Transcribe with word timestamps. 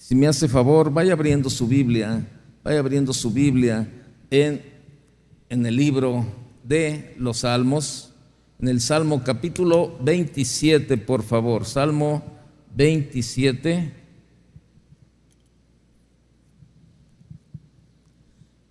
Si 0.00 0.14
me 0.14 0.26
hace 0.26 0.48
favor, 0.48 0.90
vaya 0.90 1.12
abriendo 1.12 1.50
su 1.50 1.68
Biblia, 1.68 2.26
vaya 2.64 2.78
abriendo 2.78 3.12
su 3.12 3.30
Biblia 3.30 3.86
en, 4.30 4.62
en 5.50 5.66
el 5.66 5.76
libro 5.76 6.24
de 6.64 7.14
los 7.18 7.40
Salmos, 7.40 8.10
en 8.58 8.68
el 8.68 8.80
Salmo 8.80 9.22
capítulo 9.22 9.98
27, 10.00 10.96
por 10.96 11.22
favor, 11.22 11.66
Salmo 11.66 12.24
27. 12.74 13.92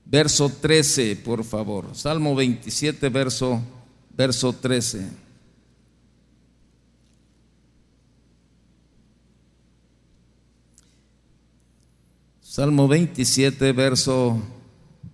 Verso 0.05 0.49
13, 0.49 1.15
por 1.17 1.43
favor. 1.43 1.89
Salmo 1.93 2.33
27, 2.33 3.07
verso, 3.09 3.61
verso 4.17 4.51
13. 4.51 5.28
Salmo 12.59 12.89
27, 12.89 13.71
verso, 13.71 14.37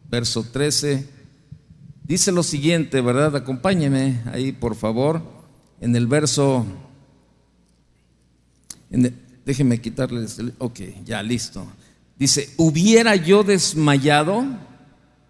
verso 0.09 0.43
13. 0.51 1.07
Dice 2.03 2.31
lo 2.31 2.41
siguiente, 2.41 3.01
¿verdad? 3.01 3.35
Acompáñeme 3.35 4.23
ahí, 4.33 4.51
por 4.51 4.73
favor, 4.73 5.21
en 5.79 5.95
el 5.95 6.07
verso. 6.07 6.65
déjenme 9.45 9.79
quitarles. 9.79 10.41
ok, 10.57 10.79
ya 11.05 11.21
listo. 11.21 11.67
Dice: 12.17 12.49
Hubiera 12.57 13.15
yo 13.15 13.43
desmayado 13.43 14.43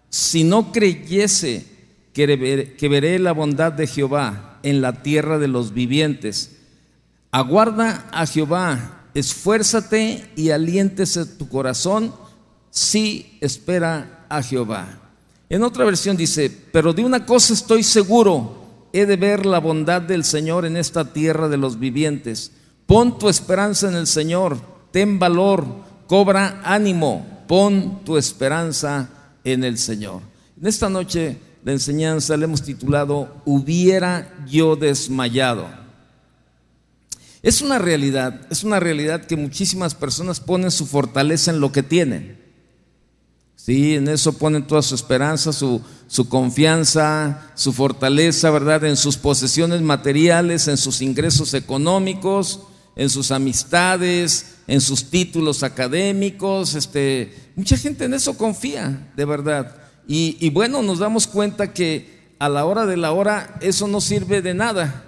si 0.08 0.42
no 0.42 0.72
creyese 0.72 1.66
que, 2.14 2.76
que 2.78 2.88
veré 2.88 3.18
la 3.18 3.32
bondad 3.32 3.74
de 3.74 3.86
Jehová 3.86 4.58
en 4.62 4.80
la 4.80 5.02
tierra 5.02 5.38
de 5.38 5.48
los 5.48 5.74
vivientes. 5.74 6.56
Aguarda 7.30 8.08
a 8.10 8.24
Jehová, 8.24 8.95
esfuérzate 9.18 10.30
y 10.36 10.50
aliéntese 10.50 11.24
tu 11.24 11.48
corazón 11.48 12.12
si 12.70 13.38
espera 13.40 14.26
a 14.28 14.42
Jehová. 14.42 14.86
En 15.48 15.62
otra 15.62 15.86
versión 15.86 16.18
dice, 16.18 16.50
pero 16.70 16.92
de 16.92 17.02
una 17.02 17.24
cosa 17.24 17.54
estoy 17.54 17.82
seguro, 17.82 18.88
he 18.92 19.06
de 19.06 19.16
ver 19.16 19.46
la 19.46 19.58
bondad 19.58 20.02
del 20.02 20.22
Señor 20.22 20.66
en 20.66 20.76
esta 20.76 21.14
tierra 21.14 21.48
de 21.48 21.56
los 21.56 21.78
vivientes. 21.78 22.52
Pon 22.84 23.18
tu 23.18 23.30
esperanza 23.30 23.88
en 23.88 23.94
el 23.94 24.06
Señor, 24.06 24.58
ten 24.90 25.18
valor, 25.18 25.64
cobra 26.06 26.60
ánimo, 26.62 27.44
pon 27.48 28.04
tu 28.04 28.18
esperanza 28.18 29.08
en 29.44 29.64
el 29.64 29.78
Señor. 29.78 30.20
En 30.60 30.66
esta 30.66 30.90
noche 30.90 31.38
la 31.64 31.72
enseñanza 31.72 32.36
le 32.36 32.44
hemos 32.44 32.60
titulado 32.60 33.40
Hubiera 33.46 34.44
yo 34.46 34.76
desmayado. 34.76 35.85
Es 37.42 37.62
una 37.62 37.78
realidad, 37.78 38.40
es 38.50 38.64
una 38.64 38.80
realidad 38.80 39.24
que 39.26 39.36
muchísimas 39.36 39.94
personas 39.94 40.40
ponen 40.40 40.70
su 40.70 40.86
fortaleza 40.86 41.50
en 41.50 41.60
lo 41.60 41.72
que 41.72 41.82
tienen. 41.82 42.46
Sí, 43.56 43.96
en 43.96 44.06
eso 44.06 44.32
ponen 44.34 44.66
toda 44.66 44.82
su 44.82 44.94
esperanza, 44.94 45.52
su, 45.52 45.80
su, 46.06 46.28
confianza, 46.28 47.50
su 47.56 47.72
fortaleza, 47.72 48.50
¿verdad? 48.50 48.84
En 48.84 48.96
sus 48.96 49.16
posesiones 49.16 49.80
materiales, 49.80 50.68
en 50.68 50.76
sus 50.76 51.02
ingresos 51.02 51.52
económicos, 51.52 52.60
en 52.94 53.10
sus 53.10 53.32
amistades, 53.32 54.56
en 54.68 54.80
sus 54.80 55.10
títulos 55.10 55.62
académicos. 55.62 56.74
Este, 56.74 57.34
mucha 57.56 57.76
gente 57.76 58.04
en 58.04 58.14
eso 58.14 58.38
confía, 58.38 59.10
de 59.16 59.24
verdad. 59.24 59.76
Y, 60.06 60.36
y, 60.38 60.50
bueno, 60.50 60.82
nos 60.82 61.00
damos 61.00 61.26
cuenta 61.26 61.72
que 61.72 62.34
a 62.38 62.48
la 62.48 62.64
hora 62.66 62.86
de 62.86 62.96
la 62.96 63.12
hora 63.12 63.56
eso 63.60 63.88
no 63.88 64.00
sirve 64.00 64.42
de 64.42 64.54
nada, 64.54 65.05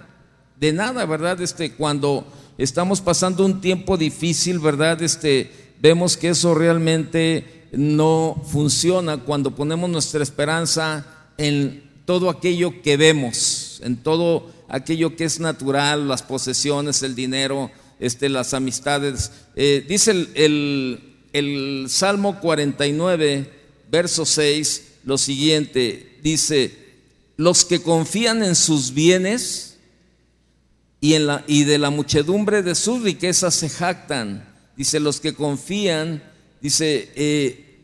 de 0.59 0.73
nada, 0.73 1.05
¿verdad? 1.05 1.41
Este, 1.41 1.71
cuando 1.71 2.25
estamos 2.57 2.99
pasando 2.99 3.45
un 3.45 3.61
tiempo 3.61 3.97
difícil, 3.97 4.59
¿verdad? 4.59 5.01
Este, 5.01 5.51
vemos 5.81 6.17
que 6.17 6.29
eso 6.29 6.53
realmente 6.53 7.67
no 7.71 8.41
funciona 8.45 9.17
cuando 9.17 9.55
ponemos 9.55 9.89
nuestra 9.89 10.21
esperanza 10.21 11.05
en 11.37 11.83
todo 12.05 12.29
aquello 12.29 12.81
que 12.81 12.97
vemos, 12.97 13.79
en 13.83 13.97
todo 13.97 14.51
aquello 14.67 15.15
que 15.15 15.23
es 15.23 15.39
natural, 15.39 16.07
las 16.07 16.23
posesiones, 16.23 17.03
el 17.03 17.15
dinero, 17.15 17.71
este, 17.99 18.27
las 18.27 18.53
amistades. 18.53 19.31
Eh, 19.55 19.85
dice 19.87 20.11
el, 20.11 20.99
el 21.31 21.85
Salmo 21.87 22.41
49, 22.41 23.49
verso 23.89 24.25
6, 24.25 24.87
lo 25.05 25.17
siguiente, 25.17 26.17
dice, 26.21 26.77
los 27.37 27.63
que 27.63 27.81
confían 27.81 28.43
en 28.43 28.55
sus 28.55 28.93
bienes 28.93 29.68
y, 31.01 31.13
en 31.13 31.27
la, 31.27 31.43
y 31.47 31.63
de 31.63 31.77
la 31.77 31.89
muchedumbre 31.89 32.61
de 32.61 32.75
sus 32.75 33.01
riquezas 33.01 33.55
se 33.55 33.69
jactan. 33.69 34.47
Dice, 34.75 34.99
los 34.99 35.19
que 35.19 35.33
confían, 35.33 36.23
dice, 36.61 37.11
eh, 37.15 37.79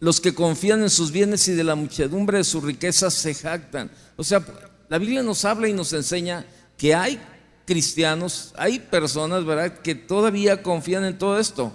los 0.00 0.20
que 0.20 0.34
confían 0.34 0.82
en 0.82 0.90
sus 0.90 1.10
bienes 1.10 1.48
y 1.48 1.52
de 1.52 1.64
la 1.64 1.74
muchedumbre 1.74 2.38
de 2.38 2.44
sus 2.44 2.62
riquezas 2.62 3.14
se 3.14 3.34
jactan. 3.34 3.90
O 4.16 4.24
sea, 4.24 4.44
la 4.88 4.98
Biblia 4.98 5.22
nos 5.22 5.44
habla 5.44 5.68
y 5.68 5.72
nos 5.72 5.92
enseña 5.92 6.46
que 6.76 6.94
hay 6.94 7.20
cristianos, 7.66 8.54
hay 8.56 8.78
personas, 8.78 9.44
¿verdad?, 9.44 9.78
que 9.78 9.94
todavía 9.94 10.62
confían 10.62 11.04
en 11.04 11.18
todo 11.18 11.38
esto. 11.38 11.74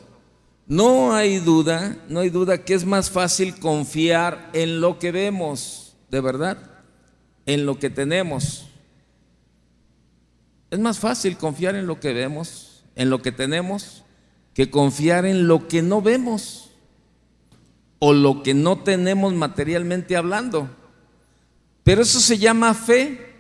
No 0.68 1.14
hay 1.14 1.40
duda, 1.40 1.98
no 2.08 2.22
hay 2.22 2.30
duda 2.30 2.64
que 2.64 2.74
es 2.74 2.86
más 2.86 3.10
fácil 3.10 3.60
confiar 3.60 4.50
en 4.54 4.80
lo 4.80 5.00
que 5.00 5.12
vemos, 5.12 5.96
de 6.10 6.22
verdad, 6.22 6.58
en 7.46 7.66
lo 7.66 7.78
que 7.78 7.90
tenemos. 7.90 8.71
Es 10.72 10.80
más 10.80 11.00
fácil 11.00 11.38
confiar 11.38 11.76
en 11.76 11.86
lo 11.86 12.00
que 12.00 12.14
vemos, 12.14 12.84
en 12.96 13.10
lo 13.10 13.22
que 13.22 13.32
tenemos, 13.32 14.04
que 14.54 14.72
confiar 14.72 15.26
en 15.26 15.48
lo 15.48 15.68
que 15.68 15.82
no 15.82 16.02
vemos 16.02 16.72
o 18.00 18.14
lo 18.14 18.42
que 18.42 18.54
no 18.54 18.80
tenemos 18.80 19.34
materialmente 19.34 20.16
hablando. 20.16 20.70
Pero 21.84 22.02
eso 22.02 22.20
se 22.20 22.38
llama 22.38 22.74
fe. 22.74 23.32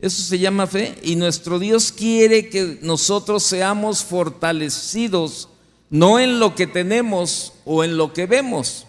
Eso 0.00 0.22
se 0.22 0.38
llama 0.38 0.66
fe 0.66 0.98
y 1.02 1.16
nuestro 1.16 1.58
Dios 1.58 1.92
quiere 1.92 2.48
que 2.48 2.78
nosotros 2.82 3.42
seamos 3.42 4.02
fortalecidos, 4.02 5.50
no 5.90 6.18
en 6.18 6.40
lo 6.40 6.54
que 6.54 6.66
tenemos 6.66 7.52
o 7.66 7.84
en 7.84 7.98
lo 7.98 8.14
que 8.14 8.24
vemos, 8.24 8.86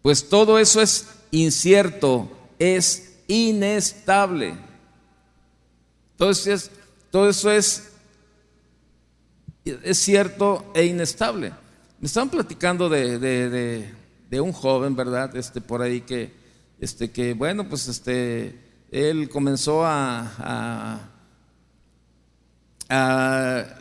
pues 0.00 0.30
todo 0.30 0.58
eso 0.58 0.80
es 0.80 1.06
incierto, 1.30 2.30
es 2.58 3.18
inestable. 3.26 4.54
Todo 6.18 6.30
eso 6.30 6.52
es, 6.52 6.70
todo 7.10 7.30
eso 7.30 7.50
es, 7.50 7.92
es 9.64 9.98
cierto 9.98 10.70
e 10.74 10.84
inestable. 10.84 11.52
Me 12.00 12.06
estaban 12.06 12.28
platicando 12.28 12.88
de, 12.88 13.94
un 14.32 14.52
joven, 14.52 14.94
¿verdad? 14.94 15.34
Este, 15.36 15.60
por 15.60 15.80
ahí 15.80 16.00
que, 16.00 16.34
este, 16.80 17.10
que 17.10 17.32
bueno, 17.34 17.68
pues 17.68 17.88
este 17.88 18.68
él 18.90 19.28
comenzó 19.28 19.84
a, 19.84 21.08
a, 22.88 23.78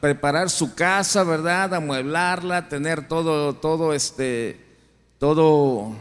preparar 0.00 0.48
su 0.50 0.74
casa, 0.74 1.24
¿verdad? 1.24 1.74
A 1.74 1.80
mueblarla, 1.80 2.68
tener 2.68 3.08
todo, 3.08 3.56
todo, 3.56 3.92
este, 3.92 4.60
todo, 5.18 5.94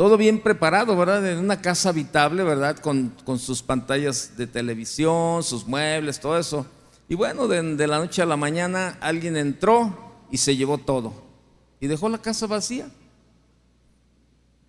todo 0.00 0.16
bien 0.16 0.40
preparado, 0.40 0.96
¿verdad? 0.96 1.30
En 1.30 1.36
una 1.36 1.60
casa 1.60 1.90
habitable, 1.90 2.42
¿verdad? 2.42 2.78
Con, 2.78 3.12
sus 3.38 3.62
pantallas 3.62 4.34
de 4.34 4.46
televisión, 4.46 5.42
sus 5.42 5.66
muebles, 5.66 6.18
todo 6.18 6.38
eso. 6.38 6.64
Y 7.06 7.14
bueno, 7.14 7.46
de, 7.46 7.76
de 7.76 7.86
la 7.86 7.98
noche 7.98 8.22
a 8.22 8.24
la 8.24 8.38
mañana 8.38 8.96
alguien 9.02 9.36
entró 9.36 9.94
y 10.30 10.38
se 10.38 10.56
llevó 10.56 10.78
todo. 10.78 11.12
Y 11.80 11.86
dejó 11.86 12.08
la 12.08 12.16
casa 12.16 12.46
vacía. 12.46 12.88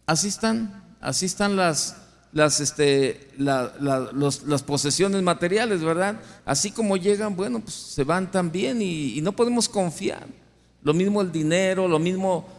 Así 0.06 0.28
están, 0.28 0.98
así 1.00 1.28
están 1.28 1.56
las, 1.56 1.96
las, 2.34 2.60
este, 2.60 3.30
las 3.38 4.64
posesiones 4.64 5.24
materiales, 5.24 5.82
¿verdad? 5.82 6.20
Así 6.44 6.72
como 6.72 6.98
llegan, 6.98 7.38
bueno, 7.38 7.62
pues 7.62 7.74
se 7.74 8.04
van 8.04 8.30
también 8.30 8.82
y, 8.82 9.18
y 9.18 9.22
no 9.22 9.32
podemos 9.32 9.70
confiar. 9.70 10.28
Lo 10.84 10.94
mismo 10.94 11.22
el 11.22 11.32
dinero, 11.32 11.88
lo 11.88 12.00
mismo, 12.00 12.50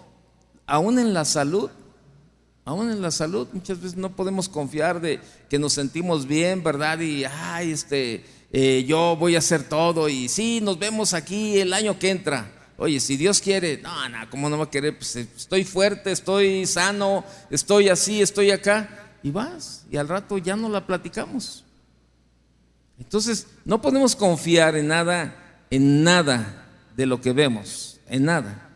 aún 0.66 0.98
en 0.98 1.12
la 1.12 1.26
salud, 1.26 1.69
aún 2.64 2.90
en 2.90 3.02
la 3.02 3.10
salud, 3.10 3.48
muchas 3.52 3.78
veces 3.80 3.96
no 3.96 4.14
podemos 4.14 4.48
confiar 4.48 5.00
de 5.00 5.20
que 5.48 5.58
nos 5.58 5.72
sentimos 5.72 6.26
bien, 6.26 6.62
¿verdad? 6.62 7.00
Y, 7.00 7.24
ay, 7.24 7.72
este, 7.72 8.24
eh, 8.52 8.84
yo 8.86 9.16
voy 9.18 9.34
a 9.34 9.38
hacer 9.38 9.68
todo 9.68 10.08
y 10.08 10.28
sí, 10.28 10.60
nos 10.62 10.78
vemos 10.78 11.14
aquí 11.14 11.58
el 11.58 11.72
año 11.72 11.98
que 11.98 12.10
entra. 12.10 12.50
Oye, 12.76 13.00
si 13.00 13.16
Dios 13.16 13.40
quiere, 13.40 13.78
no, 13.78 14.08
no, 14.08 14.30
¿cómo 14.30 14.48
no 14.48 14.58
va 14.58 14.64
a 14.64 14.70
querer? 14.70 14.96
Pues 14.96 15.16
estoy 15.16 15.64
fuerte, 15.64 16.10
estoy 16.10 16.66
sano, 16.66 17.24
estoy 17.50 17.88
así, 17.88 18.22
estoy 18.22 18.50
acá 18.50 19.10
y 19.22 19.30
vas, 19.30 19.84
y 19.90 19.96
al 19.96 20.08
rato 20.08 20.38
ya 20.38 20.56
no 20.56 20.68
la 20.68 20.86
platicamos. 20.86 21.64
Entonces, 22.98 23.46
no 23.64 23.80
podemos 23.80 24.14
confiar 24.16 24.76
en 24.76 24.88
nada, 24.88 25.64
en 25.70 26.02
nada 26.04 26.68
de 26.96 27.06
lo 27.06 27.20
que 27.20 27.32
vemos, 27.32 28.00
en 28.06 28.24
nada. 28.24 28.68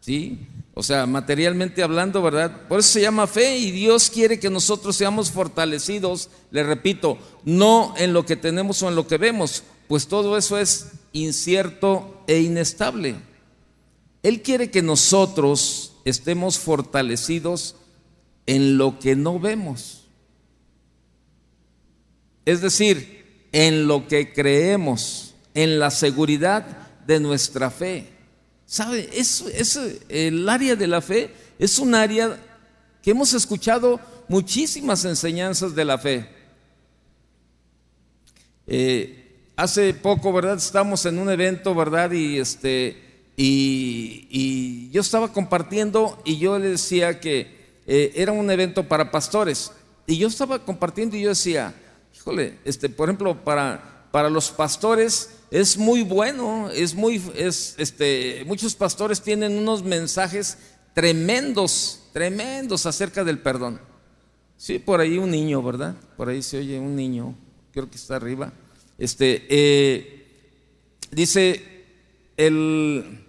¿Sí? 0.00 0.48
O 0.78 0.82
sea, 0.84 1.06
materialmente 1.06 1.82
hablando, 1.82 2.22
¿verdad? 2.22 2.68
Por 2.68 2.78
eso 2.78 2.90
se 2.90 3.00
llama 3.00 3.26
fe 3.26 3.58
y 3.58 3.72
Dios 3.72 4.10
quiere 4.10 4.38
que 4.38 4.48
nosotros 4.48 4.94
seamos 4.94 5.32
fortalecidos, 5.32 6.30
le 6.52 6.62
repito, 6.62 7.18
no 7.44 7.94
en 7.96 8.12
lo 8.12 8.24
que 8.24 8.36
tenemos 8.36 8.80
o 8.80 8.88
en 8.88 8.94
lo 8.94 9.08
que 9.08 9.18
vemos, 9.18 9.64
pues 9.88 10.06
todo 10.06 10.38
eso 10.38 10.56
es 10.56 10.92
incierto 11.12 12.22
e 12.28 12.38
inestable. 12.42 13.16
Él 14.22 14.40
quiere 14.40 14.70
que 14.70 14.80
nosotros 14.80 15.94
estemos 16.04 16.60
fortalecidos 16.60 17.74
en 18.46 18.78
lo 18.78 19.00
que 19.00 19.16
no 19.16 19.40
vemos. 19.40 20.04
Es 22.44 22.60
decir, 22.60 23.48
en 23.50 23.88
lo 23.88 24.06
que 24.06 24.32
creemos, 24.32 25.34
en 25.54 25.80
la 25.80 25.90
seguridad 25.90 26.92
de 27.04 27.18
nuestra 27.18 27.68
fe. 27.68 28.17
¿Sabe? 28.68 29.08
Es, 29.14 29.42
el 30.10 30.46
área 30.46 30.76
de 30.76 30.86
la 30.86 31.00
fe 31.00 31.30
es 31.58 31.78
un 31.78 31.94
área 31.94 32.38
que 33.02 33.12
hemos 33.12 33.32
escuchado 33.32 33.98
muchísimas 34.28 35.06
enseñanzas 35.06 35.74
de 35.74 35.84
la 35.86 35.96
fe. 35.96 36.28
Eh, 38.66 39.52
hace 39.56 39.94
poco, 39.94 40.34
¿verdad? 40.34 40.58
Estamos 40.58 41.06
en 41.06 41.18
un 41.18 41.30
evento, 41.30 41.74
¿verdad? 41.74 42.12
Y 42.12 42.38
este 42.38 43.08
y, 43.38 44.90
yo 44.90 45.00
estaba 45.00 45.32
compartiendo 45.32 46.20
y 46.26 46.36
yo 46.36 46.58
le 46.58 46.68
decía 46.68 47.20
que 47.20 47.80
eh, 47.86 48.12
era 48.16 48.32
un 48.32 48.50
evento 48.50 48.86
para 48.86 49.10
pastores. 49.10 49.72
Y 50.06 50.18
yo 50.18 50.28
estaba 50.28 50.58
compartiendo 50.58 51.16
y 51.16 51.22
yo 51.22 51.30
decía, 51.30 51.74
híjole, 52.14 52.58
este, 52.66 52.90
por 52.90 53.08
ejemplo, 53.08 53.42
para, 53.44 53.97
para 54.10 54.30
los 54.30 54.50
pastores 54.50 55.30
es 55.50 55.76
muy 55.76 56.02
bueno, 56.02 56.70
es 56.70 56.94
muy, 56.94 57.22
es, 57.34 57.74
este, 57.78 58.44
muchos 58.46 58.74
pastores 58.74 59.22
tienen 59.22 59.56
unos 59.56 59.82
mensajes 59.82 60.58
tremendos, 60.94 62.00
tremendos 62.12 62.86
acerca 62.86 63.24
del 63.24 63.38
perdón. 63.38 63.80
Sí, 64.56 64.78
por 64.78 65.00
ahí 65.00 65.18
un 65.18 65.30
niño, 65.30 65.62
¿verdad? 65.62 65.94
Por 66.16 66.28
ahí 66.28 66.42
se 66.42 66.58
oye 66.58 66.78
un 66.78 66.96
niño, 66.96 67.34
creo 67.72 67.88
que 67.88 67.96
está 67.96 68.16
arriba. 68.16 68.52
Este, 68.98 69.46
eh, 69.48 70.26
dice 71.12 71.84
el, 72.36 73.24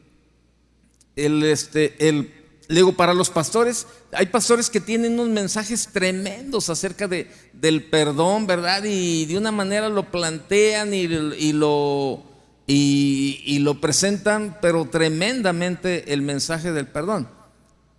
el, 1.16 1.44
este, 1.44 2.08
el, 2.08 2.34
digo, 2.68 2.94
para 2.94 3.14
los 3.14 3.30
pastores, 3.30 3.86
hay 4.12 4.26
pastores 4.28 4.70
que 4.70 4.80
tienen 4.80 5.14
unos 5.14 5.30
mensajes 5.30 5.90
tremendos 5.92 6.70
acerca 6.70 7.08
de, 7.08 7.32
del 7.54 7.84
perdón, 7.84 8.48
¿verdad? 8.48 8.84
Y 8.84 9.26
de 9.26 9.38
una 9.38 9.52
manera 9.52 9.90
lo 9.90 10.10
plantean 10.10 10.94
y, 10.94 11.08
lo, 11.54 12.24
y, 12.66 13.60
lo 13.60 13.82
presentan, 13.82 14.58
pero 14.62 14.86
tremendamente 14.86 16.12
el 16.14 16.22
mensaje 16.22 16.72
del 16.72 16.88
perdón. 16.88 17.30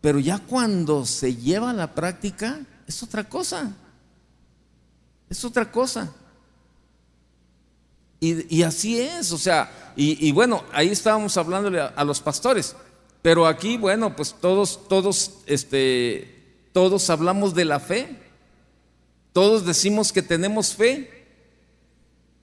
Pero 0.00 0.18
ya 0.18 0.38
cuando 0.38 1.06
se 1.06 1.36
lleva 1.36 1.70
a 1.70 1.74
la 1.74 1.94
práctica, 1.94 2.60
es 2.86 3.02
otra 3.02 3.28
cosa. 3.28 3.72
Es 5.28 5.44
otra 5.44 5.70
cosa. 5.70 6.12
Y, 8.18 8.62
así 8.64 9.00
es, 9.00 9.32
o 9.32 9.38
sea, 9.38 9.92
y, 9.96 10.30
bueno, 10.32 10.64
ahí 10.72 10.88
estábamos 10.88 11.36
hablándole 11.36 11.80
a 11.80 12.04
los 12.04 12.20
pastores. 12.20 12.74
Pero 13.22 13.46
aquí, 13.46 13.76
bueno, 13.76 14.16
pues 14.16 14.34
todos, 14.40 14.88
todos, 14.88 15.40
este, 15.46 16.68
todos 16.72 17.10
hablamos 17.10 17.54
de 17.54 17.64
la 17.64 17.80
fe. 17.80 18.16
Todos 19.32 19.66
decimos 19.66 20.12
que 20.12 20.22
tenemos 20.22 20.74
fe. 20.74 21.26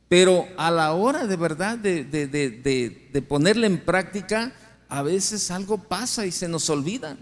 Pero 0.10 0.48
a 0.58 0.72
la 0.72 0.94
hora 0.94 1.28
de 1.28 1.36
verdad 1.36 1.78
de, 1.78 2.04
de, 2.06 2.28
de, 2.28 3.10
de, 3.12 3.22
ponerla 3.22 3.68
en 3.68 3.84
práctica, 3.84 4.54
a 4.88 5.02
veces 5.02 5.52
algo 5.52 5.78
pasa 5.78 6.26
y 6.26 6.32
se 6.32 6.48
nos 6.48 6.70
olvida. 6.70 7.18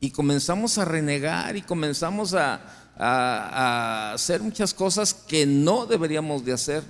Y 0.00 0.10
comenzamos 0.10 0.76
a 0.76 0.84
renegar 0.84 1.56
y 1.56 1.62
comenzamos 1.62 2.34
a, 2.34 2.54
a, 2.98 4.10
a 4.10 4.12
hacer 4.12 4.42
muchas 4.42 4.74
cosas 4.74 5.14
que 5.14 5.46
no 5.46 5.86
deberíamos 5.86 6.44
de 6.44 6.52
hacer. 6.52 6.82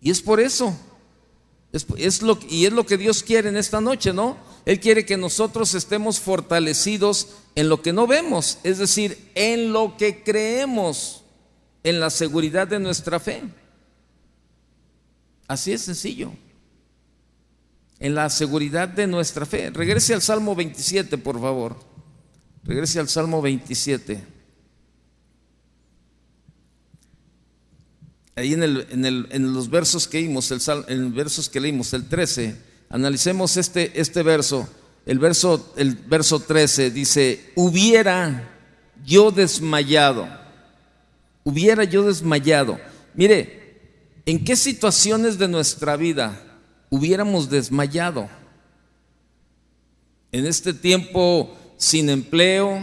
Y 0.00 0.10
es 0.10 0.22
por 0.22 0.40
eso. 0.40 0.74
Es, 1.72 1.84
es 1.98 2.22
lo, 2.22 2.38
y 2.48 2.64
es 2.64 2.72
lo 2.72 2.86
que 2.86 2.96
Dios 2.96 3.22
quiere 3.22 3.48
en 3.48 3.56
esta 3.56 3.80
noche, 3.80 4.12
¿no? 4.12 4.53
Él 4.66 4.80
quiere 4.80 5.04
que 5.04 5.16
nosotros 5.16 5.74
estemos 5.74 6.20
fortalecidos 6.20 7.28
en 7.54 7.68
lo 7.68 7.82
que 7.82 7.92
no 7.92 8.06
vemos, 8.06 8.58
es 8.62 8.78
decir, 8.78 9.30
en 9.34 9.72
lo 9.72 9.96
que 9.96 10.22
creemos, 10.22 11.22
en 11.82 12.00
la 12.00 12.08
seguridad 12.08 12.66
de 12.66 12.80
nuestra 12.80 13.20
fe. 13.20 13.42
Así 15.46 15.72
es 15.72 15.82
sencillo. 15.82 16.32
En 17.98 18.14
la 18.14 18.30
seguridad 18.30 18.88
de 18.88 19.06
nuestra 19.06 19.44
fe. 19.44 19.70
Regrese 19.70 20.14
al 20.14 20.22
Salmo 20.22 20.54
27, 20.54 21.18
por 21.18 21.38
favor. 21.38 21.76
Regrese 22.64 23.00
al 23.00 23.08
Salmo 23.08 23.42
27. 23.42 24.24
Ahí 28.36 28.54
en, 28.54 28.62
el, 28.62 28.86
en, 28.90 29.04
el, 29.04 29.28
en 29.30 29.52
los 29.52 29.68
versos 29.68 30.08
que 30.08 30.20
leímos, 30.20 30.50
el, 30.50 30.60
en 30.88 31.14
versos 31.14 31.48
que 31.50 31.60
leímos, 31.60 31.92
el 31.92 32.08
13 32.08 32.73
Analicemos 32.94 33.56
este, 33.56 33.90
este 34.00 34.22
verso. 34.22 34.68
El 35.04 35.18
verso, 35.18 35.74
el 35.76 35.96
verso 35.96 36.38
13 36.38 36.92
dice, 36.92 37.50
hubiera 37.56 38.48
yo 39.04 39.32
desmayado, 39.32 40.28
hubiera 41.42 41.82
yo 41.82 42.04
desmayado. 42.04 42.78
Mire, 43.14 43.80
¿en 44.24 44.44
qué 44.44 44.54
situaciones 44.54 45.38
de 45.38 45.48
nuestra 45.48 45.96
vida 45.96 46.40
hubiéramos 46.88 47.50
desmayado? 47.50 48.28
En 50.30 50.46
este 50.46 50.72
tiempo 50.72 51.52
sin 51.76 52.08
empleo, 52.08 52.78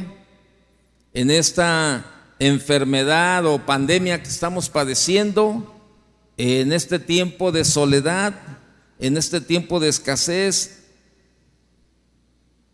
en 1.14 1.32
esta 1.32 2.06
enfermedad 2.38 3.46
o 3.46 3.66
pandemia 3.66 4.22
que 4.22 4.28
estamos 4.28 4.68
padeciendo, 4.68 5.74
en 6.36 6.74
este 6.74 7.00
tiempo 7.00 7.54
de 7.54 7.64
soledad, 7.64 8.34
en 9.02 9.18
este 9.18 9.42
tiempo 9.42 9.80
de 9.80 9.90
escasez, 9.90 10.84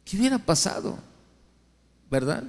¿qué 0.04 0.18
hubiera 0.18 0.38
pasado? 0.38 1.00
¿Verdad? 2.12 2.44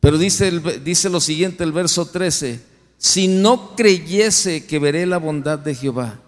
Pero 0.00 0.16
dice, 0.16 0.50
dice 0.82 1.10
lo 1.10 1.20
siguiente 1.20 1.62
el 1.62 1.72
verso 1.72 2.06
13, 2.06 2.60
si 2.96 3.28
no 3.28 3.76
creyese 3.76 4.64
que 4.64 4.78
veré 4.78 5.04
la 5.04 5.18
bondad 5.18 5.58
de 5.58 5.74
Jehová, 5.74 6.20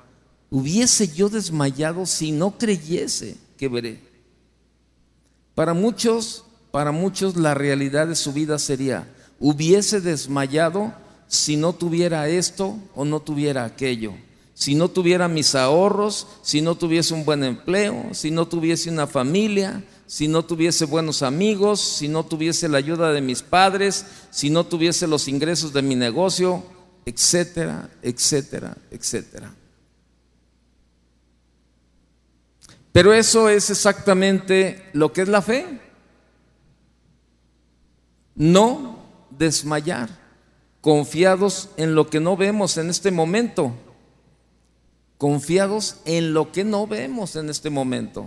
hubiese 0.51 1.09
yo 1.09 1.31
desmayado 1.31 2.05
si 2.05 2.31
no 2.31 2.59
creyese 2.59 3.39
que 3.57 3.67
veré. 3.69 4.03
Para 5.55 5.73
muchos, 5.73 6.45
para 6.71 6.93
muchos 6.93 7.35
la 7.37 7.55
realidad 7.55 8.09
de 8.09 8.15
su 8.15 8.35
vida 8.35 8.59
sería, 8.59 9.11
hubiese 9.39 10.03
desmayado 10.03 10.93
si 11.29 11.57
no 11.57 11.73
tuviera 11.73 12.29
esto 12.29 12.79
o 12.95 13.07
no 13.07 13.21
tuviera 13.21 13.65
aquello 13.65 14.13
si 14.61 14.75
no 14.75 14.91
tuviera 14.91 15.27
mis 15.27 15.55
ahorros, 15.55 16.27
si 16.43 16.61
no 16.61 16.75
tuviese 16.75 17.15
un 17.15 17.25
buen 17.25 17.45
empleo, 17.45 18.11
si 18.13 18.31
no 18.31 18.47
tuviese 18.47 18.91
una 18.91 19.07
familia, 19.07 19.83
si 20.07 20.29
no 20.29 20.45
tuviese 20.45 20.85
buenos 20.85 21.23
amigos, 21.23 21.81
si 21.81 22.09
no 22.09 22.27
tuviese 22.27 22.69
la 22.69 22.77
ayuda 22.77 23.11
de 23.11 23.23
mis 23.23 23.41
padres, 23.41 24.05
si 24.31 24.51
no 24.51 24.65
tuviese 24.65 25.07
los 25.07 25.29
ingresos 25.29 25.73
de 25.73 25.81
mi 25.81 25.95
negocio, 25.95 26.63
etcétera, 27.07 27.89
etcétera, 28.03 28.77
etcétera. 28.91 29.55
Pero 32.93 33.15
eso 33.15 33.49
es 33.49 33.71
exactamente 33.71 34.91
lo 34.93 35.11
que 35.15 35.23
es 35.23 35.29
la 35.29 35.41
fe. 35.41 35.81
No 38.35 38.99
desmayar, 39.31 40.11
confiados 40.83 41.71
en 41.79 41.95
lo 41.95 42.11
que 42.11 42.21
no 42.21 42.37
vemos 42.37 42.77
en 42.77 42.91
este 42.91 43.11
momento 43.11 43.75
confiados 45.21 45.97
en 46.07 46.33
lo 46.33 46.51
que 46.51 46.65
no 46.65 46.87
vemos 46.87 47.37
en 47.37 47.51
este 47.51 47.69
momento. 47.69 48.27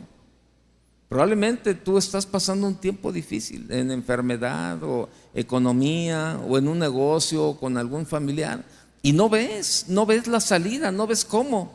Probablemente 1.09 1.73
tú 1.73 1.97
estás 1.97 2.27
pasando 2.27 2.67
un 2.67 2.75
tiempo 2.75 3.11
difícil 3.11 3.65
en 3.71 3.89
enfermedad 3.89 4.77
o 4.83 5.09
economía 5.33 6.39
o 6.47 6.55
en 6.55 6.67
un 6.67 6.77
negocio 6.77 7.57
con 7.59 7.79
algún 7.79 8.05
familiar 8.05 8.63
y 9.01 9.11
no 9.11 9.27
ves, 9.27 9.85
no 9.87 10.05
ves 10.05 10.27
la 10.27 10.39
salida, 10.39 10.91
no 10.91 11.07
ves 11.07 11.25
cómo. 11.25 11.73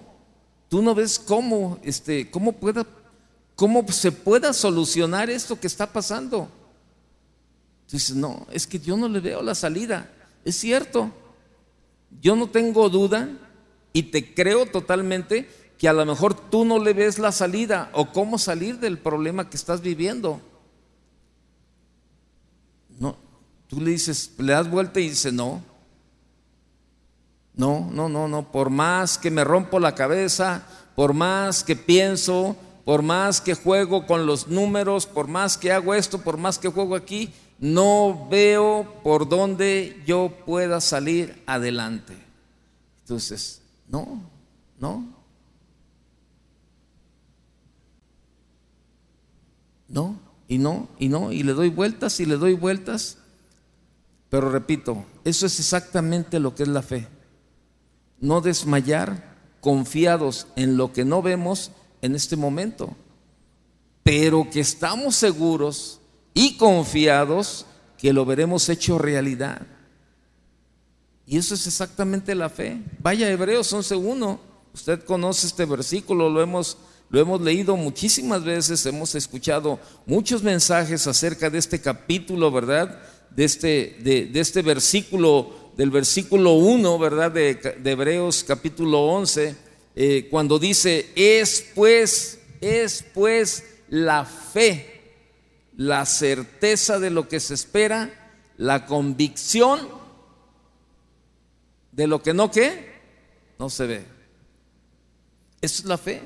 Tú 0.69 0.83
no 0.83 0.95
ves 0.95 1.19
cómo, 1.19 1.81
este, 1.83 2.31
cómo 2.31 2.53
pueda, 2.53 2.87
cómo 3.57 3.85
se 3.91 4.13
pueda 4.13 4.53
solucionar 4.53 5.31
esto 5.31 5.59
que 5.59 5.67
está 5.67 5.93
pasando. 5.93 6.49
Dices, 7.91 8.15
no, 8.15 8.47
es 8.53 8.69
que 8.69 8.79
yo 8.79 8.97
no 8.97 9.09
le 9.09 9.19
veo 9.19 9.43
la 9.43 9.57
salida. 9.57 10.13
Es 10.45 10.55
cierto, 10.55 11.11
yo 12.21 12.37
no 12.37 12.49
tengo 12.49 12.89
duda 12.89 13.29
y 13.99 14.05
te 14.05 14.33
creo 14.33 14.65
totalmente 14.65 15.51
que 15.77 15.89
a 15.89 15.93
lo 15.93 16.07
mejor 16.07 16.33
tú 16.33 16.65
no 16.65 16.79
le 16.79 16.93
ves 16.93 17.19
la 17.19 17.33
salida 17.33 17.91
o 17.93 18.13
cómo 18.13 18.39
salir 18.39 18.79
del 18.79 18.97
problema 18.97 19.51
que 19.51 19.57
estás 19.57 19.81
viviendo. 19.81 20.41
No, 23.01 23.17
tú 23.67 23.81
le 23.81 23.91
dices, 23.91 24.35
le 24.39 24.53
das 24.53 24.71
vuelta 24.71 25.01
y 25.01 25.09
dice, 25.09 25.33
no. 25.33 25.65
No, 27.55 27.91
no, 27.93 28.09
no, 28.09 28.29
no. 28.29 28.53
Por 28.53 28.71
más 28.71 29.19
que 29.19 29.33
me 29.33 29.43
rompo 29.43 29.81
la 29.81 29.97
cabeza, 29.97 30.65
por 30.95 31.13
más 31.13 31.65
que 31.65 31.75
pienso, 31.75 32.55
por 32.85 33.03
más 33.03 33.41
que 33.41 33.55
juego 33.55 34.07
con 34.07 34.27
los 34.27 34.47
números, 34.47 35.07
por 35.07 35.27
más 35.27 35.59
que 35.59 35.73
hago 35.73 35.93
esto, 35.93 36.21
por 36.21 36.37
más 36.37 36.61
que 36.61 36.69
juego 36.69 36.95
aquí, 36.95 37.33
no 37.59 38.29
veo 38.31 39.01
por 39.03 39.29
dónde 39.29 40.01
yo 40.07 40.33
pueda 40.47 40.81
salir 40.81 41.43
adelante. 41.47 42.17
Entonces, 43.01 43.63
No, 43.89 44.23
no. 44.79 45.19
No, 49.89 50.21
y 50.47 50.59
no, 50.59 50.89
y 50.99 51.09
no, 51.09 51.33
y 51.33 51.43
le 51.43 51.55
doy 51.55 51.71
vueltas 51.71 52.21
y 52.21 52.27
le 52.27 52.37
doy 52.37 52.55
vueltas. 52.55 53.19
Pero 54.29 54.51
repito, 54.51 55.05
eso 55.25 55.47
es 55.47 55.59
exactamente 55.59 56.39
lo 56.39 56.55
que 56.55 56.65
es 56.65 56.69
la 56.69 56.83
fe. 56.83 57.09
No 58.21 58.41
desmayar 58.41 59.37
confiados 59.61 60.47
en 60.57 60.77
lo 60.77 60.93
que 60.93 61.05
no 61.05 61.23
vemos 61.23 61.73
en 62.03 62.15
este 62.15 62.37
momento, 62.37 62.97
pero 64.03 64.49
que 64.51 64.61
estamos 64.61 65.17
seguros 65.17 66.01
y 66.35 66.57
confiados 66.57 67.67
que 67.97 68.13
lo 68.13 68.25
veremos 68.25 68.69
hecho 68.69 68.99
realidad. 68.99 69.67
Y 71.29 71.37
eso 71.37 71.55
es 71.55 71.67
exactamente 71.67 72.35
la 72.35 72.49
fe. 72.49 72.81
Vaya 73.01 73.31
Hebreos 73.31 73.75
11.1. 73.75 74.39
Usted 74.73 75.05
conoce 75.05 75.47
este 75.47 75.67
versículo, 75.67 76.31
lo 76.31 76.41
hemos, 76.41 76.79
lo 77.11 77.21
hemos 77.21 77.43
leído 77.43 77.77
muchísimas 77.77 78.43
veces, 78.43 78.87
hemos 78.87 79.15
escuchado 79.15 79.79
muchos 80.07 80.43
mensajes 80.43 81.07
acerca 81.07 81.51
de 81.51 81.59
este 81.59 81.83
capítulo, 81.83 82.51
¿verdad? 82.51 82.99
De 83.29 83.45
este, 83.45 83.99
de, 84.01 84.41
este 84.41 84.63
versículo, 84.63 85.73
del 85.77 85.91
versículo 85.91 86.55
1, 86.55 86.99
¿verdad? 86.99 87.31
De, 87.31 87.61
Hebreos 87.85 88.43
capítulo 88.43 89.03
11, 89.09 89.55
eh, 89.97 90.29
cuando 90.31 90.59
dice, 90.59 91.11
es 91.15 91.63
pues, 91.75 92.39
es 92.63 93.05
pues 93.13 93.65
la 93.91 94.25
fe, 94.25 95.03
la 95.77 96.07
certeza 96.07 96.99
de 96.99 97.11
lo 97.11 97.29
que 97.29 97.39
se 97.39 97.53
espera, 97.53 98.31
la 98.57 98.87
convicción 98.87 99.98
de 101.99 102.07
lo 102.07 102.23
que 102.23 102.33
no 102.33 102.49
que 102.49 102.93
no 103.59 103.69
se 103.69 103.85
ve. 103.85 104.05
Eso 105.61 105.83
es 105.83 105.85
la 105.85 105.99
fe. 105.99 106.23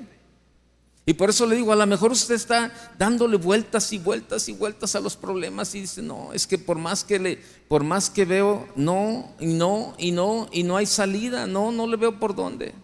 Y 1.07 1.15
por 1.15 1.31
eso 1.31 1.47
le 1.47 1.57
digo, 1.57 1.73
a 1.73 1.77
lo 1.77 1.87
mejor 1.87 2.13
usted 2.13 2.35
está 2.35 2.71
dándole 2.99 3.39
vueltas 3.39 3.91
y 3.95 3.99
vueltas 3.99 4.51
y 4.51 4.53
vueltas 4.53 4.95
a 4.97 5.01
los 5.01 5.17
problemas 5.17 5.75
y 5.75 5.81
dice, 5.81 6.03
no, 6.03 6.35
es 6.35 6.47
que 6.47 6.59
por 6.59 6.77
más 6.77 7.05
que 7.05 7.19
le, 7.19 7.39
por 7.69 7.85
más 7.85 8.11
que 8.11 8.27
veo, 8.27 8.69
no, 8.77 9.35
y 9.41 9.47
no, 9.47 9.95
y 9.97 10.13
no, 10.13 10.47
y 10.53 10.63
no 10.63 10.77
hay 10.77 10.85
salida, 10.85 11.47
no, 11.47 11.73
no 11.73 11.87
le 11.87 11.97
veo 11.97 12.21
por 12.21 12.35
dónde. 12.35 12.75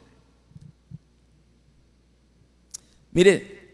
Mire, 3.13 3.71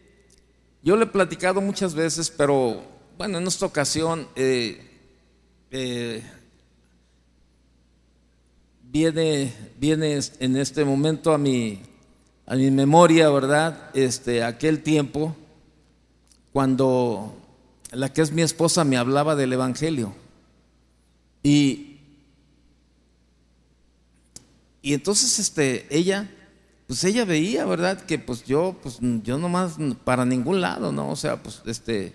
yo 0.83 0.97
le 0.97 1.05
he 1.05 1.07
platicado 1.07 1.61
muchas 1.61 1.95
veces, 1.95 2.31
pero 2.31 2.83
bueno, 3.17 3.39
en 3.39 3.47
esta 3.47 3.65
ocasión 3.65 4.27
eh, 4.35 4.91
eh, 5.71 6.21
viene, 8.95 9.53
viene 9.77 10.21
en 10.39 10.57
este 10.57 10.85
momento 10.85 11.33
a 11.35 11.39
mi, 11.39 11.83
a 12.47 12.55
mi 12.55 12.71
memoria, 12.71 13.29
¿verdad? 13.29 13.91
Este, 13.93 14.45
aquel 14.45 14.85
tiempo 14.85 15.35
cuando 16.53 17.37
la 17.91 18.13
que 18.13 18.23
es 18.23 18.31
mi 18.31 18.43
esposa 18.43 18.85
me 18.85 18.97
hablaba 18.97 19.35
del 19.35 19.53
Evangelio. 19.53 20.15
Y, 21.43 21.99
y 24.81 24.95
entonces 24.95 25.41
este, 25.41 25.89
ella, 25.91 26.31
pues 26.87 27.03
ella 27.03 27.25
veía, 27.25 27.65
¿verdad? 27.65 28.01
Que 28.01 28.21
pues 28.21 28.45
yo, 28.45 28.79
pues 28.81 28.99
yo 29.25 29.39
nomás 29.39 29.77
para 30.05 30.25
ningún 30.25 30.61
lado, 30.61 30.93
¿no? 30.93 31.11
O 31.11 31.17
sea, 31.17 31.43
pues 31.43 31.63
este, 31.67 32.13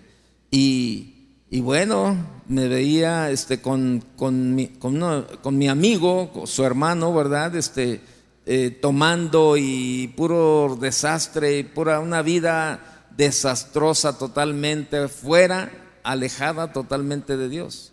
y, 0.50 1.19
y 1.52 1.60
bueno, 1.60 2.16
me 2.46 2.68
veía 2.68 3.30
este, 3.30 3.60
con, 3.60 4.04
con, 4.16 4.54
mi, 4.54 4.68
con, 4.68 5.58
mi, 5.58 5.68
amigo, 5.68 6.44
su 6.46 6.64
hermano, 6.64 7.12
¿verdad? 7.12 7.56
Este, 7.56 8.00
eh, 8.46 8.70
tomando 8.70 9.56
y 9.56 10.14
puro 10.16 10.78
desastre 10.80 11.58
y 11.58 11.64
pura 11.64 11.98
una 11.98 12.22
vida 12.22 13.08
desastrosa 13.16 14.16
totalmente, 14.16 15.08
fuera, 15.08 15.72
alejada 16.04 16.72
totalmente 16.72 17.36
de 17.36 17.48
Dios. 17.48 17.90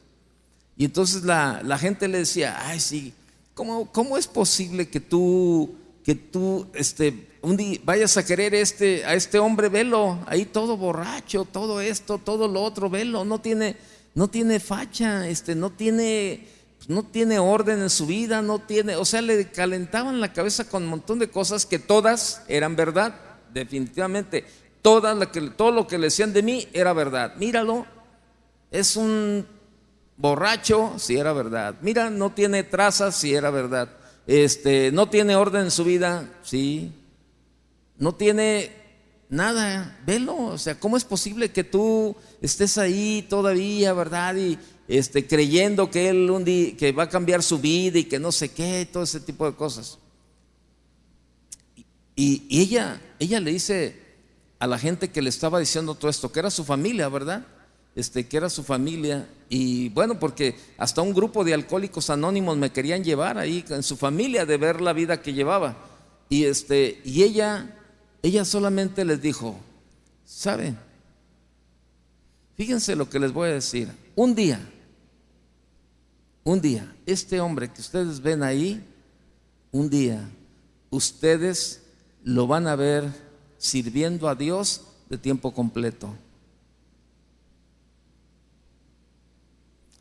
Y 0.77 0.85
entonces 0.85 1.23
la, 1.23 1.61
la 1.63 1.79
gente 1.79 2.07
le 2.07 2.19
decía, 2.19 2.59
ay, 2.59 2.79
sí, 2.79 3.11
¿cómo, 3.55 3.91
¿cómo, 3.91 4.19
es 4.19 4.27
posible 4.27 4.87
que 4.87 4.99
tú, 4.99 5.73
que 6.03 6.13
tú, 6.13 6.67
este, 6.75 7.37
un 7.48 7.56
día 7.56 7.80
vayas 7.86 8.18
a 8.18 8.25
querer 8.25 8.54
este, 8.54 9.06
a 9.06 9.13
este 9.13 9.39
hombre, 9.39 9.70
velo, 9.70 10.20
ahí 10.27 10.46
todo 10.46 10.75
borracho, 10.75 11.46
todo 11.46 11.80
esto, 11.80 12.18
todo 12.18 12.48
lo 12.50 12.62
otro, 12.62 12.89
velo, 12.89 13.24
no 13.24 13.39
tiene, 13.39 13.77
no 14.16 14.27
tiene 14.27 14.60
facha, 14.60 15.25
este, 15.30 15.56
no 15.56 15.70
tiene, 15.70 16.46
no 16.89 17.04
tiene 17.04 17.39
orden 17.39 17.82
en 17.82 17.89
su 17.89 18.06
vida, 18.06 18.42
no 18.42 18.60
tiene, 18.60 18.98
o 18.98 19.06
sea, 19.06 19.22
le 19.22 19.50
calentaban 19.50 20.20
la 20.20 20.34
cabeza 20.34 20.68
con 20.68 20.84
un 20.84 20.89
montón 20.89 21.20
de 21.20 21.30
cosas 21.30 21.66
que 21.66 21.80
todas 21.80 22.44
eran 22.50 22.75
verdad, 22.75 23.16
definitivamente, 23.54 24.44
todas 24.82 25.25
que, 25.30 25.39
todo 25.42 25.72
lo 25.72 25.88
que 25.88 25.98
le 25.98 26.08
decían 26.08 26.34
de 26.34 26.44
mí 26.44 26.68
era 26.74 26.92
verdad. 26.92 27.36
Míralo, 27.38 27.86
es 28.72 28.98
un 28.98 29.48
borracho, 30.18 30.96
si 30.98 31.16
era 31.16 31.32
verdad. 31.32 31.75
Mira, 31.82 32.10
no 32.10 32.32
tiene 32.32 32.63
trazas, 32.63 33.16
si 33.16 33.34
era 33.34 33.51
verdad. 33.51 33.88
Este, 34.25 34.92
no 34.92 35.08
tiene 35.08 35.38
orden 35.38 35.66
en 35.66 35.72
su 35.72 35.86
vida, 35.86 36.30
sí, 36.44 36.92
no 37.98 38.16
tiene 38.16 38.72
nada, 39.30 40.00
velo, 40.06 40.38
o 40.38 40.58
sea, 40.58 40.80
¿cómo 40.80 40.98
es 40.98 41.04
posible 41.04 41.51
que 41.51 41.63
tú 41.63 42.16
estés 42.42 42.77
ahí 42.77 43.25
todavía, 43.30 43.94
verdad? 43.94 44.36
Y 44.36 44.58
este, 44.88 45.27
creyendo 45.27 45.92
que 45.92 46.10
él 46.10 46.30
un 46.30 46.46
día, 46.46 46.75
que 46.77 46.92
va 46.92 47.04
a 47.04 47.10
cambiar 47.10 47.44
su 47.44 47.60
vida 47.60 48.00
y 48.00 48.06
que 48.06 48.20
no 48.20 48.32
sé 48.32 48.50
qué, 48.50 48.88
todo 48.92 49.04
ese 49.04 49.20
tipo 49.20 49.46
de 49.46 49.56
cosas. 49.56 49.98
Y, 52.16 52.44
y 52.50 52.62
ella, 52.62 53.01
ella 53.20 53.39
le 53.39 53.51
dice 53.51 54.08
a 54.60 54.68
la 54.68 54.80
gente 54.80 55.10
que 55.10 55.22
le 55.22 55.30
estaba 55.30 55.60
diciendo 55.60 55.96
todo 55.96 56.10
esto, 56.10 56.32
que 56.32 56.39
era 56.39 56.50
su 56.50 56.63
familia, 56.63 57.10
¿verdad? 57.10 57.46
Este, 57.96 58.27
que 58.27 58.38
era 58.38 58.50
su 58.50 58.63
familia. 58.63 59.27
Y 59.50 59.89
bueno, 59.89 60.20
porque 60.20 60.56
hasta 60.77 61.01
un 61.01 61.13
grupo 61.13 61.44
de 61.44 61.54
alcohólicos 61.54 62.10
anónimos 62.10 62.58
me 62.58 62.72
querían 62.72 63.04
llevar 63.04 63.38
ahí 63.38 63.63
en 63.70 63.84
su 63.84 63.98
familia 63.98 64.46
de 64.46 64.58
ver 64.58 64.82
la 64.82 64.94
vida 64.94 65.22
que 65.22 65.34
llevaba. 65.34 65.77
Y, 66.30 66.46
este, 66.46 67.01
y 67.04 67.24
ella 67.24 67.76
ella 68.27 68.43
solamente 68.43 69.05
les 69.05 69.22
dijo, 69.22 69.57
¿saben? 70.25 70.77
Fíjense 72.55 72.93
lo 72.93 73.10
que 73.10 73.19
les 73.19 73.31
voy 73.31 73.50
a 73.50 73.53
decir. 73.53 73.89
Un 74.15 74.36
día, 74.36 74.60
un 76.43 76.60
día, 76.60 76.93
este 77.05 77.39
hombre 77.39 77.72
que 77.72 77.79
ustedes 77.79 78.19
ven 78.19 78.43
ahí, 78.43 78.86
un 79.72 79.89
día, 79.89 80.29
ustedes 80.89 81.84
lo 82.24 82.48
van 82.48 82.67
a 82.67 82.75
ver 82.75 83.05
sirviendo 83.57 84.27
a 84.27 84.36
Dios 84.36 84.81
de 85.07 85.17
tiempo 85.17 85.53
completo. 85.53 86.13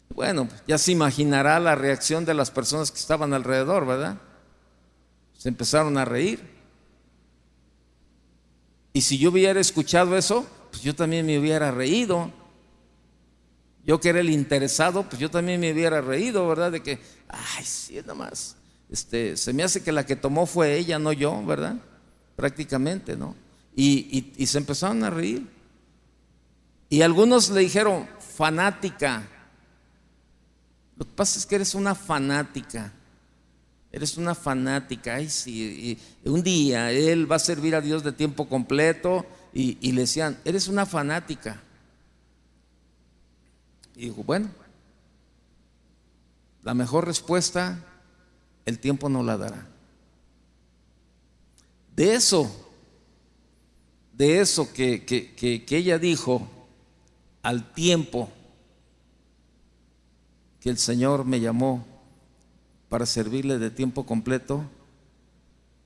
Bueno, 0.08 0.48
ya 0.66 0.78
se 0.78 0.90
imaginará 0.90 1.60
la 1.60 1.76
reacción 1.76 2.24
de 2.24 2.34
las 2.34 2.50
personas 2.50 2.90
que 2.90 2.98
estaban 2.98 3.32
alrededor, 3.34 3.86
¿verdad? 3.86 4.18
Se 5.38 5.48
empezaron 5.48 5.96
a 5.96 6.04
reír. 6.04 6.55
Y 8.96 9.02
si 9.02 9.18
yo 9.18 9.28
hubiera 9.28 9.60
escuchado 9.60 10.16
eso, 10.16 10.46
pues 10.70 10.82
yo 10.82 10.94
también 10.94 11.26
me 11.26 11.38
hubiera 11.38 11.70
reído. 11.70 12.32
Yo 13.84 14.00
que 14.00 14.08
era 14.08 14.20
el 14.20 14.30
interesado, 14.30 15.02
pues 15.02 15.20
yo 15.20 15.30
también 15.30 15.60
me 15.60 15.70
hubiera 15.70 16.00
reído, 16.00 16.48
¿verdad? 16.48 16.72
De 16.72 16.82
que, 16.82 16.98
ay, 17.28 17.62
sí, 17.62 17.96
nada 17.96 18.14
más. 18.14 18.56
Este, 18.88 19.36
se 19.36 19.52
me 19.52 19.64
hace 19.64 19.82
que 19.82 19.92
la 19.92 20.06
que 20.06 20.16
tomó 20.16 20.46
fue 20.46 20.78
ella, 20.78 20.98
no 20.98 21.12
yo, 21.12 21.44
¿verdad? 21.44 21.76
Prácticamente, 22.36 23.18
¿no? 23.18 23.36
Y, 23.76 24.32
y 24.34 24.46
se 24.46 24.56
empezaron 24.56 25.04
a 25.04 25.10
reír. 25.10 25.46
Y 26.88 27.02
algunos 27.02 27.50
le 27.50 27.60
dijeron, 27.60 28.08
fanática. 28.18 29.28
Lo 30.96 31.04
que 31.04 31.12
pasa 31.12 31.38
es 31.38 31.44
que 31.44 31.56
eres 31.56 31.74
una 31.74 31.94
fanática. 31.94 32.94
Eres 33.96 34.18
una 34.18 34.34
fanática. 34.34 35.14
Ay, 35.14 35.30
sí. 35.30 35.98
un 36.22 36.42
día 36.42 36.92
él 36.92 37.32
va 37.32 37.36
a 37.36 37.38
servir 37.38 37.74
a 37.74 37.80
Dios 37.80 38.04
de 38.04 38.12
tiempo 38.12 38.46
completo. 38.46 39.24
Y, 39.54 39.90
le 39.92 40.02
decían, 40.02 40.38
eres 40.44 40.68
una 40.68 40.84
fanática. 40.84 41.62
Y 43.94 44.10
dijo, 44.10 44.22
bueno, 44.22 44.50
la 46.62 46.74
mejor 46.74 47.06
respuesta 47.06 47.82
el 48.66 48.78
tiempo 48.78 49.08
no 49.08 49.22
la 49.22 49.38
dará. 49.38 49.66
De 51.94 52.14
eso, 52.14 52.54
de 54.12 54.40
eso 54.42 54.74
que, 54.74 55.06
que, 55.06 55.64
ella 55.70 55.98
dijo 55.98 56.46
al 57.40 57.72
tiempo 57.72 58.30
que 60.60 60.68
el 60.68 60.76
Señor 60.76 61.24
me 61.24 61.40
llamó 61.40 61.95
para 62.88 63.06
servirle 63.06 63.58
de 63.58 63.70
tiempo 63.70 64.04
completo, 64.06 64.64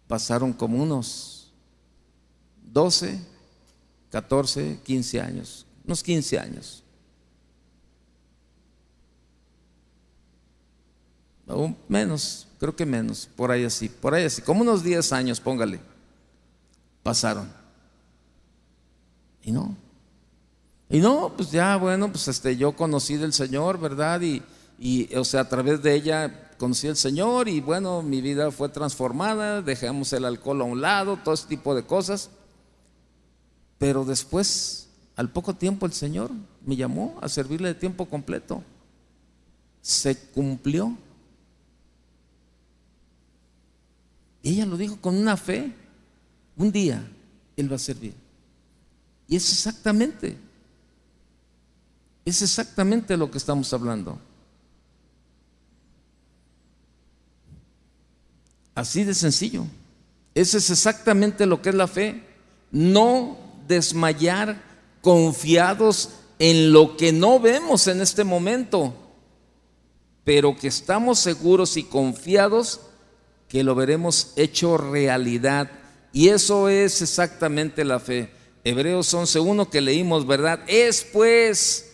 pasaron 0.07 0.53
como 0.53 0.83
unos 0.83 1.53
12, 2.73 3.21
14, 4.11 4.81
15 4.85 5.21
años, 5.21 5.67
unos 5.85 6.03
15 6.03 6.39
años. 6.39 6.83
o 11.53 11.75
menos, 11.89 12.47
creo 12.59 12.75
que 12.75 12.87
menos, 12.87 13.29
por 13.37 13.51
ahí 13.51 13.65
así, 13.65 13.89
por 13.89 14.15
ahí 14.15 14.25
así, 14.25 14.43
como 14.43 14.63
unos 14.63 14.83
10 14.83 15.13
años, 15.13 15.41
póngale, 15.41 15.81
pasaron. 17.03 17.51
Y 19.43 19.53
no. 19.53 19.77
Y 20.89 20.99
no, 20.99 21.33
pues 21.37 21.51
ya, 21.51 21.77
bueno, 21.77 22.11
pues 22.11 22.29
este, 22.29 22.57
yo 22.57 22.73
conocí 22.73 23.17
del 23.17 23.33
Señor, 23.33 23.79
¿verdad? 23.79 24.21
Y, 24.21 24.43
y, 24.79 25.15
o 25.15 25.25
sea, 25.25 25.41
a 25.43 25.49
través 25.49 25.83
de 25.83 25.95
ella 25.95 26.50
conocí 26.61 26.87
al 26.89 26.97
Señor 26.99 27.49
y 27.49 27.63
bueno, 27.63 28.03
mi 28.03 28.21
vida 28.21 28.51
fue 28.51 28.69
transformada, 28.69 29.63
dejamos 29.63 30.13
el 30.13 30.27
alcohol 30.27 30.61
a 30.61 30.65
un 30.65 30.83
lado, 30.83 31.17
todo 31.17 31.33
ese 31.33 31.47
tipo 31.47 31.75
de 31.75 31.85
cosas. 31.85 32.29
Pero 33.79 34.05
después, 34.05 34.89
al 35.17 35.31
poco 35.31 35.55
tiempo, 35.55 35.87
el 35.87 35.95
Señor 35.95 36.31
me 36.67 36.77
llamó 36.77 37.19
a 37.23 37.31
servirle 37.31 37.69
de 37.69 37.75
tiempo 37.75 38.05
completo. 38.05 38.63
Se 39.81 40.15
cumplió. 40.15 40.99
Ella 44.43 44.67
lo 44.67 44.77
dijo 44.77 45.01
con 45.01 45.17
una 45.17 45.39
fe. 45.39 45.75
Un 46.59 46.71
día 46.71 47.03
Él 47.57 47.73
va 47.73 47.77
a 47.77 47.79
servir. 47.79 48.13
Y 49.27 49.37
es 49.37 49.51
exactamente, 49.51 50.37
es 52.27 52.43
exactamente 52.43 53.17
lo 53.17 53.31
que 53.31 53.39
estamos 53.39 53.73
hablando. 53.73 54.19
Así 58.81 59.05
de 59.05 59.13
sencillo. 59.13 59.67
Eso 60.35 60.57
es 60.57 60.71
exactamente 60.71 61.45
lo 61.45 61.61
que 61.61 61.69
es 61.69 61.75
la 61.75 61.87
fe. 61.87 62.23
No 62.71 63.37
desmayar 63.69 64.63
confiados 65.03 66.09
en 66.39 66.73
lo 66.73 66.97
que 66.97 67.13
no 67.13 67.39
vemos 67.39 67.89
en 67.89 68.01
este 68.01 68.25
momento, 68.25 68.95
pero 70.25 70.57
que 70.57 70.69
estamos 70.69 71.19
seguros 71.19 71.77
y 71.77 71.83
confiados 71.83 72.81
que 73.49 73.63
lo 73.65 73.75
veremos 73.75 74.33
hecho 74.37 74.79
realidad. 74.79 75.71
Y 76.15 76.29
eso 76.29 76.71
es 76.71 77.03
exactamente 77.03 77.85
la 77.85 78.01
fe. 78.01 78.31
Hebreos 78.65 79.13
11.1 79.13 79.69
que 79.69 79.83
leímos, 79.83 80.27
¿verdad? 80.27 80.61
Es 80.67 81.07
pues, 81.13 81.93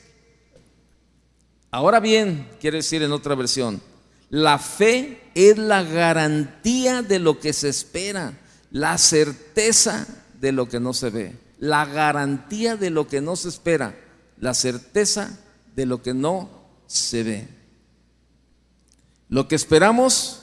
ahora 1.73 1.99
bien, 1.99 2.49
quiere 2.61 2.77
decir 2.77 3.03
en 3.03 3.11
otra 3.11 3.35
versión, 3.35 3.83
la 4.31 4.59
fe 4.59 5.31
es 5.35 5.57
la 5.59 5.83
garantía 5.83 7.03
de 7.03 7.19
lo 7.19 7.39
que 7.39 7.53
se 7.53 7.69
espera, 7.69 8.39
la 8.71 8.99
certeza 8.99 10.07
de 10.41 10.53
lo 10.53 10.69
que 10.69 10.81
no 10.81 10.93
se 10.93 11.11
ve, 11.11 11.39
la 11.59 11.85
garantía 11.87 12.77
de 12.77 12.91
lo 12.91 13.07
que 13.07 13.21
no 13.21 13.37
se 13.37 13.49
espera, 13.49 13.95
la 14.39 14.55
certeza 14.55 15.39
de 15.75 15.87
lo 15.87 16.03
que 16.03 16.15
no 16.15 16.51
se 16.87 17.23
ve. 17.23 17.49
Lo 19.29 19.49
que 19.49 19.57
esperamos, 19.57 20.43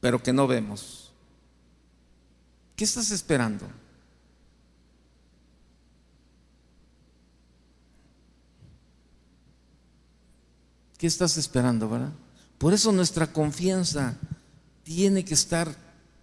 pero 0.00 0.22
que 0.22 0.32
no 0.32 0.46
vemos. 0.46 1.12
¿Qué 2.76 2.84
estás 2.84 3.10
esperando? 3.10 3.66
¿Qué 10.98 11.06
estás 11.06 11.36
esperando, 11.36 11.88
verdad? 11.88 12.12
Por 12.58 12.74
eso 12.74 12.90
nuestra 12.90 13.32
confianza 13.32 14.16
tiene 14.82 15.24
que 15.24 15.34
estar 15.34 15.72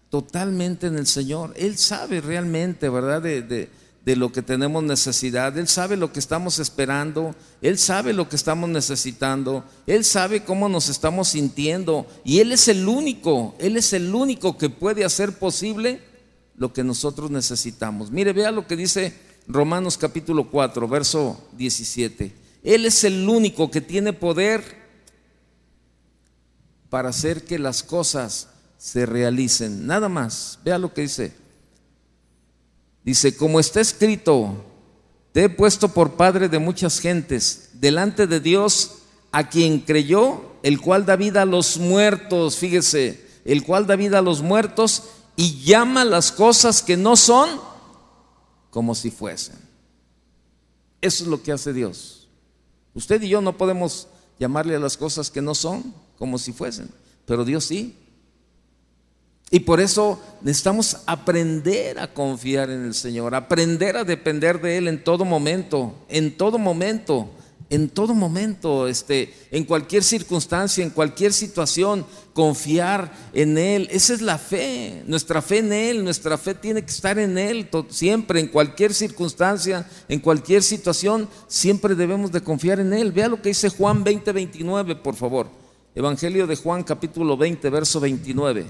totalmente 0.10 0.88
en 0.88 0.98
el 0.98 1.08
Señor. 1.08 1.53
Él 1.55 1.77
sabe 1.77 2.20
realmente, 2.20 2.89
¿verdad? 2.89 3.22
De, 3.22 3.70
lo 4.05 4.32
que 4.34 4.41
tenemos 4.41 4.84
necesidad. 4.84 5.58
Él 5.58 5.70
sabe 5.70 5.96
lo 5.96 6.12
que 6.12 6.20
estamos 6.20 6.60
esperando. 6.60 7.34
Él 7.62 7.77
sabe 7.77 8.12
lo 8.12 8.27
que 8.27 8.36
estamos 8.36 8.70
necesitando. 8.70 9.63
Él 9.88 10.03
sabe 10.03 10.44
cómo 10.44 10.67
nos 10.67 10.89
estamos 10.89 11.29
sintiendo. 11.29 12.05
Y 12.25 12.39
Él 12.39 12.51
es 12.51 12.67
el 12.67 12.88
único, 12.88 13.55
Él 13.60 13.77
es 13.77 13.94
el 13.94 14.13
único 14.13 14.58
que 14.58 14.70
puede 14.70 15.05
hacer 15.05 15.39
posible 15.39 16.01
lo 16.58 16.74
que 16.74 16.84
nosotros 16.84 17.32
necesitamos. 17.32 18.12
Mire, 18.12 18.34
vea 18.34 18.51
lo 18.51 18.67
que 18.67 18.75
dice 18.75 19.13
Romanos 19.48 19.98
capítulo 19.98 20.50
4, 20.51 20.88
verso 20.88 21.40
17. 21.53 22.45
Él 22.66 22.88
es 22.88 23.04
el 23.04 23.30
único 23.30 23.70
que 23.70 23.80
tiene 23.80 24.12
poder 24.12 24.64
para 26.90 27.10
hacer 27.10 27.46
que 27.46 27.60
las 27.60 27.84
cosas 27.84 28.50
se 28.80 29.06
realicen. 29.06 29.86
Nada 29.86 30.10
más. 30.10 30.58
Vea 30.66 30.80
lo 30.80 30.92
que 30.92 31.01
dice. 31.01 31.34
Dice, 33.04 33.38
como 33.38 33.60
está 33.60 33.82
escrito, 33.82 34.66
te 35.32 35.44
he 35.44 35.50
puesto 35.50 35.90
por 35.90 36.14
padre 36.14 36.50
de 36.50 36.58
muchas 36.58 37.00
gentes, 37.00 37.70
delante 37.74 38.25
de 38.25 38.40
Dios, 38.40 38.96
a 39.32 39.48
quien 39.48 39.82
creyó, 39.82 40.42
el 40.64 40.82
cual 40.82 41.06
da 41.06 41.16
vida 41.16 41.44
a 41.44 41.46
los 41.46 41.78
muertos, 41.78 42.58
fíjese, 42.58 43.28
el 43.46 43.64
cual 43.64 43.86
da 43.86 43.96
vida 43.96 44.20
a 44.20 44.24
los 44.24 44.42
muertos 44.42 45.04
y 45.36 45.62
llama 45.64 46.04
las 46.04 46.32
cosas 46.32 46.82
que 46.82 46.98
no 46.98 47.16
son 47.16 47.62
como 48.72 48.96
si 48.96 49.12
fuesen. 49.12 49.58
Eso 51.00 51.25
es 51.25 51.30
lo 51.30 51.44
que 51.44 51.51
hace 51.51 51.72
Dios. 51.74 52.15
Usted 52.96 53.22
y 53.22 53.29
yo 53.29 53.42
no 53.42 53.58
podemos 53.58 54.08
llamarle 54.40 54.75
a 54.75 54.79
las 54.79 54.98
cosas 54.98 55.29
que 55.29 55.42
no 55.42 55.53
son 55.53 55.94
como 56.18 56.40
si 56.40 56.53
fuesen, 56.53 56.90
pero 57.25 57.46
Dios 57.46 57.66
sí. 57.66 57.96
Y 59.51 59.60
por 59.60 59.79
eso 59.79 60.20
necesitamos 60.42 60.98
aprender 61.05 62.00
a 62.00 62.12
confiar 62.14 62.72
en 62.72 62.84
el 62.86 62.96
Señor, 62.96 63.36
aprender 63.36 63.96
a 63.98 64.03
depender 64.03 64.60
de 64.60 64.77
Él 64.77 64.88
en 64.88 65.03
todo 65.03 65.24
momento, 65.24 65.94
en 66.08 66.36
todo 66.36 66.58
momento 66.58 67.29
en 67.70 67.90
todo 67.90 68.14
momento, 68.14 68.88
este, 68.88 69.34
en 69.51 69.64
cualquier 69.64 70.04
circunstancia, 70.04 70.84
en 70.84 70.92
cualquier 70.92 71.34
situación, 71.34 72.06
confiar 72.34 73.12
en 73.34 73.58
Él. 73.58 73.88
Esa 73.92 74.14
es 74.14 74.22
la 74.22 74.38
fe, 74.38 75.04
nuestra 75.08 75.42
fe 75.42 75.60
en 75.60 75.74
Él, 75.74 76.04
nuestra 76.04 76.38
fe 76.38 76.54
tiene 76.54 76.84
que 76.84 76.92
estar 76.92 77.18
en 77.18 77.38
Él 77.38 77.68
siempre, 77.90 78.40
en 78.40 78.48
cualquier 78.48 78.94
circunstancia, 78.94 79.90
en 80.08 80.20
cualquier 80.20 80.62
situación, 80.62 81.28
siempre 81.48 81.96
debemos 81.96 82.32
de 82.32 82.42
confiar 82.42 82.80
en 82.80 82.94
Él. 82.94 83.12
Vea 83.12 83.30
lo 83.30 83.42
que 83.42 83.50
dice 83.50 83.70
Juan 83.70 84.04
20, 84.04 84.32
29, 84.32 84.96
por 84.98 85.16
favor. 85.16 85.50
Evangelio 85.96 86.46
de 86.46 86.56
Juan 86.58 86.84
capítulo 86.84 87.38
20, 87.38 87.70
verso 87.70 88.00
29. 88.00 88.66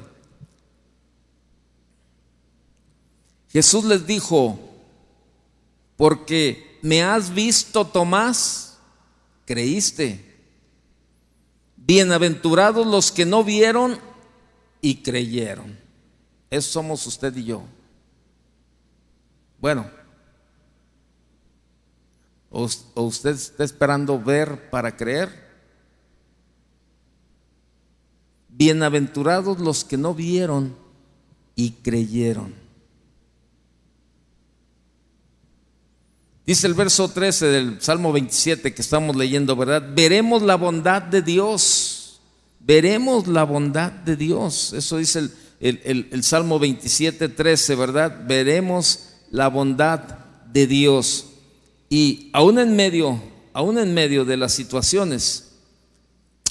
Jesús 3.50 3.86
les 3.86 4.06
dijo, 4.06 4.60
porque 5.98 6.78
me 6.82 7.02
has 7.02 7.34
visto, 7.34 7.88
Tomás, 7.88 8.75
creíste. 9.46 10.34
Bienaventurados 11.78 12.86
los 12.86 13.12
que 13.12 13.26
no 13.26 13.44
vieron 13.44 14.00
y 14.82 14.98
creyeron. 14.98 15.78
Eso 16.50 16.72
somos 16.72 17.06
usted 17.06 17.36
y 17.38 17.46
yo. 17.46 17.64
Bueno, 19.60 19.90
¿o 22.50 22.68
usted 23.04 23.32
está 23.32 23.64
esperando 23.64 24.22
ver 24.22 24.70
para 24.70 24.96
creer? 24.96 25.46
Bienaventurados 28.50 29.60
los 29.60 29.84
que 29.84 29.98
no 29.98 30.14
vieron 30.14 30.76
y 31.56 31.72
creyeron. 31.72 32.65
Dice 36.46 36.68
el 36.68 36.76
verso 36.76 37.10
13 37.10 37.48
del 37.48 37.82
Salmo 37.82 38.12
27 38.12 38.76
que 38.76 38.82
estamos 38.82 39.16
leyendo, 39.16 39.56
¿verdad? 39.56 39.84
Veremos 39.96 40.44
la 40.44 40.56
bondad 40.56 41.02
de 41.02 41.24
Dios. 41.24 42.20
Veremos 42.60 43.28
la 43.28 43.44
bondad 43.44 43.92
de 43.92 44.16
Dios. 44.16 44.72
Eso 44.74 44.98
dice 44.98 45.30
el, 45.60 46.24
Salmo 46.24 46.60
27, 46.60 47.30
13, 47.30 47.76
¿verdad? 47.76 48.26
Veremos 48.28 49.10
la 49.32 49.48
bondad 49.48 50.02
de 50.52 50.68
Dios. 50.68 51.26
Y 51.90 52.30
aún 52.32 52.60
en 52.60 52.76
medio, 52.76 53.20
aún 53.54 53.80
en 53.80 53.96
medio 53.96 54.24
de 54.24 54.38
las 54.38 54.54
situaciones, 54.54 55.54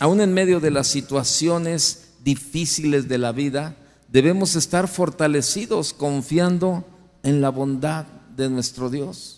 aún 0.01 0.21
en 0.21 0.35
medio 0.35 0.59
de 0.59 0.73
las 0.73 0.89
situaciones 0.89 2.15
difíciles 2.25 3.07
de 3.07 3.19
la 3.19 3.31
vida, 3.31 3.77
debemos 4.09 4.57
estar 4.57 4.89
fortalecidos 4.89 5.93
confiando 5.93 6.85
en 7.23 7.41
la 7.41 7.51
bondad 7.51 8.07
de 8.37 8.51
nuestro 8.51 8.91
Dios 8.91 9.34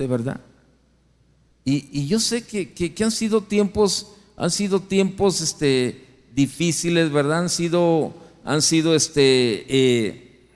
de 0.00 0.06
verdad. 0.06 0.40
Y, 1.62 2.06
yo 2.06 2.18
sé 2.18 2.46
que, 2.46 2.94
han 3.04 3.10
sido 3.10 3.42
tiempos, 3.42 4.08
han 4.36 4.50
sido 4.50 4.80
tiempos 4.80 5.42
este, 5.42 6.06
difíciles, 6.34 7.12
¿verdad? 7.12 7.40
Han 7.40 7.50
sido, 7.50 8.14
han 8.42 8.62
sido, 8.62 8.94
este, 8.94 9.66
eh, 9.68 10.48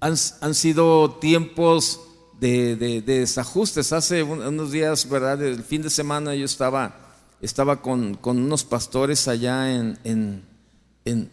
han, 0.00 0.54
sido 0.54 1.18
tiempos 1.20 2.00
de, 2.40 3.02
desajustes. 3.04 3.92
Hace 3.92 4.22
unos 4.22 4.72
días, 4.72 5.08
¿verdad? 5.10 5.42
El 5.42 5.62
fin 5.62 5.82
de 5.82 5.90
semana 5.90 6.34
yo 6.34 6.46
estaba, 6.46 6.96
estaba 7.42 7.82
con, 7.82 8.18
unos 8.24 8.64
pastores 8.64 9.28
allá 9.28 9.70
en, 9.74 9.98
en, 10.04 10.42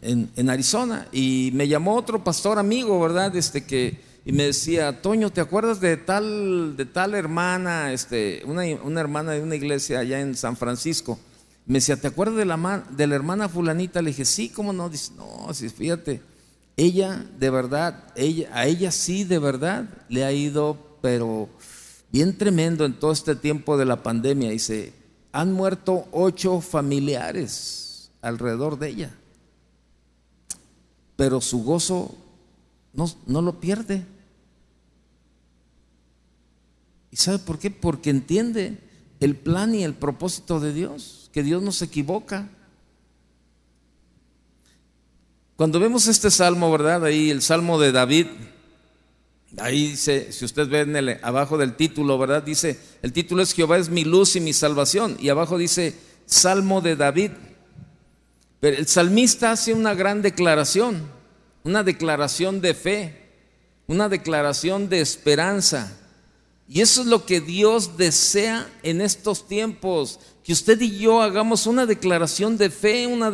en, 0.02 0.50
Arizona 0.50 1.08
y 1.14 1.50
me 1.54 1.70
llamó 1.70 1.96
otro 1.96 2.26
pastor 2.26 2.60
amigo, 2.60 3.00
¿verdad? 3.00 3.34
Este 3.38 3.66
que 3.66 4.13
y 4.26 4.32
me 4.32 4.44
decía, 4.44 5.02
Toño, 5.02 5.32
¿te 5.32 5.42
acuerdas 5.42 5.82
de 5.82 5.98
tal, 5.98 6.78
de 6.78 6.86
tal 6.86 7.14
hermana, 7.14 7.92
este, 7.92 8.42
una, 8.46 8.66
hermana 9.02 9.34
de 9.34 9.42
una 9.42 9.56
iglesia 9.56 10.00
allá 10.00 10.22
en 10.22 10.36
San 10.36 10.56
Francisco? 10.56 11.20
Me 11.66 11.76
decía, 11.76 11.98
¿te 11.98 12.08
acuerdas 12.08 12.38
de 12.38 12.46
la, 12.46 12.86
de 12.90 13.08
la 13.08 13.16
hermana 13.16 13.50
fulanita? 13.50 14.02
Le 14.02 14.12
dije, 14.12 14.24
sí, 14.24 14.50
¿cómo 14.50 14.72
no? 14.72 14.90
Dice, 14.90 15.12
no, 15.18 15.54
sí, 15.54 15.68
fíjate, 15.68 16.22
ella 16.78 17.26
de 17.38 17.50
verdad, 17.50 18.12
ella, 18.16 18.50
a 18.54 18.66
ella 18.66 18.92
sí 18.92 19.26
de 19.26 19.40
verdad 19.40 19.90
le 20.08 20.24
ha 20.24 20.32
ido, 20.32 20.98
pero 21.02 21.50
bien 22.12 22.38
tremendo 22.38 22.86
en 22.86 22.94
todo 22.94 23.12
este 23.12 23.36
tiempo 23.36 23.78
de 23.78 23.86
la 23.86 24.04
pandemia. 24.04 24.52
Dice, 24.52 24.94
han 25.34 25.52
muerto 25.52 26.08
ocho 26.12 26.62
familiares 26.62 28.10
alrededor 28.22 28.80
de 28.80 28.88
ella, 28.90 29.16
pero 31.18 31.42
su 31.42 31.64
gozo 31.64 32.16
no, 32.94 33.12
no 33.26 33.42
lo 33.42 33.60
pierde. 33.60 34.13
¿Y 37.14 37.16
sabe 37.16 37.38
por 37.38 37.60
qué? 37.60 37.70
Porque 37.70 38.10
entiende 38.10 38.80
el 39.20 39.36
plan 39.36 39.76
y 39.76 39.84
el 39.84 39.94
propósito 39.94 40.60
de 40.60 40.74
Dios, 40.74 41.30
que 41.32 41.44
Dios 41.44 41.62
no 41.62 41.72
se 41.72 41.86
equivoca. 41.86 42.50
Cuando 45.56 45.80
vemos 45.80 46.08
este 46.08 46.32
salmo, 46.32 46.72
¿verdad? 46.72 47.06
Ahí 47.06 47.30
el 47.30 47.44
salmo 47.44 47.80
de 47.80 47.92
David, 47.92 48.26
ahí 49.60 49.90
dice, 49.90 50.32
si 50.32 50.44
usted 50.44 50.68
ve 50.68 50.80
en 50.80 50.96
el, 50.96 51.20
abajo 51.22 51.60
del 51.60 51.76
título, 51.76 52.18
¿verdad? 52.18 52.42
Dice, 52.42 52.80
el 53.04 53.14
título 53.14 53.44
es 53.44 53.54
Jehová 53.54 53.78
es 53.78 53.90
mi 53.90 54.06
luz 54.06 54.36
y 54.36 54.40
mi 54.40 54.52
salvación. 54.52 55.16
Y 55.20 55.30
abajo 55.30 55.60
dice, 55.60 55.96
salmo 56.26 56.82
de 56.82 56.96
David. 56.96 57.30
Pero 58.60 58.76
el 58.76 58.88
salmista 58.88 59.52
hace 59.52 59.76
una 59.76 59.94
gran 59.94 60.24
declaración, 60.24 61.12
una 61.64 61.84
declaración 61.84 62.60
de 62.60 62.74
fe, 62.74 63.30
una 63.86 64.10
declaración 64.10 64.90
de 64.90 65.02
esperanza. 65.02 66.00
Y 66.68 66.82
eso 66.82 67.02
es 67.02 67.08
lo 67.08 67.26
que 67.26 67.42
Dios 67.42 67.98
desea 67.98 68.70
en 68.84 69.02
estos 69.02 69.48
tiempos, 69.48 70.20
que 70.44 70.54
usted 70.54 70.80
y 70.82 70.98
yo 70.98 71.22
hagamos 71.22 71.68
una 71.68 71.86
declaración 71.86 72.58
de 72.58 72.70
fe, 72.70 73.08
una, 73.08 73.32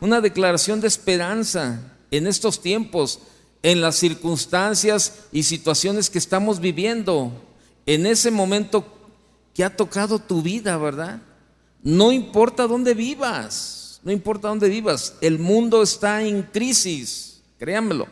una 0.00 0.20
declaración 0.20 0.80
de 0.80 0.88
esperanza 0.88 1.80
en 2.10 2.26
estos 2.26 2.60
tiempos, 2.60 3.20
en 3.62 3.80
las 3.80 3.96
circunstancias 3.96 5.24
y 5.32 5.42
situaciones 5.42 6.10
que 6.10 6.18
estamos 6.18 6.60
viviendo, 6.60 7.32
en 7.86 8.06
ese 8.06 8.30
momento 8.30 8.84
que 9.54 9.64
ha 9.64 9.76
tocado 9.76 10.18
tu 10.18 10.42
vida, 10.42 10.76
¿verdad? 10.76 11.20
No 11.82 12.12
importa 12.12 12.66
dónde 12.66 12.94
vivas, 12.94 14.00
no 14.04 14.12
importa 14.12 14.48
dónde 14.48 14.68
vivas, 14.68 15.14
el 15.20 15.38
mundo 15.38 15.82
está 15.82 16.22
en 16.22 16.42
crisis, 16.42 17.40
créanmelo. 17.58 18.06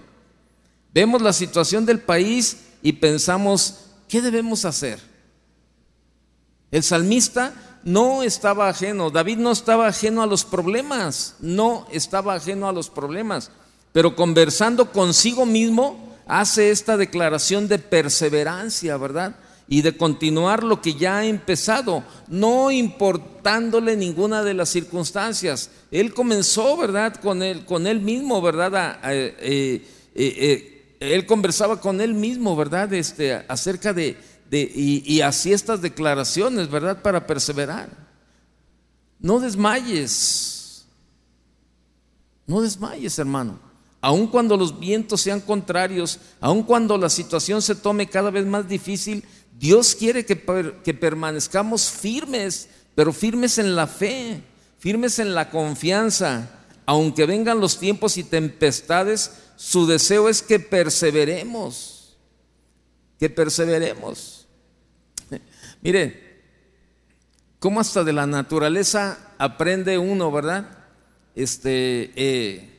Vemos 0.92 1.23
la 1.23 1.33
situación 1.33 1.87
del 1.87 2.01
país 2.01 2.57
y 2.83 2.92
pensamos, 2.95 3.86
¿qué 4.09 4.21
debemos 4.21 4.64
hacer? 4.64 5.01
El 6.71 6.83
salmista 6.83 7.81
no 7.85 8.23
estaba 8.23 8.69
ajeno, 8.69 9.11
David 9.11 9.38
no 9.38 9.53
estaba 9.53 9.87
ajeno 9.87 10.23
a 10.23 10.27
los 10.27 10.45
problemas, 10.45 11.37
no 11.40 11.87
estaba 11.92 12.35
ajeno 12.35 12.69
a 12.69 12.73
los 12.73 12.90
problemas, 12.90 13.51
pero 13.92 14.16
conversando 14.16 14.90
consigo 14.90 15.47
mismo 15.47 16.16
hace 16.27 16.71
esta 16.71 16.97
declaración 16.97 17.69
de 17.69 17.79
perseverancia, 17.79 18.97
¿verdad? 18.97 19.37
Y 19.69 19.83
de 19.83 19.97
continuar 19.97 20.64
lo 20.64 20.81
que 20.81 20.95
ya 20.95 21.19
ha 21.19 21.27
empezado, 21.27 22.05
no 22.29 22.71
importándole 22.71 23.97
ninguna 23.97 24.42
de 24.42 24.55
las 24.55 24.69
circunstancias. 24.69 25.71
Él 25.90 26.12
comenzó, 26.12 26.77
¿verdad? 26.77 27.16
Con 27.16 27.42
él, 27.42 27.64
con 27.64 27.87
él 27.87 28.01
mismo, 28.01 28.42
¿verdad? 28.42 28.99
Eh, 29.05 29.37
eh, 29.40 29.87
eh, 30.14 30.75
él 31.00 31.26
conversaba 31.26 31.80
con 31.80 32.00
él 32.00 32.14
mismo, 32.14 32.56
¿verdad? 32.56 32.92
Este, 32.92 33.35
acerca 33.48 33.92
de, 33.92 34.16
y, 34.50 35.02
y 35.04 35.20
hacía 35.20 35.54
estas 35.54 35.82
declaraciones, 35.82 36.70
¿verdad? 36.70 37.02
Para 37.02 37.26
perseverar. 37.26 37.88
No 39.18 39.40
desmayes, 39.40 40.87
no 42.46 42.61
desmayes, 42.61 43.18
hermano. 43.18 43.59
Aun 44.00 44.28
cuando 44.28 44.56
los 44.56 44.78
vientos 44.78 45.20
sean 45.20 45.40
contrarios, 45.40 46.20
aun 46.40 46.62
cuando 46.62 46.96
la 46.96 47.09
situación 47.09 47.61
se 47.62 47.74
tome 47.74 48.09
cada 48.09 48.30
vez 48.30 48.46
más 48.46 48.68
difícil, 48.68 49.24
Dios 49.59 49.94
quiere 49.94 50.24
que, 50.24 50.40
que 50.85 50.94
permanezcamos 50.94 51.90
firmes, 51.90 52.68
pero 52.94 53.12
firmes 53.12 53.59
en 53.59 53.74
la 53.74 53.87
fe, 53.87 54.42
firmes 54.78 55.18
en 55.18 55.35
la 55.35 55.50
confianza. 55.50 56.56
Aunque 56.87 57.27
vengan 57.27 57.61
los 57.61 57.79
tiempos 57.79 58.16
y 58.16 58.25
tempestades, 58.25 59.33
su 59.57 59.87
deseo 59.87 60.29
es 60.29 60.40
que 60.42 60.61
perseveremos, 60.61 62.16
que 63.18 63.29
perseveremos. 63.29 64.46
Mire, 65.83 66.42
cómo 67.59 67.81
hasta 67.81 68.05
de 68.05 68.12
la 68.12 68.27
naturaleza 68.27 69.35
aprende 69.38 69.99
uno, 69.99 70.31
¿verdad? 70.31 70.70
Este, 71.35 72.12
eh, 72.14 72.70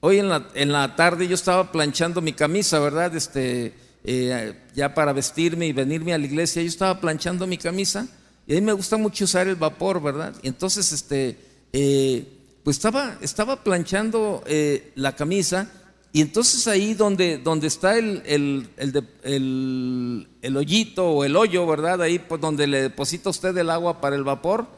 hoy 0.00 0.18
en 0.18 0.28
la, 0.28 0.96
tarde 0.96 1.26
yo 1.26 1.34
estaba 1.34 1.72
planchando 1.72 2.20
mi 2.20 2.34
camisa, 2.34 2.78
¿verdad? 2.78 3.16
Este, 3.16 3.72
eh, 4.04 4.54
ya 4.74 4.92
para 4.92 5.14
vestirme 5.14 5.66
y 5.66 5.72
venirme 5.72 6.12
a 6.12 6.18
la 6.18 6.26
iglesia, 6.26 6.60
yo 6.60 6.68
estaba 6.68 7.00
planchando 7.00 7.46
mi 7.46 7.56
camisa 7.56 8.06
y 8.46 8.52
a 8.52 8.56
mí 8.56 8.60
me 8.60 8.74
gusta 8.74 8.98
mucho 8.98 9.24
usar 9.24 9.48
el 9.48 9.56
vapor, 9.56 10.02
¿verdad? 10.02 10.34
Y 10.42 10.48
entonces, 10.48 10.92
este, 10.92 11.38
eh, 11.72 12.33
pues 12.64 12.78
estaba, 12.78 13.18
estaba 13.20 13.62
planchando 13.62 14.42
la 14.96 15.14
camisa 15.14 15.70
y 16.14 16.20
entonces 16.20 16.68
ahí 16.68 16.94
donde, 16.94 17.38
donde 17.38 17.66
está 17.66 17.98
el, 17.98 18.22
el, 18.24 18.68
el, 20.42 20.56
hoyito 20.56 21.10
o 21.10 21.24
el 21.24 21.34
hoyo, 21.34 21.66
¿verdad? 21.66 22.02
Ahí 22.02 22.24
donde 22.40 22.68
le 22.68 22.82
deposita 22.82 23.30
usted 23.30 23.58
el 23.58 23.68
agua 23.68 24.00
para 24.00 24.14
el 24.14 24.22
vapor. 24.22 24.68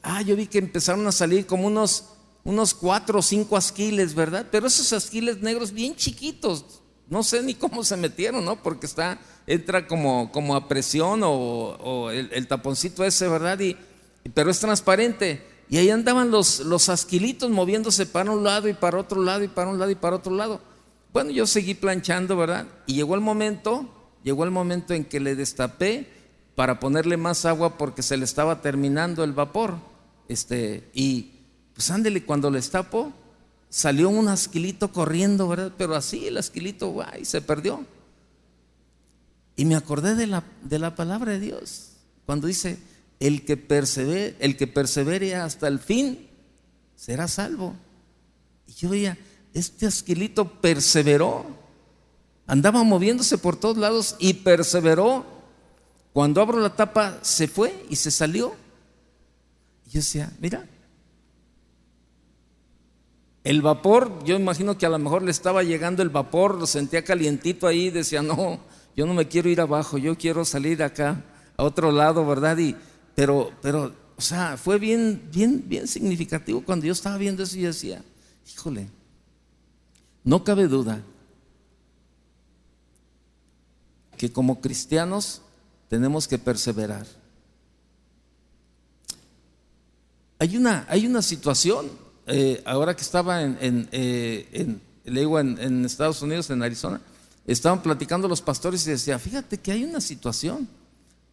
Ah, 0.00 0.22
yo 0.22 0.36
vi 0.36 0.46
que 0.46 0.58
empezaron 0.58 1.04
a 1.08 1.10
salir 1.10 1.44
como 1.44 1.66
unos, 1.66 2.10
unos 2.44 2.72
cuatro 2.72 3.18
o 3.18 3.22
cinco 3.22 3.56
asquiles, 3.56 4.14
¿verdad? 4.14 4.46
Pero 4.48 4.68
esos 4.68 4.92
asquiles 4.92 5.40
negros 5.42 5.72
bien 5.72 5.96
chiquitos, 5.96 6.64
no 7.08 7.24
sé 7.24 7.42
ni 7.42 7.54
cómo 7.54 7.82
se 7.82 7.96
metieron, 7.96 8.44
¿no? 8.44 8.62
Porque 8.62 8.86
está, 8.86 9.18
entra 9.48 9.88
como, 9.88 10.30
como 10.30 10.54
a 10.54 10.68
presión 10.68 11.22
o, 11.24 12.12
el, 12.12 12.46
taponcito 12.46 13.04
ese, 13.04 13.26
¿verdad? 13.26 13.58
Y, 13.58 13.76
pero 14.34 14.52
es 14.52 14.60
transparente. 14.60 15.49
Y 15.70 15.78
ahí 15.78 15.88
andaban 15.88 16.32
los, 16.32 16.60
los 16.60 16.88
asquilitos 16.88 17.48
moviéndose 17.48 18.04
para 18.04 18.32
un 18.32 18.42
lado 18.42 18.68
y 18.68 18.74
para 18.74 18.98
otro 18.98 19.22
lado 19.22 19.44
y 19.44 19.48
para 19.48 19.70
un 19.70 19.78
lado 19.78 19.92
y 19.92 19.94
para 19.94 20.16
otro 20.16 20.34
lado. 20.34 20.60
Bueno, 21.12 21.30
yo 21.30 21.46
seguí 21.46 21.74
planchando, 21.74 22.36
¿verdad? 22.36 22.66
Y 22.86 22.94
llegó 22.94 23.14
el 23.14 23.20
momento, 23.20 23.88
llegó 24.24 24.42
el 24.42 24.50
momento 24.50 24.94
en 24.94 25.04
que 25.04 25.20
le 25.20 25.36
destapé 25.36 26.08
para 26.56 26.80
ponerle 26.80 27.16
más 27.16 27.44
agua 27.44 27.78
porque 27.78 28.02
se 28.02 28.16
le 28.16 28.24
estaba 28.24 28.60
terminando 28.60 29.22
el 29.22 29.32
vapor. 29.32 29.76
Este, 30.28 30.90
y 30.92 31.30
pues 31.72 31.88
ándele, 31.92 32.24
cuando 32.24 32.50
le 32.50 32.58
destapo, 32.58 33.12
salió 33.68 34.08
un 34.08 34.26
asquilito 34.26 34.92
corriendo, 34.92 35.46
¿verdad? 35.46 35.72
Pero 35.78 35.94
así 35.94 36.26
el 36.26 36.36
asquilito, 36.36 36.88
guay, 36.88 37.24
se 37.24 37.42
perdió. 37.42 37.86
Y 39.54 39.66
me 39.66 39.76
acordé 39.76 40.16
de 40.16 40.26
la, 40.26 40.42
de 40.62 40.80
la 40.80 40.96
palabra 40.96 41.30
de 41.30 41.38
Dios, 41.38 41.92
cuando 42.26 42.48
dice, 42.48 42.78
el 43.20 43.44
que 43.44 43.56
persevere, 43.56 44.34
el 44.40 44.56
que 44.56 44.66
persevere 44.66 45.34
hasta 45.34 45.68
el 45.68 45.78
fin 45.78 46.28
será 46.96 47.28
salvo. 47.28 47.76
Y 48.66 48.72
yo 48.72 48.88
veía, 48.88 49.16
este 49.52 49.86
asquilito 49.86 50.60
perseveró, 50.60 51.44
andaba 52.46 52.82
moviéndose 52.82 53.38
por 53.38 53.56
todos 53.56 53.76
lados 53.76 54.16
y 54.18 54.34
perseveró. 54.34 55.24
Cuando 56.12 56.40
abro 56.40 56.58
la 56.58 56.74
tapa 56.74 57.20
se 57.22 57.46
fue 57.46 57.86
y 57.88 57.96
se 57.96 58.10
salió. 58.10 58.54
Y 59.86 59.90
yo 59.90 60.00
decía, 60.00 60.32
mira, 60.40 60.66
el 63.44 63.62
vapor, 63.62 64.24
yo 64.24 64.36
imagino 64.36 64.76
que 64.76 64.86
a 64.86 64.90
lo 64.90 64.98
mejor 64.98 65.22
le 65.22 65.30
estaba 65.30 65.62
llegando 65.62 66.02
el 66.02 66.10
vapor, 66.10 66.56
lo 66.56 66.66
sentía 66.66 67.04
calientito 67.04 67.66
ahí, 67.66 67.90
decía, 67.90 68.22
no, 68.22 68.60
yo 68.96 69.06
no 69.06 69.14
me 69.14 69.28
quiero 69.28 69.48
ir 69.48 69.60
abajo, 69.60 69.98
yo 69.98 70.16
quiero 70.16 70.44
salir 70.44 70.82
acá, 70.82 71.24
a 71.56 71.62
otro 71.62 71.90
lado, 71.92 72.26
¿verdad? 72.26 72.58
Y 72.58 72.76
pero, 73.20 73.52
pero, 73.60 73.94
o 74.16 74.22
sea, 74.22 74.56
fue 74.56 74.78
bien, 74.78 75.28
bien, 75.30 75.62
bien 75.66 75.86
significativo 75.86 76.62
cuando 76.64 76.86
yo 76.86 76.92
estaba 76.94 77.18
viendo 77.18 77.42
eso 77.42 77.54
y 77.58 77.64
decía, 77.64 78.02
híjole, 78.50 78.88
no 80.24 80.42
cabe 80.42 80.66
duda 80.68 81.02
que 84.16 84.32
como 84.32 84.62
cristianos 84.62 85.42
tenemos 85.90 86.26
que 86.26 86.38
perseverar. 86.38 87.06
Hay 90.38 90.56
una, 90.56 90.86
hay 90.88 91.06
una 91.06 91.20
situación, 91.20 91.90
eh, 92.26 92.62
ahora 92.64 92.96
que 92.96 93.02
estaba 93.02 93.42
en, 93.42 93.58
en, 93.60 93.88
eh, 93.92 94.48
en, 94.52 94.80
en 95.58 95.84
Estados 95.84 96.22
Unidos, 96.22 96.48
en 96.48 96.62
Arizona, 96.62 97.02
estaban 97.46 97.82
platicando 97.82 98.26
los 98.28 98.40
pastores 98.40 98.86
y 98.86 98.92
decía, 98.92 99.18
fíjate 99.18 99.58
que 99.58 99.72
hay 99.72 99.84
una 99.84 100.00
situación 100.00 100.79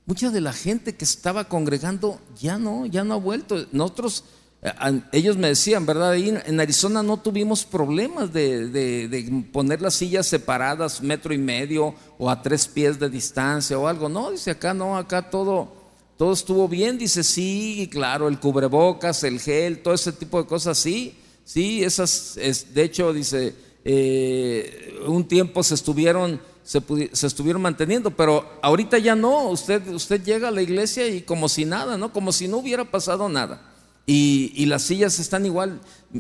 Mucha 0.07 0.31
de 0.31 0.39
la 0.39 0.53
gente 0.53 0.95
que 0.95 1.03
estaba 1.03 1.49
congregando 1.49 2.21
ya 2.39 2.57
no, 2.57 2.85
ya 2.85 3.03
no 3.03 3.15
ha 3.15 3.17
vuelto. 3.17 3.65
Nosotros, 3.73 4.23
eh, 4.61 5.01
ellos 5.11 5.35
me 5.35 5.49
decían, 5.49 5.85
¿verdad? 5.85 6.15
En 6.15 6.59
Arizona 6.61 7.03
no 7.03 7.17
tuvimos 7.17 7.65
problemas 7.65 8.31
de, 8.31 9.45
poner 9.51 9.81
las 9.81 9.95
sillas 9.95 10.25
separadas, 10.25 11.01
metro 11.01 11.33
y 11.33 11.37
medio 11.37 11.93
o 12.17 12.29
a 12.29 12.41
tres 12.41 12.69
pies 12.69 12.97
de 12.97 13.09
distancia 13.09 13.77
o 13.77 13.85
algo. 13.85 14.07
No, 14.07 14.31
dice 14.31 14.51
acá 14.51 14.73
no, 14.73 14.95
acá 14.95 15.29
todo, 15.29 15.73
todo 16.17 16.31
estuvo 16.31 16.69
bien, 16.69 16.97
dice, 16.97 17.21
sí, 17.21 17.89
claro, 17.91 18.29
el 18.29 18.39
cubrebocas, 18.39 19.25
el 19.25 19.41
gel, 19.41 19.83
todo 19.83 19.93
ese 19.93 20.13
tipo 20.13 20.41
de 20.41 20.47
cosas, 20.47 20.77
sí, 20.77 21.17
sí, 21.43 21.83
esas, 21.83 22.37
es, 22.37 22.73
de 22.73 22.83
hecho, 22.83 23.11
dice, 23.11 23.53
eh, 23.83 25.01
un 25.05 25.27
tiempo 25.27 25.63
se 25.63 25.75
estuvieron, 25.75 26.39
se, 26.67 26.81
estuvieron 27.25 27.61
manteniendo, 27.61 28.11
pero 28.11 28.59
ahorita 28.61 28.97
ya 28.97 29.15
no, 29.15 29.47
usted, 29.47 29.87
usted 29.87 30.21
llega 30.21 30.49
a 30.49 30.51
la 30.51 30.61
iglesia 30.61 31.07
y 31.07 31.21
como 31.21 31.47
si 31.47 31.63
nada, 31.63 31.97
¿no? 31.97 32.11
Como 32.11 32.33
si 32.33 32.49
no 32.49 32.57
hubiera 32.57 32.83
pasado 32.83 33.29
nada. 33.29 33.61
Y, 34.05 34.51
y, 34.53 34.65
las 34.65 34.83
sillas 34.83 35.17
están 35.19 35.45
igual. 35.45 35.79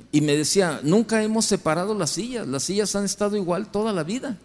Y 0.09 0.21
me 0.21 0.37
decía, 0.37 0.79
nunca 0.83 1.21
hemos 1.21 1.43
separado 1.43 1.93
las 1.93 2.11
sillas, 2.11 2.47
las 2.47 2.63
sillas 2.63 2.95
han 2.95 3.03
estado 3.03 3.35
igual 3.35 3.71
toda 3.71 3.91
la 3.91 4.03
vida. 4.03 4.37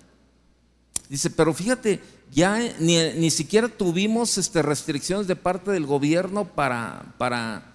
Dice, 1.08 1.30
pero 1.30 1.54
fíjate, 1.54 2.00
ya 2.32 2.58
ni, 2.80 2.96
ni 3.12 3.30
siquiera 3.30 3.68
tuvimos 3.68 4.38
este, 4.38 4.60
restricciones 4.60 5.28
de 5.28 5.36
parte 5.36 5.70
del 5.70 5.86
gobierno 5.86 6.48
para, 6.48 7.14
para, 7.16 7.74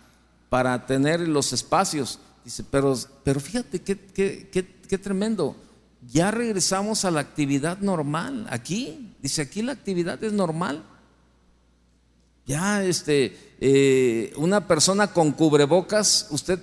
para 0.49 0.85
tener 0.85 1.21
los 1.21 1.53
espacios. 1.53 2.19
Dice, 2.43 2.65
pero, 2.69 2.93
pero 3.23 3.39
fíjate 3.39 3.81
qué, 3.81 3.97
qué, 3.97 4.49
qué, 4.51 4.67
qué 4.85 4.97
tremendo. 4.97 5.55
Ya 6.11 6.31
regresamos 6.31 7.03
a 7.03 7.11
la 7.11 7.19
actividad 7.19 7.79
normal 7.79 8.47
aquí. 8.49 9.13
Dice, 9.21 9.41
aquí 9.41 9.61
la 9.61 9.73
actividad 9.73 10.23
es 10.23 10.31
normal. 10.31 10.83
Ya, 12.45 12.81
este, 12.83 13.37
eh, 13.59 14.31
una 14.37 14.67
persona 14.67 15.07
con 15.07 15.33
cubrebocas, 15.33 16.27
usted, 16.29 16.59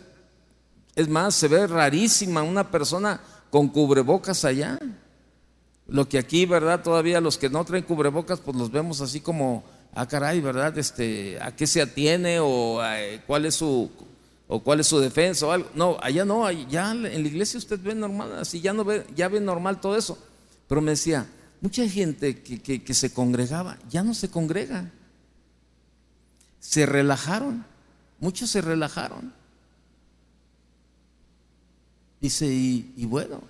es 0.95 1.09
más, 1.09 1.35
se 1.35 1.49
ve 1.49 1.67
rarísima 1.67 2.43
una 2.43 2.71
persona 2.71 3.21
con 3.51 3.69
cubrebocas 3.69 4.47
allá. 4.47 4.79
Lo 5.89 6.09
que 6.09 6.17
aquí, 6.17 6.47
¿verdad? 6.47 6.83
Todavía 6.83 7.21
los 7.21 7.37
que 7.37 7.51
no 7.51 7.67
traen 7.67 7.85
cubrebocas, 7.85 8.41
pues 8.41 8.57
los 8.57 8.73
vemos 8.73 9.03
así 9.03 9.21
como, 9.21 9.63
ah, 9.93 10.09
caray, 10.09 10.41
¿verdad? 10.41 10.79
Este, 10.79 11.39
¿A 11.43 11.55
qué 11.55 11.67
se 11.67 11.83
atiene 11.83 12.41
o 12.41 12.83
eh, 12.83 13.21
cuál 13.27 13.45
es 13.45 13.57
su 13.57 13.91
o 14.47 14.63
cuál 14.63 14.81
es 14.81 14.87
su 14.87 14.99
defensa 14.99 15.47
o 15.47 15.53
algo? 15.53 15.71
No, 15.75 15.97
allá 16.01 16.25
no, 16.25 16.51
ya 16.51 16.93
en 16.93 17.03
la 17.03 17.29
iglesia 17.29 17.59
usted 17.59 17.81
ve 17.81 17.95
normal, 17.95 18.39
así 18.39 18.61
ya 18.61 18.73
no 18.73 18.85
ve, 18.85 19.07
ya 19.15 19.29
ve 19.29 19.41
normal 19.41 19.81
todo 19.81 19.97
eso. 19.97 20.19
Pero 20.69 20.81
me 20.81 20.93
decía, 20.93 21.27
mucha 21.61 21.89
gente 21.89 22.43
que, 22.43 22.83
que 22.83 22.95
se 22.95 23.13
congregaba, 23.13 23.79
ya 23.91 24.03
no 24.03 24.15
se 24.15 24.31
congrega. 24.31 24.91
Se 26.61 26.87
relajaron, 26.87 27.65
muchos 28.21 28.51
se 28.51 28.61
relajaron. 28.61 29.33
Dice, 32.21 32.47
y, 32.47 32.95
y 32.97 33.05
bueno, 33.05 33.43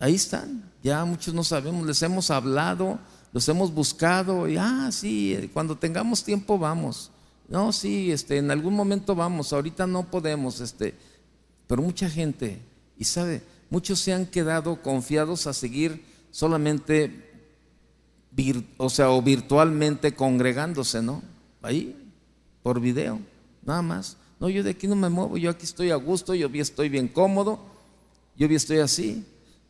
ahí 0.00 0.16
están. 0.16 0.70
Ya 0.82 1.04
muchos 1.04 1.34
no 1.34 1.44
sabemos, 1.44 1.86
les 1.86 2.02
hemos 2.02 2.30
hablado, 2.30 2.98
los 3.32 3.48
hemos 3.48 3.72
buscado 3.72 4.48
y, 4.48 4.56
ah, 4.56 4.88
sí, 4.90 5.50
cuando 5.52 5.76
tengamos 5.76 6.24
tiempo 6.24 6.58
vamos. 6.58 7.10
No, 7.50 7.72
sí, 7.72 8.12
este, 8.12 8.38
en 8.38 8.52
algún 8.52 8.74
momento 8.74 9.16
vamos, 9.16 9.52
ahorita 9.52 9.84
no 9.84 10.08
podemos, 10.08 10.60
este, 10.60 10.94
pero 11.66 11.82
mucha 11.82 12.08
gente, 12.08 12.60
y 12.96 13.04
sabe, 13.04 13.42
muchos 13.70 13.98
se 13.98 14.12
han 14.12 14.26
quedado 14.26 14.80
confiados 14.80 15.48
a 15.48 15.52
seguir 15.52 16.04
solamente, 16.30 17.28
o 18.76 18.88
sea, 18.88 19.10
o 19.10 19.20
virtualmente 19.20 20.14
congregándose, 20.14 21.02
¿no? 21.02 21.24
Ahí, 21.60 21.96
por 22.62 22.80
video, 22.80 23.18
nada 23.64 23.82
más. 23.82 24.16
No, 24.38 24.48
yo 24.48 24.62
de 24.62 24.70
aquí 24.70 24.86
no 24.86 24.94
me 24.94 25.08
muevo, 25.08 25.36
yo 25.36 25.50
aquí 25.50 25.64
estoy 25.64 25.90
a 25.90 25.96
gusto, 25.96 26.36
yo 26.36 26.48
estoy 26.54 26.88
bien 26.88 27.08
cómodo, 27.08 27.58
yo 28.36 28.46
estoy 28.46 28.78
así. 28.78 29.24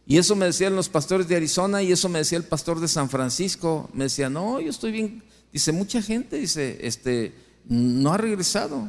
Y 0.07 0.19
eso 0.19 0.37
me 0.37 0.45
decían 0.45 0.77
los 0.77 0.91
pastores 0.91 1.29
de 1.29 1.37
Arizona 1.37 1.83
y 1.83 1.93
eso 1.93 2.11
me 2.11 2.19
decía 2.19 2.37
el 2.37 2.45
pastor 2.45 2.79
de 2.79 2.89
San 2.89 3.09
Francisco. 3.09 3.89
Me 3.95 4.05
decía, 4.05 4.29
no, 4.29 4.61
yo 4.61 4.71
estoy 4.71 4.93
bien. 4.93 5.23
Dice, 5.53 5.73
mucha 5.73 6.03
gente, 6.03 6.37
dice, 6.37 6.79
este, 6.83 7.33
no 7.71 8.13
ha 8.13 8.17
regresado. 8.19 8.89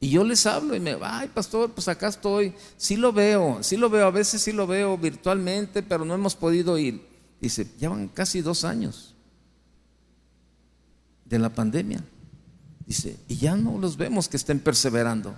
Y 0.00 0.10
yo 0.10 0.24
les 0.24 0.44
hablo 0.46 0.74
y 0.74 0.80
me, 0.80 0.96
ay, 1.00 1.28
pastor, 1.28 1.70
pues 1.70 1.86
acá 1.86 2.08
estoy. 2.08 2.52
Sí 2.76 2.96
lo 2.96 3.12
veo, 3.12 3.62
sí 3.62 3.76
lo 3.76 3.88
veo, 3.88 4.06
a 4.06 4.10
veces 4.10 4.42
sí 4.42 4.52
lo 4.52 4.66
veo 4.66 4.98
virtualmente, 4.98 5.82
pero 5.82 6.04
no 6.04 6.14
hemos 6.14 6.34
podido 6.34 6.76
ir. 6.78 7.06
Dice, 7.40 7.66
llevan 7.78 8.08
casi 8.08 8.40
dos 8.40 8.64
años 8.64 9.14
de 11.24 11.38
la 11.38 11.50
pandemia. 11.50 12.02
Dice, 12.86 13.16
y 13.28 13.36
ya 13.36 13.56
no 13.56 13.78
los 13.78 13.96
vemos 13.96 14.28
que 14.28 14.36
estén 14.36 14.58
perseverando. 14.58 15.36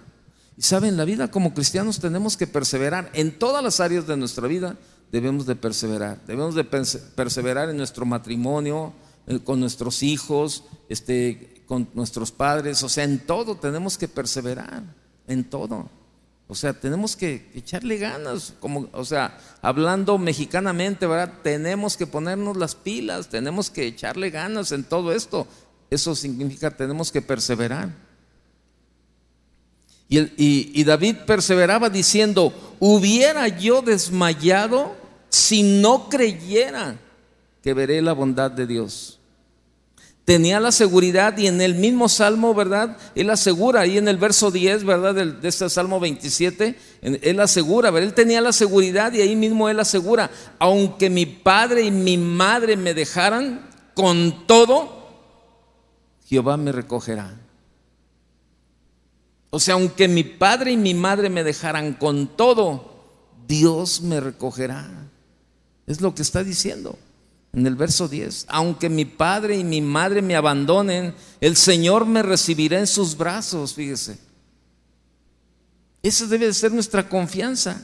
Y 0.57 0.63
saben, 0.63 0.97
la 0.97 1.05
vida 1.05 1.31
como 1.31 1.53
cristianos 1.53 1.99
tenemos 1.99 2.37
que 2.39 2.47
perseverar. 2.47 3.11
En 3.13 3.39
todas 3.39 3.63
las 3.63 3.81
áreas 3.81 4.07
de 4.07 4.17
nuestra 4.17 4.49
vida 4.49 4.79
debemos 5.11 5.45
de 5.45 5.57
perseverar. 5.57 6.19
Debemos 6.27 6.55
de 6.55 6.65
perseverar 6.65 7.69
en 7.69 7.77
nuestro 7.77 8.07
matrimonio, 8.07 8.95
eh, 9.27 9.39
con 9.41 9.61
nuestros 9.61 10.03
hijos, 10.03 10.65
este, 10.89 11.62
con 11.73 11.89
nuestros 11.95 12.31
padres. 12.31 12.83
O 12.83 12.89
sea, 12.91 13.05
en 13.05 13.21
todo 13.21 13.57
tenemos 13.57 13.97
que 13.97 14.07
perseverar. 14.07 14.83
En 15.27 15.43
todo. 15.45 15.89
O 16.47 16.55
sea, 16.55 16.75
tenemos 16.75 17.17
que 17.17 17.51
echarle 17.55 17.97
ganas, 17.97 18.53
como, 18.61 18.91
o 18.93 19.07
sea, 19.07 19.39
hablando 19.63 20.19
mexicanamente, 20.19 21.07
¿verdad? 21.07 21.33
Tenemos 21.43 21.97
que 21.97 22.07
ponernos 22.07 22.59
las 22.59 22.75
pilas, 22.75 23.31
tenemos 23.31 23.71
que 23.71 23.87
echarle 23.87 24.29
ganas 24.29 24.71
en 24.73 24.85
todo 24.85 25.15
esto. 25.15 25.47
Eso 25.89 26.15
significa 26.15 26.71
tenemos 26.71 27.11
que 27.11 27.23
perseverar. 27.23 27.89
Y, 30.11 30.85
David 30.85 31.21
perseveraba 31.27 31.89
diciendo, 31.89 32.53
hubiera 32.81 33.49
yo 33.49 33.81
desmayado 33.81 34.95
si 35.31 35.63
no 35.63 36.11
creyera 36.11 36.99
que 37.63 37.73
veré 37.73 38.03
la 38.03 38.13
bondad 38.13 38.51
de 38.51 38.67
Dios. 38.67 39.21
Tenía 40.25 40.61
la 40.61 40.71
seguridad 40.71 41.37
y 41.37 41.49
en 41.49 41.61
el 41.61 41.75
mismo 41.75 42.09
salmo, 42.09 42.55
¿verdad? 42.55 42.97
Él 43.17 43.29
asegura, 43.31 43.81
ahí 43.81 43.99
en 43.99 44.07
el 44.07 44.19
verso 44.19 44.53
10, 44.53 44.85
¿verdad? 44.85 45.15
De, 45.15 45.49
este 45.49 45.69
salmo 45.69 45.99
27, 45.99 46.79
él 47.03 47.41
asegura, 47.41 47.91
¿verdad? 47.91 48.09
Él 48.09 48.15
tenía 48.15 48.41
la 48.41 48.53
seguridad 48.53 49.13
y 49.13 49.21
ahí 49.21 49.35
mismo 49.35 49.69
él 49.69 49.81
asegura, 49.81 50.31
aunque 50.61 51.11
mi 51.11 51.27
padre 51.27 51.83
y 51.83 51.91
mi 51.91 52.19
madre 52.19 52.77
me 52.77 52.95
dejaran, 52.95 53.69
con 53.95 54.47
todo, 54.47 55.09
Jehová 56.27 56.57
me 56.57 56.71
recogerá. 56.71 57.37
O 59.51 59.59
sea, 59.59 59.75
aunque 59.75 60.07
mi 60.07 60.23
padre 60.23 60.73
y 60.73 60.77
mi 60.77 60.95
madre 60.95 61.31
me 61.31 61.45
dejaran 61.45 61.95
con 61.95 62.29
todo, 62.29 62.93
Dios 63.49 64.01
me 64.01 64.21
recogerá. 64.21 64.89
Es 65.87 66.01
lo 66.01 66.15
que 66.15 66.23
está 66.23 66.45
diciendo 66.45 66.97
en 67.53 67.67
el 67.67 67.77
verso 67.77 68.09
10. 68.09 68.47
Aunque 68.49 68.89
mi 68.89 69.05
padre 69.05 69.57
y 69.57 69.65
mi 69.65 69.81
madre 69.81 70.23
me 70.23 70.37
abandonen, 70.37 71.15
el 71.41 71.57
Señor 71.57 72.07
me 72.07 72.23
recibirá 72.23 72.79
en 72.79 72.87
sus 72.87 73.17
brazos, 73.17 73.75
fíjese. 73.75 74.19
Esa 76.03 76.27
debe 76.27 76.47
de 76.47 76.55
ser 76.55 76.73
nuestra 76.73 77.09
confianza. 77.09 77.81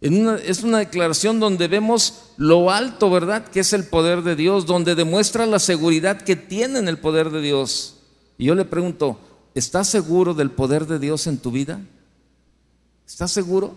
es 0.00 0.62
una 0.62 0.78
declaración 0.78 1.38
donde 1.38 1.68
vemos 1.68 2.30
lo 2.36 2.70
alto, 2.70 3.10
¿verdad? 3.10 3.46
Que 3.46 3.60
es 3.60 3.72
el 3.72 3.84
poder 3.84 4.22
de 4.22 4.34
Dios, 4.34 4.66
donde 4.66 4.94
demuestra 4.94 5.46
la 5.46 5.58
seguridad 5.58 6.22
que 6.22 6.34
tiene 6.34 6.78
en 6.78 6.88
el 6.88 6.98
poder 6.98 7.30
de 7.30 7.40
Dios. 7.40 7.96
Y 8.38 8.46
yo 8.46 8.54
le 8.54 8.64
pregunto, 8.64 9.18
¿Estás 9.54 9.88
seguro 9.88 10.34
del 10.34 10.50
poder 10.50 10.86
de 10.86 10.98
Dios 10.98 11.26
en 11.26 11.38
tu 11.38 11.50
vida? 11.50 11.80
¿Estás 13.06 13.32
seguro? 13.32 13.74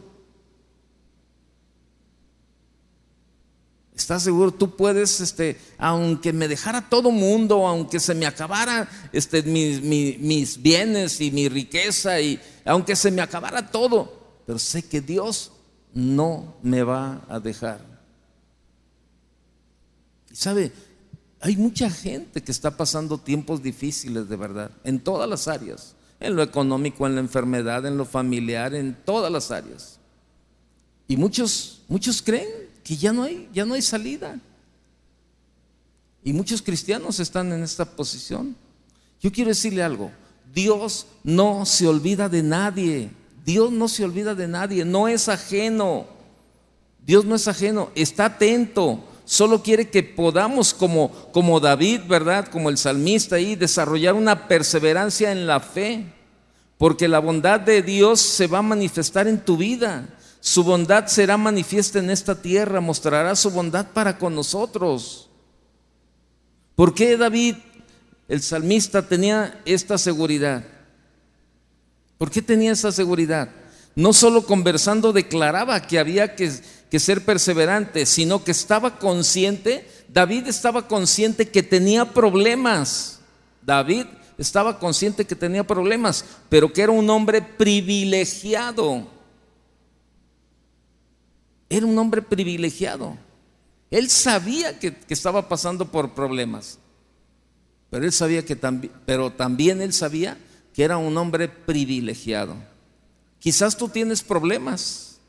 ¿Estás 3.95 4.23
seguro? 4.23 4.51
Tú 4.51 4.75
puedes, 4.75 5.21
este, 5.21 5.57
aunque 5.77 6.33
me 6.33 6.49
dejara 6.49 6.89
todo 6.89 7.11
mundo, 7.11 7.65
aunque 7.65 7.99
se 7.99 8.13
me 8.13 8.25
acabara 8.25 8.89
este, 9.13 9.41
mis, 9.43 9.81
mis 9.81 10.61
bienes 10.61 11.21
y 11.21 11.31
mi 11.31 11.47
riqueza, 11.47 12.19
y 12.19 12.39
aunque 12.65 12.95
se 12.95 13.09
me 13.09 13.21
acabara 13.21 13.71
todo, 13.71 14.41
pero 14.45 14.59
sé 14.59 14.83
que 14.83 14.99
Dios 14.99 15.53
no 15.93 16.55
me 16.61 16.83
va 16.83 17.25
a 17.29 17.39
dejar. 17.39 17.79
Y 20.29 20.35
sabe, 20.35 20.73
hay 21.39 21.55
mucha 21.55 21.89
gente 21.89 22.43
que 22.43 22.51
está 22.51 22.75
pasando 22.75 23.17
tiempos 23.17 23.63
difíciles 23.63 24.27
de 24.27 24.35
verdad, 24.35 24.71
en 24.83 24.99
todas 24.99 25.29
las 25.29 25.47
áreas, 25.47 25.95
en 26.19 26.35
lo 26.35 26.43
económico, 26.43 27.07
en 27.07 27.15
la 27.15 27.21
enfermedad, 27.21 27.85
en 27.85 27.97
lo 27.97 28.03
familiar, 28.03 28.75
en 28.75 28.93
todas 29.05 29.31
las 29.31 29.51
áreas. 29.51 29.99
Y 31.07 31.15
muchos, 31.15 31.83
muchos 31.87 32.21
creen 32.21 32.64
que 32.85 32.95
ya 32.95 33.11
no 33.11 33.23
hay, 33.23 33.49
ya 33.53 33.65
no 33.65 33.73
hay 33.73 33.81
salida. 33.81 34.39
Y 36.23 36.31
muchos 36.31 36.61
cristianos 36.61 37.19
están 37.19 37.51
en 37.51 37.63
esta 37.63 37.83
posición. 37.83 38.55
Yo 39.19 39.29
quiero 39.29 39.49
decirle 39.49 39.83
algo, 39.83 40.09
Dios 40.53 41.05
no 41.21 41.65
se 41.65 41.85
olvida 41.85 42.29
de 42.29 42.43
nadie. 42.43 43.09
Dios 43.43 43.73
no 43.73 43.89
se 43.89 44.05
olvida 44.05 44.33
de 44.33 44.47
nadie, 44.47 44.85
no 44.85 45.09
es 45.09 45.27
ajeno. 45.27 46.05
Dios 47.05 47.25
no 47.25 47.35
es 47.35 47.47
ajeno, 47.49 47.91
está 47.93 48.25
atento 48.25 49.03
solo 49.25 49.63
quiere 49.63 49.89
que 49.89 50.03
podamos, 50.03 50.73
como, 50.73 51.11
como 51.31 51.59
David, 51.59 52.01
¿verdad? 52.07 52.47
Como 52.47 52.69
el 52.69 52.77
salmista 52.77 53.35
ahí, 53.35 53.55
desarrollar 53.55 54.13
una 54.13 54.47
perseverancia 54.47 55.31
en 55.31 55.47
la 55.47 55.59
fe, 55.59 56.05
porque 56.77 57.07
la 57.07 57.19
bondad 57.19 57.59
de 57.59 57.81
Dios 57.81 58.21
se 58.21 58.47
va 58.47 58.59
a 58.59 58.63
manifestar 58.63 59.27
en 59.27 59.43
tu 59.43 59.57
vida. 59.57 60.07
Su 60.45 60.63
bondad 60.63 61.07
será 61.07 61.37
manifiesta 61.37 61.97
en 61.97 62.11
esta 62.11 62.39
tierra, 62.39 62.79
mostrará 62.79 63.35
su 63.35 63.49
bondad 63.49 63.87
para 63.93 64.19
con 64.19 64.35
nosotros. 64.35 65.27
¿Por 66.75 66.93
qué 66.93 67.17
David 67.17 67.55
el 68.27 68.43
salmista 68.43 69.01
tenía 69.07 69.59
esta 69.65 69.97
seguridad? 69.97 70.63
¿Por 72.19 72.29
qué 72.29 72.43
tenía 72.43 72.73
esa 72.73 72.91
seguridad? 72.91 73.49
No 73.95 74.13
solo 74.13 74.45
conversando 74.45 75.13
declaraba 75.13 75.81
que 75.87 75.97
había 75.97 76.35
que, 76.35 76.53
que 76.91 76.99
ser 76.99 77.25
perseverante, 77.25 78.05
sino 78.05 78.43
que 78.43 78.51
estaba 78.51 78.99
consciente, 78.99 79.89
David 80.09 80.45
estaba 80.45 80.87
consciente 80.87 81.49
que 81.49 81.63
tenía 81.63 82.13
problemas. 82.13 83.19
David 83.63 84.05
estaba 84.37 84.77
consciente 84.77 85.25
que 85.25 85.35
tenía 85.35 85.65
problemas, 85.65 86.23
pero 86.49 86.71
que 86.71 86.83
era 86.83 86.91
un 86.91 87.09
hombre 87.09 87.41
privilegiado. 87.41 89.14
Era 91.69 91.85
un 91.85 91.97
hombre 91.97 92.21
privilegiado. 92.21 93.17
Él 93.91 94.09
sabía 94.09 94.79
que, 94.79 94.97
estaba 95.09 95.47
pasando 95.47 95.91
por 95.91 96.13
problemas, 96.13 96.79
pero 97.89 98.05
él 98.05 98.11
sabía 98.11 98.45
que 98.45 98.55
también, 98.55 98.93
pero 99.05 99.31
también 99.31 99.81
él 99.81 99.93
sabía 99.93 100.37
que 100.73 100.83
era 100.83 100.97
un 100.97 101.17
hombre 101.17 101.47
privilegiado. 101.47 102.55
Quizás 103.39 103.77
tú 103.77 103.89
tienes 103.89 104.23
problemas. 104.23 105.19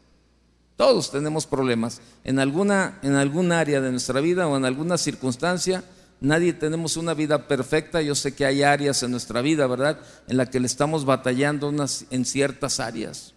Todos 0.77 1.11
tenemos 1.11 1.46
problemas 1.46 2.01
en 2.22 2.38
alguna 2.38 2.99
en 3.03 3.14
algún 3.14 3.51
área 3.51 3.81
de 3.81 3.90
nuestra 3.90 4.20
vida 4.20 4.46
o 4.46 4.57
en 4.57 4.66
alguna 4.66 4.99
circunstancia 4.99 5.83
Nadie 6.20 6.55
tenemos 6.55 6.96
una 6.96 7.14
vida 7.14 7.46
perfecta. 7.46 8.01
Yo 8.01 8.14
sé 8.14 8.35
que 8.35 8.46
hay 8.46 8.62
áreas 8.62 9.03
en 9.03 9.11
nuestra 9.11 9.42
vida, 9.42 9.66
¿verdad? 9.66 10.01
En 10.29 10.38
la 10.38 10.46
que 10.46 10.61
le 10.61 10.66
estamos 10.66 11.05
batallando 11.05 11.68
unas, 11.68 12.07
en 12.11 12.25
ciertas 12.25 12.81
áreas. 12.81 13.35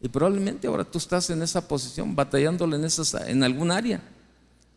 Y 0.00 0.08
probablemente 0.08 0.66
ahora 0.66 0.84
tú 0.84 0.98
estás 0.98 1.30
en 1.30 1.42
esa 1.42 1.66
posición, 1.66 2.14
batallándole 2.14 2.76
en, 2.76 2.84
esas, 2.84 3.14
en 3.14 3.42
algún 3.42 3.70
área. 3.70 4.02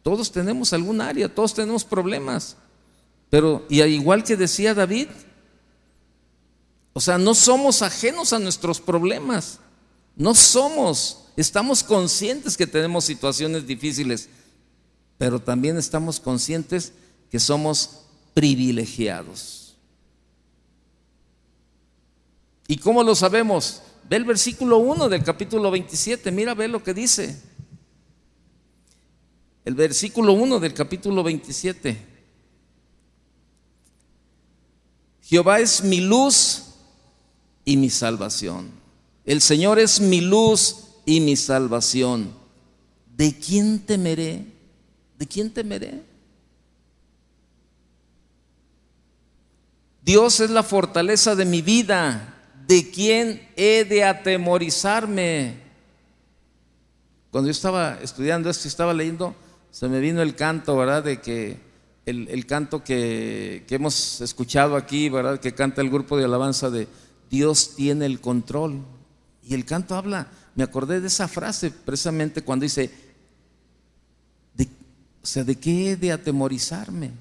Todos 0.01 0.31
tenemos 0.31 0.71
algún 0.73 1.01
área, 1.01 1.33
todos 1.33 1.53
tenemos 1.53 1.83
problemas. 1.83 2.55
Pero, 3.29 3.65
y 3.69 3.81
al 3.81 3.89
igual 3.89 4.23
que 4.23 4.37
decía 4.37 4.73
David, 4.73 5.07
o 6.93 7.01
sea, 7.01 7.17
no 7.17 7.33
somos 7.35 7.81
ajenos 7.81 8.33
a 8.33 8.39
nuestros 8.39 8.79
problemas. 8.79 9.59
No 10.15 10.33
somos. 10.33 11.25
Estamos 11.37 11.83
conscientes 11.83 12.57
que 12.57 12.67
tenemos 12.67 13.05
situaciones 13.05 13.65
difíciles, 13.65 14.29
pero 15.17 15.39
también 15.39 15.77
estamos 15.77 16.19
conscientes 16.19 16.91
que 17.29 17.39
somos 17.39 18.01
privilegiados. 18.33 19.75
¿Y 22.67 22.77
cómo 22.77 23.03
lo 23.03 23.15
sabemos? 23.15 23.81
Ve 24.09 24.15
el 24.15 24.25
versículo 24.25 24.79
1 24.79 25.07
del 25.07 25.23
capítulo 25.23 25.69
27, 25.69 26.31
mira, 26.31 26.55
ve 26.55 26.67
lo 26.67 26.81
que 26.81 26.95
dice. 26.95 27.39
El 29.63 29.75
versículo 29.75 30.33
1 30.33 30.59
del 30.59 30.73
capítulo 30.73 31.21
27. 31.21 31.95
Jehová 35.21 35.59
es 35.59 35.83
mi 35.83 36.01
luz 36.01 36.63
y 37.63 37.77
mi 37.77 37.91
salvación. 37.91 38.71
El 39.25 39.41
Señor 39.41 39.77
es 39.77 40.01
mi 40.01 40.21
luz 40.21 40.87
y 41.05 41.19
mi 41.19 41.35
salvación. 41.35 42.33
¿De 43.15 43.37
quién 43.37 43.77
temeré? 43.77 44.43
¿De 45.19 45.27
quién 45.27 45.53
temeré? 45.53 46.01
Dios 50.01 50.39
es 50.39 50.49
la 50.49 50.63
fortaleza 50.63 51.35
de 51.35 51.45
mi 51.45 51.61
vida. 51.61 52.38
¿De 52.69 52.91
quién 52.91 53.41
he 53.55 53.83
de 53.83 54.03
atemorizarme? 54.03 55.55
Cuando 57.31 57.47
yo 57.47 57.51
estaba 57.51 57.97
estudiando 57.99 58.47
esto 58.47 58.67
estaba 58.67 58.93
leyendo, 58.93 59.35
se 59.71 59.87
me 59.87 59.99
vino 59.99 60.21
el 60.21 60.35
canto, 60.35 60.77
¿verdad? 60.77 61.03
De 61.03 61.19
que 61.19 61.57
el, 62.05 62.45
canto 62.45 62.83
que, 62.83 63.65
que, 63.67 63.73
hemos 63.73 64.21
escuchado 64.21 64.75
aquí, 64.75 65.09
¿verdad? 65.09 65.39
Que 65.39 65.55
canta 65.55 65.81
el 65.81 65.89
grupo 65.89 66.15
de 66.15 66.25
alabanza 66.25 66.69
de 66.69 66.87
Dios 67.31 67.75
tiene 67.75 68.05
el 68.05 68.21
control. 68.21 68.85
Y 69.41 69.55
el 69.55 69.65
canto 69.65 69.95
habla, 69.95 70.27
me 70.53 70.63
acordé 70.63 71.01
de 71.01 71.07
esa 71.07 71.27
frase 71.27 71.71
precisamente 71.71 72.43
cuando 72.43 72.65
dice, 72.65 72.91
de, 74.53 74.65
o 75.23 75.25
sea, 75.25 75.43
¿de 75.43 75.55
qué 75.55 75.89
he 75.89 75.95
de 75.95 76.11
atemorizarme? 76.11 77.13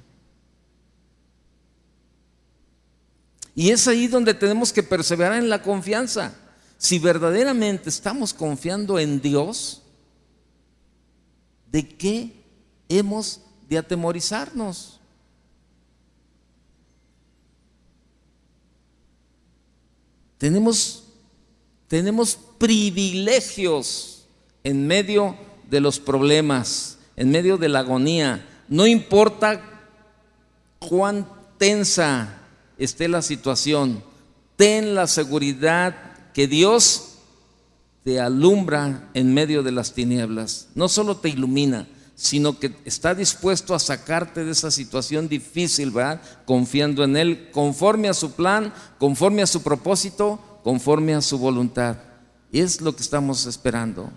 Y 3.59 3.73
es 3.73 3.88
ahí 3.88 4.07
donde 4.07 4.35
tenemos 4.35 4.73
que 4.73 4.85
perseverar 4.85 5.37
en 5.37 5.49
la 5.49 5.61
confianza. 5.61 6.33
Si 6.77 7.01
verdaderamente 7.01 7.88
estamos 7.88 8.33
confiando 8.33 9.01
en 9.01 9.21
Dios, 9.21 9.83
¿de 11.66 11.88
qué 11.88 12.44
hemos 12.88 13.40
de 13.68 13.79
atemorizarnos? 13.79 15.01
Tenemos, 20.38 21.03
tenemos 21.88 22.38
privilegios 22.59 24.25
en 24.62 24.87
medio 24.87 25.37
de 25.68 25.81
los 25.81 25.99
problemas, 25.99 26.99
en 27.16 27.33
medio 27.33 27.59
de 27.59 27.68
la 27.68 27.81
agonía. 27.81 28.49
No 28.68 28.87
importa 28.87 29.61
cuán 30.79 31.29
tensa 31.59 32.38
esté 32.79 33.09
la 33.09 33.23
situación, 33.23 34.03
ten 34.57 34.95
la 34.95 35.07
seguridad 35.07 36.33
que 36.33 36.47
Dios 36.47 37.17
te 38.05 38.21
alumbra 38.21 39.11
en 39.12 39.35
medio 39.35 39.62
de 39.62 39.73
las 39.73 39.93
tinieblas. 39.93 40.69
No 40.75 40.88
solo 40.88 41.17
te 41.17 41.29
ilumina, 41.29 41.87
sino 42.14 42.59
que 42.59 42.75
está 42.85 43.14
dispuesto 43.14 43.75
a 43.75 43.79
sacarte 43.79 44.45
de 44.45 44.53
esa 44.53 44.71
situación 44.71 45.29
difícil. 45.29 45.93
Confiando 46.47 47.05
en 47.05 47.17
Él, 47.17 47.51
conforme 47.53 48.09
a 48.09 48.14
su 48.14 48.33
plan, 48.33 48.73
conforme 48.99 49.43
a 49.43 49.47
su 49.47 49.62
propósito, 49.62 50.61
conforme 50.64 51.14
a 51.14 51.21
su 51.21 51.38
voluntad. 51.38 51.99
Es 52.51 52.81
lo 52.81 52.97
que 52.97 53.03
estamos 53.03 53.47
esperando. 53.47 54.11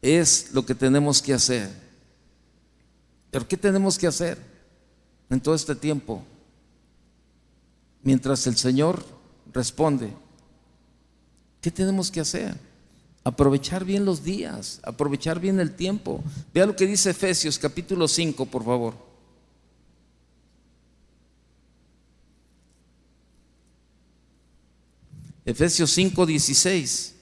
Es 0.00 0.50
lo 0.52 0.64
que 0.64 0.74
tenemos 0.74 1.20
que 1.20 1.34
hacer. 1.34 1.70
¿Pero 3.30 3.48
qué 3.48 3.56
tenemos 3.56 3.98
que 3.98 4.06
hacer 4.06 4.38
en 5.30 5.40
todo 5.40 5.54
este 5.54 5.74
tiempo? 5.74 6.24
Mientras 8.02 8.46
el 8.46 8.56
Señor 8.56 9.04
responde. 9.52 10.12
¿Qué 11.60 11.70
tenemos 11.70 12.10
que 12.10 12.20
hacer? 12.20 12.56
Aprovechar 13.24 13.84
bien 13.84 14.04
los 14.04 14.24
días, 14.24 14.80
aprovechar 14.82 15.38
bien 15.38 15.60
el 15.60 15.76
tiempo. 15.76 16.22
Vea 16.52 16.66
lo 16.66 16.74
que 16.74 16.86
dice 16.86 17.10
Efesios 17.10 17.58
capítulo 17.58 18.08
5, 18.08 18.46
por 18.46 18.64
favor. 18.64 18.94
Efesios 25.44 25.90
5, 25.90 26.26
16. 26.26 27.14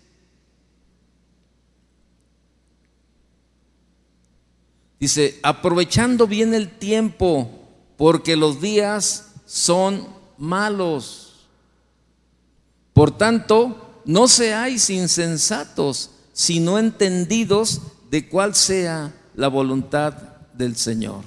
Dice, 4.99 5.39
aprovechando 5.43 6.27
bien 6.27 6.53
el 6.53 6.79
tiempo, 6.79 7.51
porque 7.97 8.37
los 8.37 8.61
días 8.61 9.33
son 9.47 10.20
malos. 10.41 11.47
Por 12.93 13.17
tanto, 13.17 14.03
no 14.05 14.27
seáis 14.27 14.91
insensatos, 14.91 16.11
sino 16.33 16.79
entendidos 16.79 17.83
de 18.11 18.29
cuál 18.29 18.55
sea 18.55 19.15
la 19.37 19.49
voluntad 19.49 20.15
del 20.55 20.75
Señor. 20.75 21.25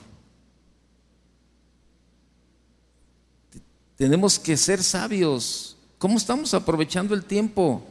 Tenemos 3.95 4.37
que 4.37 4.57
ser 4.57 4.83
sabios. 4.83 5.77
¿Cómo 5.97 6.17
estamos 6.17 6.53
aprovechando 6.53 7.13
el 7.13 7.23
tiempo? 7.23 7.81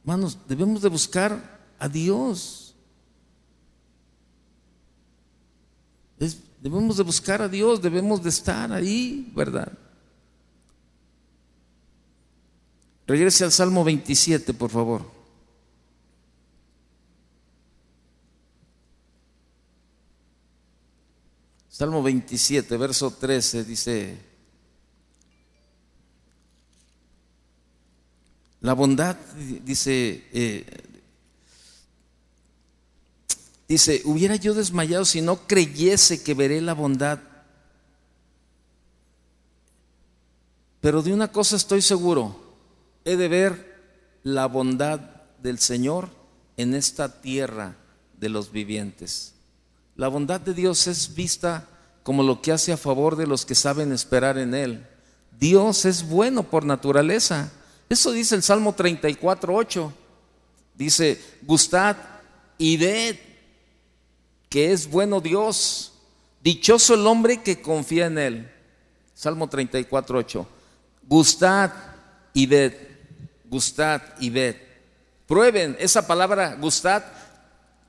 Hermanos, 0.00 0.36
debemos 0.48 0.82
de 0.82 0.88
buscar 0.88 1.60
a 1.78 1.88
Dios. 1.88 2.66
debemos 6.60 6.98
de 6.98 7.02
buscar 7.02 7.40
a 7.40 7.48
Dios, 7.48 7.80
debemos 7.80 8.22
de 8.22 8.28
estar 8.28 8.70
ahí, 8.70 9.32
¿verdad? 9.34 9.72
Regrese 13.10 13.42
al 13.42 13.50
Salmo 13.50 13.82
27, 13.82 14.54
por 14.54 14.70
favor. 14.70 15.04
Salmo 21.68 22.04
27, 22.04 22.76
verso 22.76 23.10
13 23.10 23.64
dice, 23.64 24.16
la 28.60 28.74
bondad, 28.74 29.16
dice, 29.64 30.28
eh, 30.32 30.64
dice, 33.66 34.02
hubiera 34.04 34.36
yo 34.36 34.54
desmayado 34.54 35.04
si 35.04 35.20
no 35.20 35.48
creyese 35.48 36.22
que 36.22 36.34
veré 36.34 36.60
la 36.60 36.74
bondad. 36.74 37.18
Pero 40.80 41.02
de 41.02 41.12
una 41.12 41.32
cosa 41.32 41.56
estoy 41.56 41.82
seguro, 41.82 42.49
he 43.04 43.16
de 43.16 43.28
ver 43.28 43.82
la 44.22 44.46
bondad 44.46 45.00
del 45.42 45.58
Señor 45.58 46.08
en 46.56 46.74
esta 46.74 47.20
tierra 47.20 47.76
de 48.18 48.28
los 48.28 48.52
vivientes. 48.52 49.34
La 49.96 50.08
bondad 50.08 50.40
de 50.40 50.54
Dios 50.54 50.86
es 50.86 51.14
vista 51.14 51.66
como 52.02 52.22
lo 52.22 52.40
que 52.42 52.52
hace 52.52 52.72
a 52.72 52.76
favor 52.76 53.16
de 53.16 53.26
los 53.26 53.44
que 53.44 53.54
saben 53.54 53.92
esperar 53.92 54.38
en 54.38 54.54
Él. 54.54 54.86
Dios 55.38 55.84
es 55.84 56.06
bueno 56.06 56.42
por 56.42 56.64
naturaleza. 56.64 57.50
Eso 57.88 58.12
dice 58.12 58.34
el 58.34 58.42
Salmo 58.42 58.74
34, 58.74 59.54
8. 59.54 59.92
Dice, 60.74 61.20
gustad 61.42 61.96
y 62.58 62.76
ved 62.76 63.16
que 64.48 64.72
es 64.72 64.90
bueno 64.90 65.20
Dios. 65.20 65.92
Dichoso 66.42 66.94
el 66.94 67.06
hombre 67.06 67.42
que 67.42 67.62
confía 67.62 68.06
en 68.06 68.18
Él. 68.18 68.50
Salmo 69.14 69.48
34, 69.48 70.18
8. 70.18 70.48
Gustad 71.06 71.72
y 72.32 72.46
ved, 72.46 72.74
gustad 73.50 74.00
y 74.20 74.30
ved. 74.30 74.56
Prueben, 75.26 75.76
esa 75.78 76.06
palabra 76.06 76.54
gustad, 76.54 77.04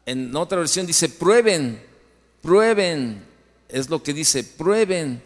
en 0.05 0.35
otra 0.35 0.59
versión 0.59 0.85
dice 0.85 1.07
prueben, 1.07 1.81
prueben, 2.41 3.23
es 3.69 3.89
lo 3.89 4.03
que 4.03 4.13
dice, 4.13 4.43
prueben 4.43 5.23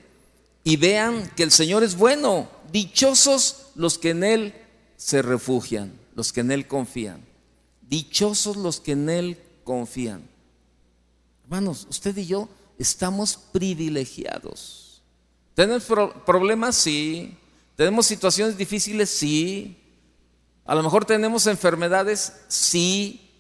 y 0.63 0.77
vean 0.77 1.29
que 1.35 1.43
el 1.43 1.51
Señor 1.51 1.83
es 1.83 1.95
bueno. 1.95 2.49
Dichosos 2.71 3.67
los 3.75 3.97
que 3.97 4.11
en 4.11 4.23
Él 4.23 4.53
se 4.97 5.21
refugian, 5.21 5.93
los 6.15 6.31
que 6.33 6.41
en 6.41 6.51
Él 6.51 6.67
confían. 6.67 7.23
Dichosos 7.81 8.57
los 8.57 8.79
que 8.79 8.93
en 8.93 9.09
Él 9.09 9.37
confían. 9.63 10.27
Hermanos, 11.43 11.87
usted 11.89 12.15
y 12.17 12.25
yo 12.25 12.49
estamos 12.77 13.37
privilegiados. 13.51 15.01
¿Tenemos 15.53 15.85
problemas? 16.25 16.75
Sí. 16.75 17.37
¿Tenemos 17.75 18.05
situaciones 18.05 18.57
difíciles? 18.57 19.09
Sí. 19.09 19.77
A 20.65 20.73
lo 20.73 20.81
mejor 20.81 21.05
tenemos 21.05 21.45
enfermedades, 21.45 22.33
sí, 22.47 23.31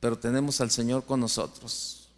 pero 0.00 0.18
tenemos 0.18 0.60
al 0.60 0.70
Señor 0.70 1.04
con 1.04 1.20
nosotros. 1.20 2.08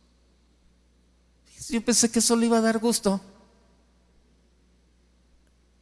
Yo 1.69 1.85
pensé 1.85 2.11
que 2.11 2.21
eso 2.21 2.35
le 2.35 2.47
iba 2.47 2.59
a 2.59 2.63
dar 2.63 2.79
gusto. 2.79 3.21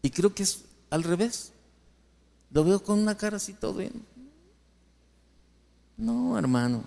Y 0.03 0.11
creo 0.11 0.35
que 0.35 0.43
es 0.43 0.65
al 0.91 1.05
revés. 1.05 1.53
Lo 2.51 2.65
veo 2.65 2.83
con 2.83 2.99
una 2.99 3.17
cara 3.17 3.37
así 3.37 3.53
todo 3.53 3.75
bien. 3.75 4.05
No, 5.97 6.37
hermano. 6.39 6.85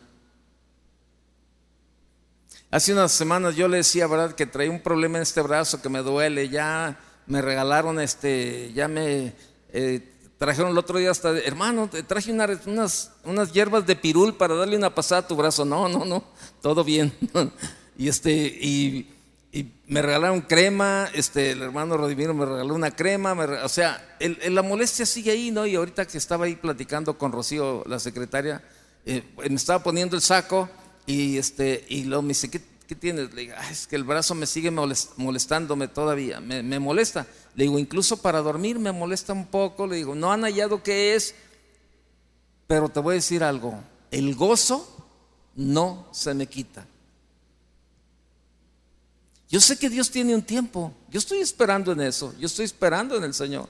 Hace 2.71 2.93
unas 2.93 3.13
semanas 3.13 3.55
yo 3.55 3.67
le 3.67 3.77
decía, 3.77 4.07
¿verdad? 4.07 4.35
Que 4.35 4.45
traía 4.45 4.69
un 4.69 4.81
problema 4.81 5.17
en 5.17 5.23
este 5.23 5.41
brazo 5.41 5.81
que 5.81 5.89
me 5.89 5.99
duele. 5.99 6.49
Ya 6.49 6.99
me 7.25 7.41
regalaron 7.41 7.99
este, 7.99 8.73
ya 8.73 8.87
me 8.87 9.33
eh, 9.71 10.18
trajeron 10.39 10.71
el 10.71 10.77
otro 10.77 10.97
día 10.97 11.11
hasta, 11.11 11.37
hermano, 11.37 11.89
te 11.89 12.01
traje 12.01 12.31
unas, 12.31 13.11
unas 13.25 13.51
hierbas 13.51 13.85
de 13.85 13.95
pirul 13.95 14.35
para 14.35 14.55
darle 14.55 14.77
una 14.77 14.95
pasada 14.95 15.21
a 15.21 15.27
tu 15.27 15.35
brazo. 15.35 15.65
No, 15.65 15.87
no, 15.87 16.05
no, 16.05 16.23
todo 16.61 16.83
bien. 16.83 17.13
y 17.97 18.07
este, 18.07 18.31
y, 18.31 19.15
me 19.87 20.03
regalaron 20.03 20.41
crema, 20.41 21.09
este, 21.13 21.51
el 21.51 21.63
hermano 21.63 21.97
Rodimiro 21.97 22.35
me 22.35 22.45
regaló 22.45 22.75
una 22.75 22.91
crema, 22.91 23.33
o 23.63 23.69
sea, 23.69 24.15
la 24.19 24.61
molestia 24.61 25.07
sigue 25.07 25.31
ahí, 25.31 25.49
¿no? 25.49 25.65
Y 25.65 25.75
ahorita 25.75 26.05
que 26.05 26.19
estaba 26.19 26.45
ahí 26.45 26.55
platicando 26.55 27.17
con 27.17 27.31
Rocío, 27.31 27.83
la 27.87 27.97
secretaria, 27.97 28.63
eh, 29.07 29.23
me 29.49 29.55
estaba 29.55 29.81
poniendo 29.81 30.15
el 30.15 30.21
saco 30.21 30.69
y 31.07 31.39
este, 31.39 31.83
y 31.89 32.03
luego 32.03 32.21
me 32.21 32.27
dice, 32.29 32.51
¿qué, 32.51 32.61
¿qué 32.89 32.95
tienes? 32.95 33.31
Le 33.35 33.41
digo, 33.41 33.53
es 33.69 33.85
que 33.85 33.95
el 33.95 34.03
brazo 34.03 34.33
me 34.33 34.47
sigue 34.47 34.71
molestándome 34.71 35.87
todavía, 35.87 36.39
me, 36.39 36.79
molesta. 36.79 37.27
Le 37.59 37.65
digo, 37.65 37.77
incluso 37.77 38.15
para 38.15 38.41
dormir 38.41 38.79
me 38.79 38.93
molesta 38.93 39.33
un 39.33 39.45
poco. 39.45 39.85
Le 39.85 39.97
digo, 39.97 40.15
no 40.15 40.31
han 40.31 40.43
hallado 40.43 40.81
qué 40.81 41.13
es, 41.13 41.35
pero 42.67 42.87
te 42.87 43.01
voy 43.01 43.11
a 43.11 43.15
decir 43.15 43.43
algo, 43.43 43.77
el 44.11 44.33
gozo 44.33 44.87
no 45.57 46.07
se 46.13 46.33
me 46.33 46.47
quita. 46.47 46.87
Yo 49.49 49.59
sé 49.59 49.77
que 49.77 49.89
Dios 49.89 50.09
tiene 50.09 50.33
un 50.33 50.41
tiempo, 50.41 50.93
yo 51.09 51.19
estoy 51.19 51.39
esperando 51.39 51.91
en 51.91 51.99
eso, 51.99 52.33
yo 52.39 52.45
estoy 52.45 52.63
esperando 52.63 53.17
en 53.17 53.25
el 53.25 53.33
Señor. 53.33 53.67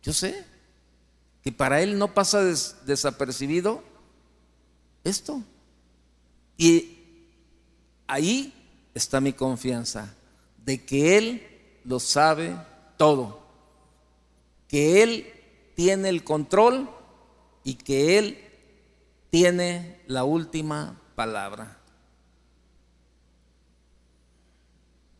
Yo 0.00 0.12
sé 0.12 0.44
que 1.42 1.50
para 1.50 1.82
Él 1.82 1.98
no 1.98 2.14
pasa 2.14 2.40
desapercibido 2.86 3.82
esto. 5.02 5.42
Y 6.56 6.98
ahí 8.06 8.54
está 8.94 9.20
mi 9.20 9.32
confianza, 9.32 10.14
de 10.64 10.84
que 10.84 11.18
Él 11.18 11.46
lo 11.84 12.00
sabe 12.00 12.56
todo, 12.96 13.46
que 14.68 15.02
Él 15.02 15.32
tiene 15.74 16.08
el 16.08 16.24
control 16.24 16.88
y 17.62 17.74
que 17.74 18.18
Él 18.18 18.38
tiene 19.30 20.00
la 20.06 20.24
última 20.24 21.00
palabra. 21.14 21.78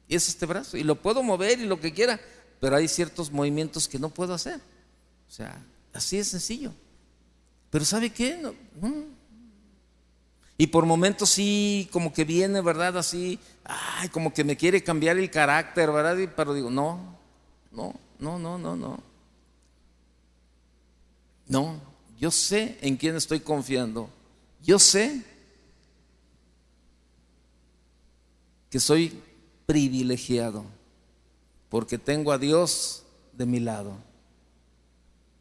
Y 0.08 0.14
es 0.14 0.28
este 0.28 0.46
brazo, 0.46 0.76
y 0.76 0.82
lo 0.82 1.00
puedo 1.00 1.22
mover 1.22 1.58
y 1.58 1.66
lo 1.66 1.80
que 1.80 1.92
quiera, 1.92 2.20
pero 2.60 2.76
hay 2.76 2.88
ciertos 2.88 3.30
movimientos 3.30 3.88
que 3.88 3.98
no 3.98 4.10
puedo 4.10 4.34
hacer. 4.34 4.60
O 5.28 5.30
sea, 5.30 5.60
así 5.92 6.18
es 6.18 6.28
sencillo. 6.28 6.72
Pero 7.70 7.84
¿sabe 7.84 8.10
qué? 8.10 8.36
No, 8.36 8.54
y 10.56 10.68
por 10.68 10.86
momentos 10.86 11.30
sí, 11.30 11.88
como 11.92 12.12
que 12.12 12.24
viene, 12.24 12.60
¿verdad? 12.60 12.96
Así, 12.96 13.38
ay, 13.64 14.08
como 14.10 14.32
que 14.32 14.44
me 14.44 14.56
quiere 14.56 14.84
cambiar 14.84 15.18
el 15.18 15.30
carácter, 15.30 15.90
¿verdad? 15.90 16.16
Pero 16.36 16.54
digo, 16.54 16.70
no, 16.70 17.16
no, 17.72 17.94
no, 18.20 18.38
no, 18.38 18.58
no, 18.58 18.76
no. 18.76 19.02
No, 21.46 21.80
yo 22.18 22.30
sé 22.30 22.78
en 22.80 22.96
quién 22.96 23.16
estoy 23.16 23.40
confiando. 23.40 24.08
Yo 24.62 24.78
sé 24.78 25.24
que 28.70 28.80
soy 28.80 29.20
privilegiado 29.66 30.64
porque 31.68 31.98
tengo 31.98 32.32
a 32.32 32.38
Dios 32.38 33.04
de 33.32 33.46
mi 33.46 33.60
lado 33.60 33.96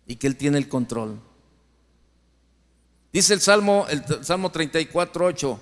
y 0.07 0.15
que 0.15 0.27
Él 0.27 0.35
tiene 0.35 0.57
el 0.57 0.67
control. 0.67 1.19
Dice 3.13 3.35
el 3.35 3.41
Salmo, 3.41 3.85
el 3.89 4.25
Salmo 4.25 4.51
34, 4.51 5.25
8, 5.25 5.59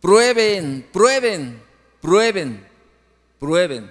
prueben, 0.00 0.88
prueben, 0.90 1.62
prueben, 2.00 2.66
prueben, 3.38 3.90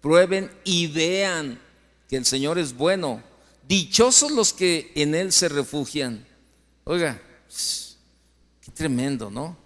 prueben 0.00 0.50
y 0.64 0.88
vean 0.88 1.60
que 2.08 2.16
el 2.16 2.26
Señor 2.26 2.58
es 2.58 2.76
bueno. 2.76 3.22
Dichosos 3.68 4.32
los 4.32 4.52
que 4.52 4.90
en 4.96 5.14
Él 5.14 5.30
se 5.30 5.48
refugian. 5.48 6.26
Oiga, 6.82 7.22
qué 8.60 8.72
tremendo, 8.72 9.30
¿no? 9.30 9.56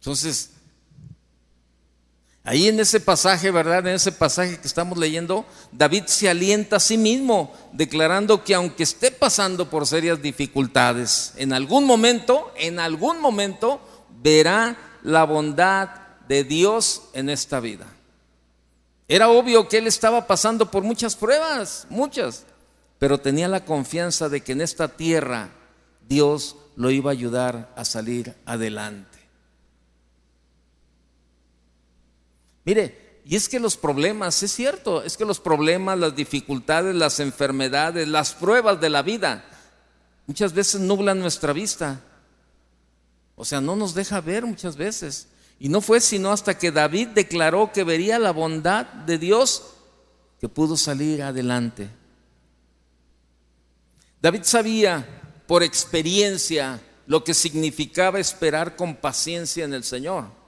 Entonces, 0.00 0.50
Ahí 2.46 2.68
en 2.68 2.78
ese 2.78 3.00
pasaje, 3.00 3.50
¿verdad? 3.50 3.86
En 3.86 3.94
ese 3.94 4.12
pasaje 4.12 4.60
que 4.60 4.66
estamos 4.66 4.98
leyendo, 4.98 5.46
David 5.72 6.04
se 6.06 6.28
alienta 6.28 6.76
a 6.76 6.80
sí 6.80 6.98
mismo, 6.98 7.54
declarando 7.72 8.44
que 8.44 8.54
aunque 8.54 8.82
esté 8.82 9.10
pasando 9.10 9.70
por 9.70 9.86
serias 9.86 10.20
dificultades, 10.20 11.32
en 11.36 11.54
algún 11.54 11.86
momento, 11.86 12.52
en 12.56 12.80
algún 12.80 13.18
momento, 13.18 13.80
verá 14.22 14.76
la 15.02 15.24
bondad 15.24 15.88
de 16.28 16.44
Dios 16.44 17.04
en 17.14 17.30
esta 17.30 17.60
vida. 17.60 17.86
Era 19.08 19.30
obvio 19.30 19.66
que 19.66 19.78
él 19.78 19.86
estaba 19.86 20.26
pasando 20.26 20.70
por 20.70 20.82
muchas 20.82 21.16
pruebas, 21.16 21.86
muchas, 21.88 22.44
pero 22.98 23.18
tenía 23.18 23.48
la 23.48 23.64
confianza 23.64 24.28
de 24.28 24.42
que 24.42 24.52
en 24.52 24.60
esta 24.60 24.88
tierra 24.88 25.48
Dios 26.06 26.56
lo 26.76 26.90
iba 26.90 27.10
a 27.10 27.12
ayudar 27.12 27.72
a 27.74 27.86
salir 27.86 28.34
adelante. 28.44 29.13
Mire, 32.64 33.20
y 33.24 33.36
es 33.36 33.48
que 33.48 33.58
los 33.58 33.76
problemas, 33.76 34.42
es 34.42 34.52
cierto, 34.52 35.02
es 35.02 35.16
que 35.16 35.24
los 35.24 35.40
problemas, 35.40 35.98
las 35.98 36.14
dificultades, 36.14 36.94
las 36.94 37.20
enfermedades, 37.20 38.06
las 38.08 38.34
pruebas 38.34 38.80
de 38.80 38.90
la 38.90 39.02
vida, 39.02 39.44
muchas 40.26 40.52
veces 40.52 40.80
nublan 40.80 41.20
nuestra 41.20 41.52
vista. 41.52 42.00
O 43.36 43.44
sea, 43.44 43.60
no 43.60 43.76
nos 43.76 43.94
deja 43.94 44.20
ver 44.20 44.44
muchas 44.44 44.76
veces. 44.76 45.28
Y 45.58 45.68
no 45.68 45.80
fue 45.80 46.00
sino 46.00 46.30
hasta 46.30 46.58
que 46.58 46.70
David 46.70 47.08
declaró 47.08 47.72
que 47.72 47.84
vería 47.84 48.18
la 48.18 48.32
bondad 48.32 48.84
de 48.84 49.18
Dios 49.18 49.62
que 50.40 50.48
pudo 50.48 50.76
salir 50.76 51.22
adelante. 51.22 51.88
David 54.20 54.42
sabía 54.42 55.06
por 55.46 55.62
experiencia 55.62 56.80
lo 57.06 57.24
que 57.24 57.34
significaba 57.34 58.18
esperar 58.18 58.76
con 58.76 58.96
paciencia 58.96 59.64
en 59.64 59.74
el 59.74 59.84
Señor. 59.84 60.43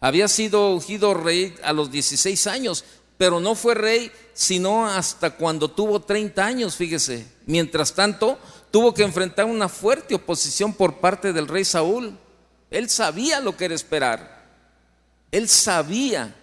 Había 0.00 0.28
sido 0.28 0.74
ungido 0.74 1.14
rey 1.14 1.54
a 1.62 1.72
los 1.72 1.90
16 1.90 2.46
años, 2.46 2.84
pero 3.16 3.40
no 3.40 3.54
fue 3.54 3.74
rey 3.74 4.12
sino 4.34 4.86
hasta 4.86 5.30
cuando 5.30 5.70
tuvo 5.70 6.00
30 6.02 6.44
años, 6.44 6.76
fíjese. 6.76 7.26
Mientras 7.46 7.94
tanto, 7.94 8.38
tuvo 8.70 8.92
que 8.92 9.02
enfrentar 9.02 9.46
una 9.46 9.68
fuerte 9.68 10.14
oposición 10.14 10.74
por 10.74 10.98
parte 10.98 11.32
del 11.32 11.48
rey 11.48 11.64
Saúl. 11.64 12.18
Él 12.70 12.90
sabía 12.90 13.40
lo 13.40 13.56
que 13.56 13.64
era 13.64 13.74
esperar. 13.74 14.44
Él 15.32 15.48
sabía 15.48 16.34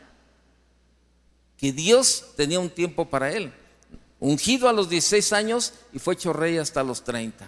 que 1.57 1.71
Dios 1.71 2.25
tenía 2.35 2.59
un 2.59 2.71
tiempo 2.71 3.07
para 3.09 3.31
él. 3.31 3.53
Ungido 4.19 4.67
a 4.67 4.73
los 4.73 4.89
16 4.89 5.31
años 5.33 5.73
y 5.91 5.99
fue 5.99 6.15
hecho 6.15 6.33
rey 6.33 6.57
hasta 6.57 6.81
los 6.81 7.03
30. 7.03 7.47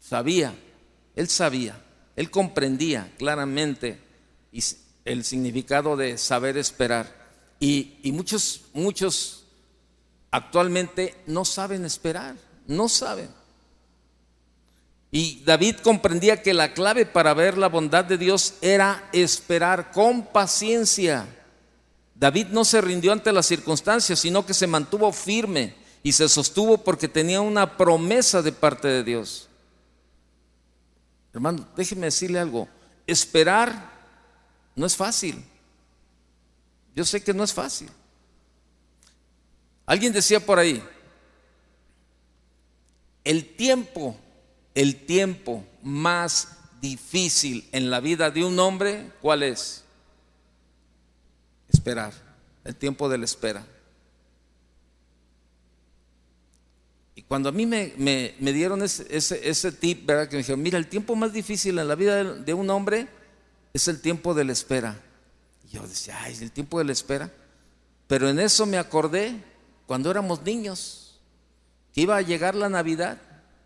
Sabía, 0.00 0.54
él 1.14 1.28
sabía. 1.28 1.84
Él 2.16 2.30
comprendía 2.30 3.12
claramente 3.18 4.07
el 5.04 5.24
significado 5.24 5.96
de 5.96 6.18
saber 6.18 6.56
esperar. 6.56 7.14
Y, 7.60 7.98
y 8.02 8.12
muchos, 8.12 8.62
muchos 8.72 9.44
actualmente 10.30 11.14
no 11.26 11.44
saben 11.44 11.84
esperar, 11.84 12.36
no 12.66 12.88
saben. 12.88 13.28
Y 15.10 15.42
David 15.44 15.76
comprendía 15.76 16.42
que 16.42 16.52
la 16.52 16.74
clave 16.74 17.06
para 17.06 17.32
ver 17.32 17.56
la 17.56 17.68
bondad 17.68 18.04
de 18.04 18.18
Dios 18.18 18.54
era 18.60 19.08
esperar 19.12 19.90
con 19.90 20.26
paciencia. 20.26 21.26
David 22.14 22.48
no 22.48 22.64
se 22.64 22.80
rindió 22.80 23.12
ante 23.12 23.32
las 23.32 23.46
circunstancias, 23.46 24.18
sino 24.18 24.44
que 24.44 24.52
se 24.52 24.66
mantuvo 24.66 25.12
firme 25.12 25.74
y 26.02 26.12
se 26.12 26.28
sostuvo 26.28 26.78
porque 26.78 27.08
tenía 27.08 27.40
una 27.40 27.76
promesa 27.76 28.42
de 28.42 28.52
parte 28.52 28.88
de 28.88 29.04
Dios. 29.04 29.48
Hermano, 31.32 31.66
déjeme 31.76 32.06
decirle 32.06 32.38
algo. 32.38 32.68
Esperar 33.06 33.97
no 34.78 34.86
es 34.86 34.96
fácil. 34.96 35.44
Yo 36.94 37.04
sé 37.04 37.22
que 37.22 37.34
no 37.34 37.44
es 37.44 37.52
fácil. 37.52 37.90
Alguien 39.84 40.12
decía 40.12 40.40
por 40.40 40.58
ahí, 40.58 40.82
el 43.24 43.54
tiempo 43.56 44.18
el 44.78 44.94
tiempo 44.94 45.66
más 45.82 46.56
difícil 46.80 47.68
en 47.72 47.90
la 47.90 47.98
vida 47.98 48.30
de 48.30 48.44
un 48.44 48.56
hombre, 48.60 49.10
¿cuál 49.20 49.42
es? 49.42 49.82
Esperar, 51.68 52.12
el 52.62 52.76
tiempo 52.76 53.08
de 53.08 53.18
la 53.18 53.24
espera. 53.24 53.66
Y 57.16 57.22
cuando 57.22 57.48
a 57.48 57.52
mí 57.52 57.66
me, 57.66 58.32
dieron 58.38 58.84
ese, 58.84 59.04
ese, 59.10 59.72
tip, 59.72 60.06
¿verdad? 60.06 60.28
Que 60.28 60.36
me 60.36 60.42
dijeron, 60.42 60.62
mira, 60.62 60.78
el 60.78 60.86
tiempo 60.86 61.16
más 61.16 61.32
difícil 61.32 61.76
en 61.76 61.88
la 61.88 61.96
vida 61.96 62.22
de, 62.22 62.54
un 62.54 62.70
hombre 62.70 63.08
es 63.72 63.88
el 63.88 64.00
tiempo 64.00 64.34
de 64.34 64.44
la 64.44 64.52
espera. 64.52 65.00
Y 65.64 65.76
yo 65.76 65.86
decía, 65.86 66.18
ay, 66.20 66.36
el 66.40 66.52
tiempo 66.52 66.78
de 66.78 66.84
la 66.84 66.92
espera. 66.92 67.30
Pero 68.06 68.28
en 68.28 68.40
eso 68.40 68.66
me 68.66 68.78
acordé 68.78 69.42
cuando 69.86 70.10
éramos 70.10 70.42
niños, 70.42 71.18
que 71.94 72.02
iba 72.02 72.16
a 72.16 72.22
llegar 72.22 72.54
la 72.54 72.68
Navidad 72.68 73.18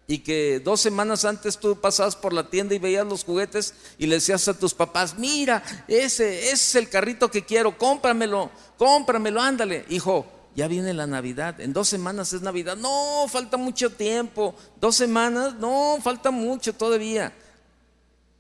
y 0.07 0.19
que 0.19 0.61
dos 0.61 0.81
semanas 0.81 1.25
antes 1.25 1.59
tú 1.59 1.81
pasabas 1.81 2.17
por 2.17 2.33
la 2.33 2.51
tienda 2.51 2.75
y 2.75 2.79
veías 2.79 3.07
los 3.07 3.25
juguetes 3.25 3.75
y 3.99 4.07
le 4.07 4.17
decías 4.17 4.47
a 4.49 4.59
tus 4.59 4.75
papás, 4.75 5.17
mira, 5.19 5.63
ese, 5.89 6.51
es 6.51 6.75
el 6.75 6.89
carrito 6.89 7.31
que 7.31 7.45
quiero, 7.45 7.77
cómpramelo, 7.79 8.51
cómpramelo, 8.77 9.41
ándale. 9.41 9.85
Hijo, 9.89 10.27
ya 10.55 10.69
viene 10.69 10.93
la 10.93 11.07
Navidad, 11.07 11.61
en 11.61 11.73
dos 11.73 11.89
semanas 11.89 12.33
es 12.33 12.43
Navidad. 12.43 12.77
No, 12.77 13.27
falta 13.29 13.57
mucho 13.57 13.91
tiempo. 13.91 14.55
Dos 14.81 14.97
semanas, 14.97 15.55
no, 15.55 15.99
falta 16.03 16.31
mucho 16.31 16.75
todavía. 16.75 17.33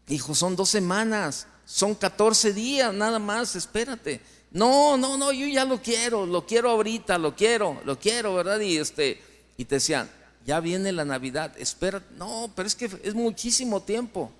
Hijo, 0.08 0.34
son 0.34 0.56
dos 0.56 0.68
semanas, 0.68 1.46
son 1.72 1.94
14 1.94 2.52
días 2.52 2.92
nada 2.92 3.18
más, 3.18 3.56
espérate. 3.56 4.20
No, 4.50 4.98
no, 4.98 5.16
no, 5.16 5.32
yo 5.32 5.46
ya 5.46 5.64
lo 5.64 5.80
quiero, 5.80 6.26
lo 6.26 6.44
quiero 6.44 6.68
ahorita, 6.68 7.16
lo 7.16 7.34
quiero, 7.34 7.80
lo 7.86 7.98
quiero, 7.98 8.34
¿verdad? 8.34 8.60
Y 8.60 8.76
este, 8.76 9.18
y 9.56 9.64
te 9.64 9.76
decían, 9.76 10.10
ya 10.44 10.60
viene 10.60 10.92
la 10.92 11.06
Navidad, 11.06 11.54
espera, 11.56 12.02
no, 12.18 12.52
pero 12.54 12.66
es 12.66 12.74
que 12.74 12.90
es 13.02 13.14
muchísimo 13.14 13.80
tiempo. 13.80 14.30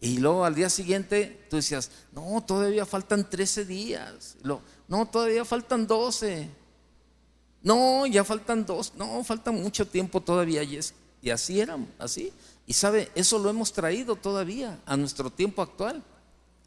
Y 0.00 0.16
luego 0.16 0.46
al 0.46 0.54
día 0.54 0.70
siguiente 0.70 1.46
tú 1.50 1.56
decías, 1.56 1.90
no, 2.12 2.42
todavía 2.46 2.86
faltan 2.86 3.28
13 3.28 3.66
días, 3.66 4.36
no, 4.88 5.06
todavía 5.06 5.44
faltan 5.44 5.86
12, 5.86 6.48
no, 7.62 8.06
ya 8.06 8.24
faltan 8.24 8.64
dos, 8.64 8.94
no, 8.96 9.22
falta 9.22 9.50
mucho 9.50 9.86
tiempo 9.86 10.22
todavía. 10.22 10.62
Y, 10.62 10.76
es, 10.76 10.94
y 11.20 11.28
así 11.28 11.60
era, 11.60 11.76
así. 11.98 12.32
Y 12.66 12.72
sabe, 12.72 13.10
eso 13.14 13.38
lo 13.38 13.48
hemos 13.48 13.72
traído 13.72 14.16
todavía 14.16 14.80
a 14.86 14.96
nuestro 14.96 15.30
tiempo 15.30 15.62
actual. 15.62 16.02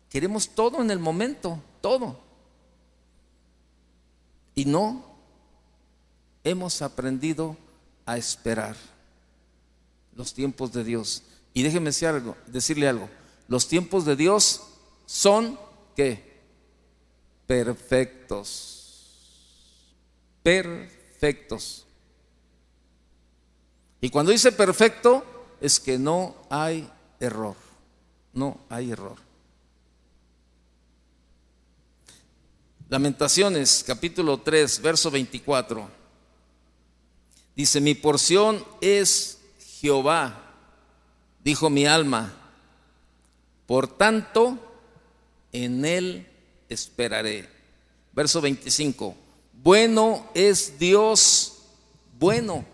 Queremos 0.10 0.50
todo 0.50 0.82
en 0.82 0.90
el 0.92 1.00
momento, 1.00 1.62
todo. 1.82 2.20
Y 4.56 4.66
no 4.66 5.06
hemos 6.44 6.82
aprendido 6.82 7.58
a 8.06 8.18
esperar 8.18 8.76
los 10.16 10.34
tiempos 10.34 10.72
de 10.72 10.84
Dios. 10.84 11.24
Y 11.54 11.64
déjeme 11.64 11.88
decir 11.88 12.08
algo, 12.08 12.38
decirle 12.48 12.88
algo. 12.88 13.10
Los 13.48 13.68
tiempos 13.68 14.06
de 14.06 14.16
Dios 14.16 14.62
son 15.06 15.60
¿qué? 15.96 16.40
Perfectos. 17.46 18.76
Perfectos. 20.42 21.86
Y 24.00 24.10
cuando 24.10 24.32
dice 24.32 24.54
perfecto 24.54 25.39
es 25.62 25.80
que 25.80 25.98
no 25.98 26.36
hay 26.50 26.90
error. 27.20 27.56
No 28.34 28.60
hay 28.70 28.92
error. 28.92 29.18
Lamentaciones 32.90 33.84
capítulo 33.86 34.40
3, 34.40 34.82
verso 34.82 35.12
24. 35.12 35.90
Dice, 37.56 37.82
mi 37.82 37.94
porción 37.94 38.66
es 38.82 39.40
Jehová, 39.80 40.56
dijo 41.44 41.70
mi 41.70 41.86
alma. 41.86 42.34
Por 43.68 43.88
tanto, 43.88 44.58
en 45.52 45.86
él 45.86 46.28
esperaré. 46.70 47.50
Verso 48.14 48.42
25. 48.42 49.16
Bueno 49.54 50.30
es 50.34 50.80
Dios, 50.80 51.58
bueno 52.18 52.66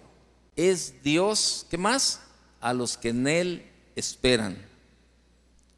es 0.56 1.04
Dios, 1.04 1.66
¿qué 1.70 1.78
más? 1.78 2.22
A 2.66 2.74
los 2.74 2.98
que 2.98 3.10
en 3.10 3.28
él 3.28 3.64
esperan, 3.96 4.58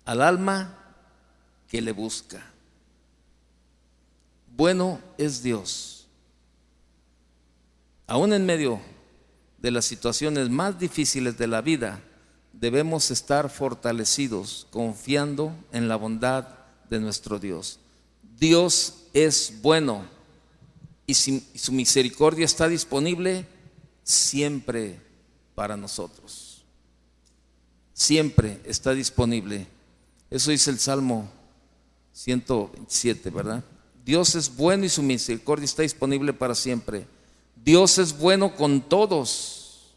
al 0.06 0.22
alma 0.22 0.96
que 1.68 1.82
le 1.82 1.92
busca. 1.92 2.42
Bueno 4.56 5.02
es 5.18 5.44
Dios. 5.44 6.08
Aún 8.08 8.32
en 8.32 8.46
medio 8.46 8.80
de 9.58 9.72
las 9.72 9.84
situaciones 9.84 10.50
más 10.50 10.80
difíciles 10.80 11.38
de 11.38 11.48
la 11.48 11.60
vida, 11.60 12.00
debemos 12.54 13.12
estar 13.12 13.50
fortalecidos, 13.50 14.66
confiando 14.72 15.52
en 15.74 15.90
la 15.90 15.98
bondad 15.98 16.48
de 16.90 17.02
nuestro 17.02 17.38
Dios. 17.38 17.80
Dios 18.40 19.04
es 19.12 19.56
bueno 19.62 20.06
y 21.06 21.16
su 21.16 21.74
misericordia 21.74 22.46
está 22.46 22.70
disponible 22.70 23.46
siempre 24.06 25.02
para 25.54 25.76
nosotros. 25.76 26.47
Siempre 27.98 28.62
está 28.64 28.94
disponible. 28.94 29.66
Eso 30.30 30.52
dice 30.52 30.70
el 30.70 30.78
Salmo 30.78 31.28
107, 32.14 33.32
¿verdad? 33.32 33.64
Dios 34.06 34.36
es 34.36 34.56
bueno 34.56 34.86
y 34.86 34.90
su 34.90 35.02
misericordia 35.02 35.66
está 35.66 35.82
disponible 35.82 36.32
para 36.32 36.54
siempre. 36.54 37.08
Dios 37.56 37.98
es 37.98 38.16
bueno 38.16 38.56
con 38.56 38.82
todos, 38.82 39.96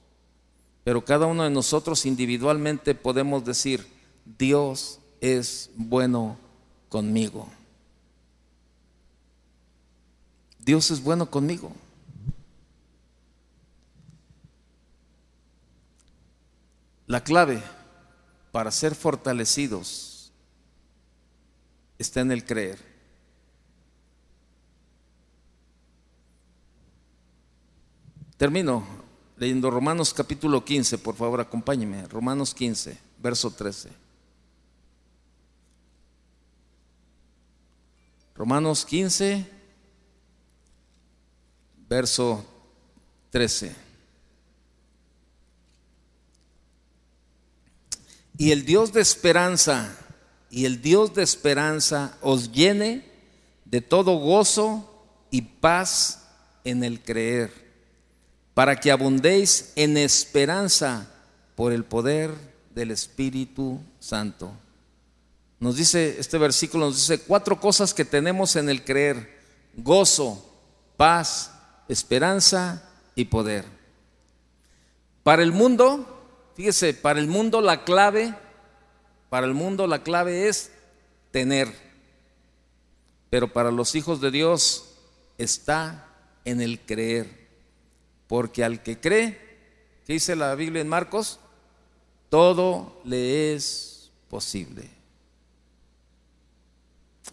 pero 0.82 1.04
cada 1.04 1.26
uno 1.26 1.44
de 1.44 1.50
nosotros 1.50 2.06
individualmente 2.06 2.94
podemos 2.94 3.44
decir, 3.44 3.86
Dios 4.24 4.98
es 5.20 5.68
bueno 5.76 6.38
conmigo. 6.88 7.50
Dios 10.58 10.90
es 10.90 11.02
bueno 11.02 11.30
conmigo. 11.30 11.70
La 17.06 17.22
clave 17.22 17.62
para 18.52 18.70
ser 18.70 18.94
fortalecidos 18.94 20.32
está 21.98 22.20
en 22.20 22.32
el 22.32 22.44
creer. 22.44 22.78
Termino 28.36 28.84
leyendo 29.36 29.70
Romanos 29.70 30.12
capítulo 30.12 30.64
15, 30.64 30.98
por 30.98 31.14
favor, 31.14 31.40
acompáñeme. 31.40 32.06
Romanos 32.08 32.54
15, 32.54 32.96
verso 33.18 33.50
13. 33.50 33.90
Romanos 38.34 38.84
15, 38.84 39.46
verso 41.88 42.44
13. 43.30 43.89
Y 48.40 48.52
el 48.52 48.64
Dios 48.64 48.94
de 48.94 49.02
esperanza, 49.02 49.94
y 50.48 50.64
el 50.64 50.80
Dios 50.80 51.12
de 51.12 51.22
esperanza 51.22 52.16
os 52.22 52.50
llene 52.52 53.04
de 53.66 53.82
todo 53.82 54.16
gozo 54.16 55.04
y 55.30 55.42
paz 55.42 56.26
en 56.64 56.82
el 56.82 57.02
creer 57.02 57.52
para 58.54 58.76
que 58.76 58.90
abundéis 58.90 59.74
en 59.76 59.98
esperanza 59.98 61.06
por 61.54 61.70
el 61.70 61.84
poder 61.84 62.30
del 62.74 62.92
Espíritu 62.92 63.78
Santo. 63.98 64.50
Nos 65.58 65.76
dice, 65.76 66.16
este 66.18 66.38
versículo 66.38 66.86
nos 66.86 66.96
dice 66.96 67.20
cuatro 67.20 67.60
cosas 67.60 67.92
que 67.92 68.06
tenemos 68.06 68.56
en 68.56 68.70
el 68.70 68.86
creer. 68.86 69.38
Gozo, 69.76 70.42
paz, 70.96 71.52
esperanza 71.88 72.88
y 73.14 73.26
poder. 73.26 73.66
Para 75.24 75.42
el 75.42 75.52
mundo, 75.52 76.19
fíjese, 76.60 76.92
para 76.92 77.18
el 77.20 77.26
mundo 77.26 77.62
la 77.62 77.84
clave 77.84 78.34
Para 79.30 79.46
el 79.46 79.54
mundo 79.54 79.86
la 79.86 80.02
clave 80.02 80.46
es 80.46 80.70
tener, 81.30 81.72
pero 83.30 83.50
para 83.50 83.70
los 83.70 83.94
hijos 83.94 84.20
de 84.20 84.30
Dios 84.30 84.96
está 85.38 86.06
en 86.44 86.60
el 86.60 86.80
creer, 86.80 87.48
porque 88.26 88.62
al 88.62 88.82
que 88.82 88.98
cree, 88.98 89.38
¿qué 90.04 90.14
dice 90.14 90.36
la 90.36 90.54
Biblia 90.56 90.82
en 90.82 90.88
Marcos? 90.88 91.38
Todo 92.28 93.00
le 93.04 93.54
es 93.54 94.10
posible. 94.28 94.90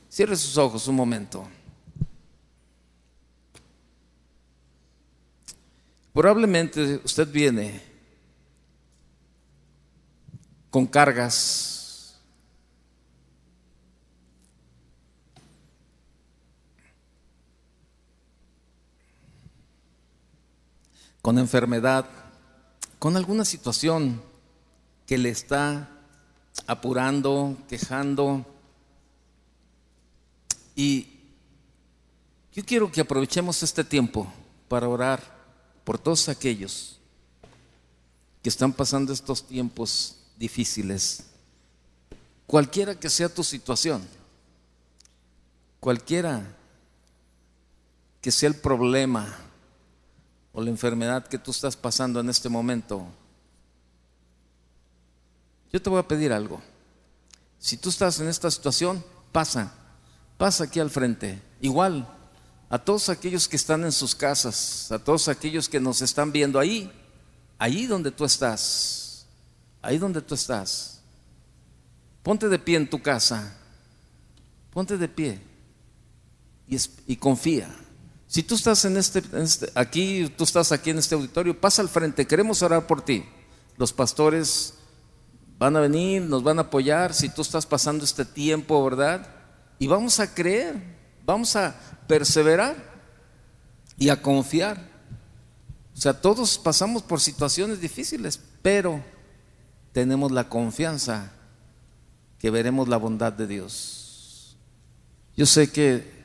Cierre 0.07 0.37
sus 0.37 0.57
ojos 0.57 0.87
un 0.87 0.95
momento. 0.95 1.49
Probablemente 6.13 7.01
usted 7.03 7.27
viene 7.27 7.86
con 10.69 10.85
cargas. 10.85 11.77
con 21.27 21.37
enfermedad, 21.39 22.05
con 22.99 23.17
alguna 23.17 23.43
situación 23.43 24.21
que 25.05 25.17
le 25.17 25.27
está 25.27 25.89
apurando, 26.67 27.57
quejando. 27.67 28.45
Y 30.73 31.19
yo 32.53 32.63
quiero 32.63 32.89
que 32.89 33.01
aprovechemos 33.01 33.61
este 33.61 33.83
tiempo 33.83 34.31
para 34.69 34.87
orar 34.87 35.21
por 35.83 35.99
todos 35.99 36.29
aquellos 36.29 36.97
que 38.41 38.47
están 38.47 38.71
pasando 38.71 39.11
estos 39.11 39.45
tiempos 39.45 40.16
difíciles, 40.37 41.23
cualquiera 42.45 42.95
que 42.95 43.09
sea 43.09 43.27
tu 43.29 43.43
situación, 43.43 44.07
cualquiera 45.79 46.55
que 48.21 48.31
sea 48.31 48.49
el 48.49 48.55
problema 48.55 49.35
o 50.53 50.61
la 50.61 50.69
enfermedad 50.69 51.27
que 51.27 51.37
tú 51.37 51.51
estás 51.51 51.75
pasando 51.75 52.19
en 52.19 52.29
este 52.29 52.49
momento, 52.49 53.05
yo 55.71 55.81
te 55.81 55.89
voy 55.89 55.99
a 55.99 56.07
pedir 56.07 56.31
algo. 56.31 56.61
Si 57.59 57.77
tú 57.77 57.89
estás 57.89 58.19
en 58.19 58.27
esta 58.27 58.49
situación, 58.49 59.03
pasa, 59.31 59.73
pasa 60.37 60.65
aquí 60.65 60.79
al 60.79 60.89
frente. 60.89 61.41
Igual, 61.61 62.07
a 62.69 62.79
todos 62.79 63.09
aquellos 63.09 63.47
que 63.47 63.55
están 63.55 63.83
en 63.83 63.91
sus 63.91 64.15
casas, 64.15 64.91
a 64.91 64.99
todos 64.99 65.27
aquellos 65.27 65.69
que 65.69 65.79
nos 65.79 66.01
están 66.01 66.31
viendo 66.31 66.59
ahí, 66.59 66.91
ahí 67.57 67.85
donde 67.85 68.11
tú 68.11 68.25
estás, 68.25 69.06
ahí 69.81 69.97
donde 69.97 70.21
tú 70.21 70.35
estás. 70.35 71.01
Ponte 72.23 72.49
de 72.49 72.59
pie 72.59 72.77
en 72.77 72.89
tu 72.89 73.01
casa, 73.01 73.57
ponte 74.71 74.97
de 74.97 75.07
pie 75.07 75.39
y, 76.67 77.15
confía. 77.15 77.73
Si 78.27 78.43
tú 78.43 78.55
estás 78.55 78.83
en 78.83 78.97
este, 78.97 79.19
en 79.19 79.43
este, 79.43 79.71
aquí, 79.73 80.31
tú 80.37 80.43
estás 80.43 80.71
aquí 80.71 80.89
en 80.89 80.97
este 80.97 81.15
auditorio, 81.15 81.59
pasa 81.59 81.81
al 81.81 81.89
frente, 81.89 82.27
queremos 82.27 82.61
orar 82.61 82.85
por 82.85 83.01
ti. 83.01 83.23
Los 83.77 83.93
pastores 83.93 84.73
van 85.57 85.77
a 85.77 85.79
venir, 85.79 86.23
nos 86.23 86.43
van 86.43 86.59
a 86.59 86.63
apoyar 86.63 87.13
si 87.13 87.29
tú 87.29 87.41
estás 87.41 87.65
pasando 87.65 88.03
este 88.03 88.25
tiempo, 88.25 88.83
¿verdad? 88.83 89.27
Y 89.79 89.87
vamos 89.87 90.19
a 90.19 90.33
creer 90.33 90.97
Vamos 91.27 91.57
a 91.57 91.75
perseverar 92.07 92.73
y 93.97 94.07
a 94.07 94.21
confiar. 94.21 94.77
O 95.93 95.99
sea, 95.99 96.13
todos 96.13 96.57
pasamos 96.57 97.03
por 97.03 97.19
situaciones 97.19 97.81
difíciles, 97.81 98.39
pero 98.61 99.03
tenemos 99.97 100.31
la 100.31 100.47
confianza 100.47 101.31
que 102.37 102.51
veremos 102.51 102.87
la 102.87 102.97
bondad 102.97 103.33
de 103.33 103.47
Dios. 103.47 104.55
Yo 105.35 105.47
sé 105.47 105.71
que 105.71 106.23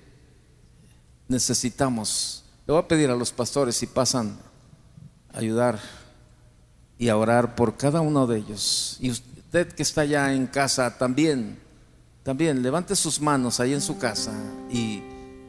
necesitamos, 1.26 2.44
le 2.66 2.74
voy 2.74 2.82
a 2.82 2.86
pedir 2.86 3.08
a 3.08 3.16
los 3.16 3.32
pastores 3.32 3.74
si 3.74 3.86
pasan 3.86 4.36
a 5.32 5.38
ayudar 5.38 5.80
y 6.98 7.08
a 7.08 7.16
orar 7.16 7.54
por 7.54 7.78
cada 7.78 8.02
uno 8.02 8.26
de 8.26 8.40
ellos. 8.40 8.98
Y 9.00 9.10
usted 9.10 9.72
que 9.72 9.82
está 9.82 10.04
ya 10.04 10.34
en 10.34 10.48
casa 10.48 10.98
también 10.98 11.58
también 12.24 12.62
levante 12.62 12.94
sus 12.94 13.22
manos 13.22 13.58
ahí 13.58 13.72
en 13.72 13.80
su 13.80 13.96
casa 13.96 14.34
y 14.70 15.02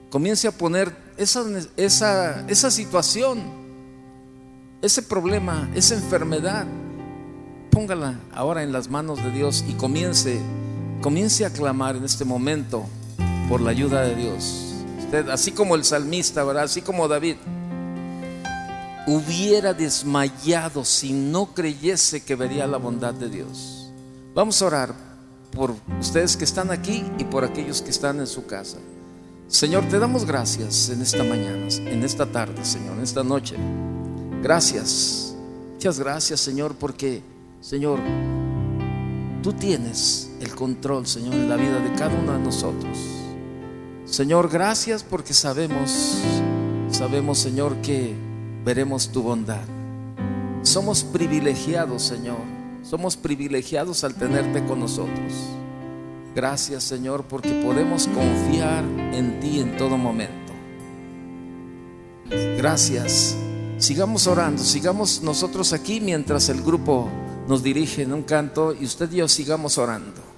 comience 0.09 0.47
a 0.47 0.53
poner 0.53 0.95
esa, 1.17 1.43
esa, 1.75 2.47
esa 2.47 2.71
situación, 2.71 3.43
ese 4.81 5.01
problema, 5.01 5.69
esa 5.75 5.95
enfermedad, 5.95 6.65
póngala 7.73 8.19
ahora 8.33 8.61
en 8.63 8.71
las 8.71 8.89
manos 8.89 9.23
de 9.23 9.31
Dios 9.31 9.65
y 9.67 9.73
comience, 9.73 10.39
comience 11.01 11.45
a 11.45 11.49
clamar 11.49 11.95
en 11.95 12.03
este 12.03 12.23
momento 12.23 12.85
por 13.49 13.61
la 13.61 13.71
ayuda 13.71 14.01
de 14.01 14.15
Dios. 14.15 14.75
Usted, 14.99 15.29
así 15.29 15.51
como 15.51 15.75
el 15.75 15.83
salmista, 15.83 16.43
¿verdad? 16.43 16.65
Así 16.65 16.83
como 16.83 17.07
David, 17.07 17.35
hubiera 19.07 19.73
desmayado 19.73 20.85
si 20.85 21.13
no 21.13 21.53
creyese 21.53 22.23
que 22.23 22.35
vería 22.35 22.67
la 22.67 22.77
bondad 22.77 23.13
de 23.13 23.29
Dios. 23.29 23.91
Vamos 24.35 24.61
a 24.61 24.65
orar 24.65 24.95
por 25.51 25.75
ustedes 25.99 26.37
que 26.37 26.43
están 26.43 26.71
aquí 26.71 27.03
y 27.17 27.23
por 27.23 27.43
aquellos 27.43 27.81
que 27.81 27.89
están 27.89 28.19
en 28.19 28.27
su 28.27 28.45
casa. 28.45 28.77
Señor, 29.47 29.87
te 29.89 29.99
damos 29.99 30.25
gracias 30.25 30.89
en 30.89 31.01
esta 31.01 31.23
mañana, 31.23 31.67
en 31.69 32.03
esta 32.03 32.25
tarde, 32.31 32.63
Señor, 32.63 32.97
en 32.97 33.03
esta 33.03 33.23
noche. 33.23 33.55
Gracias, 34.41 35.35
muchas 35.73 35.99
gracias, 35.99 36.39
Señor, 36.39 36.75
porque, 36.75 37.21
Señor, 37.63 37.97
tú 39.41 39.53
tienes 39.53 40.29
el 40.39 40.53
control, 40.53 41.07
Señor, 41.07 41.33
en 41.33 41.49
la 41.49 41.55
vida 41.55 41.79
de 41.79 41.91
cada 41.93 42.13
uno 42.13 42.33
de 42.33 42.39
nosotros. 42.39 42.97
Señor, 44.05 44.49
gracias 44.49 45.03
porque 45.03 45.33
sabemos, 45.33 46.19
sabemos, 46.91 47.39
Señor, 47.39 47.77
que 47.77 48.13
veremos 48.63 49.09
tu 49.09 49.23
bondad. 49.23 49.63
Somos 50.61 51.03
privilegiados, 51.03 52.03
Señor 52.03 52.53
somos 52.83 53.15
privilegiados 53.15 54.03
al 54.03 54.13
tenerte 54.13 54.63
con 54.65 54.79
nosotros. 54.79 55.33
Gracias 56.35 56.83
Señor 56.83 57.23
porque 57.23 57.51
podemos 57.63 58.07
confiar 58.07 58.83
en 59.13 59.39
ti 59.39 59.59
en 59.59 59.77
todo 59.77 59.97
momento. 59.97 60.53
Gracias. 62.29 63.35
Sigamos 63.77 64.27
orando, 64.27 64.63
sigamos 64.63 65.21
nosotros 65.23 65.73
aquí 65.73 65.99
mientras 65.99 66.49
el 66.49 66.61
grupo 66.61 67.09
nos 67.47 67.63
dirige 67.63 68.03
en 68.03 68.13
un 68.13 68.23
canto 68.23 68.73
y 68.73 68.85
usted 68.85 69.11
y 69.11 69.17
yo 69.17 69.27
sigamos 69.27 69.77
orando. 69.77 70.32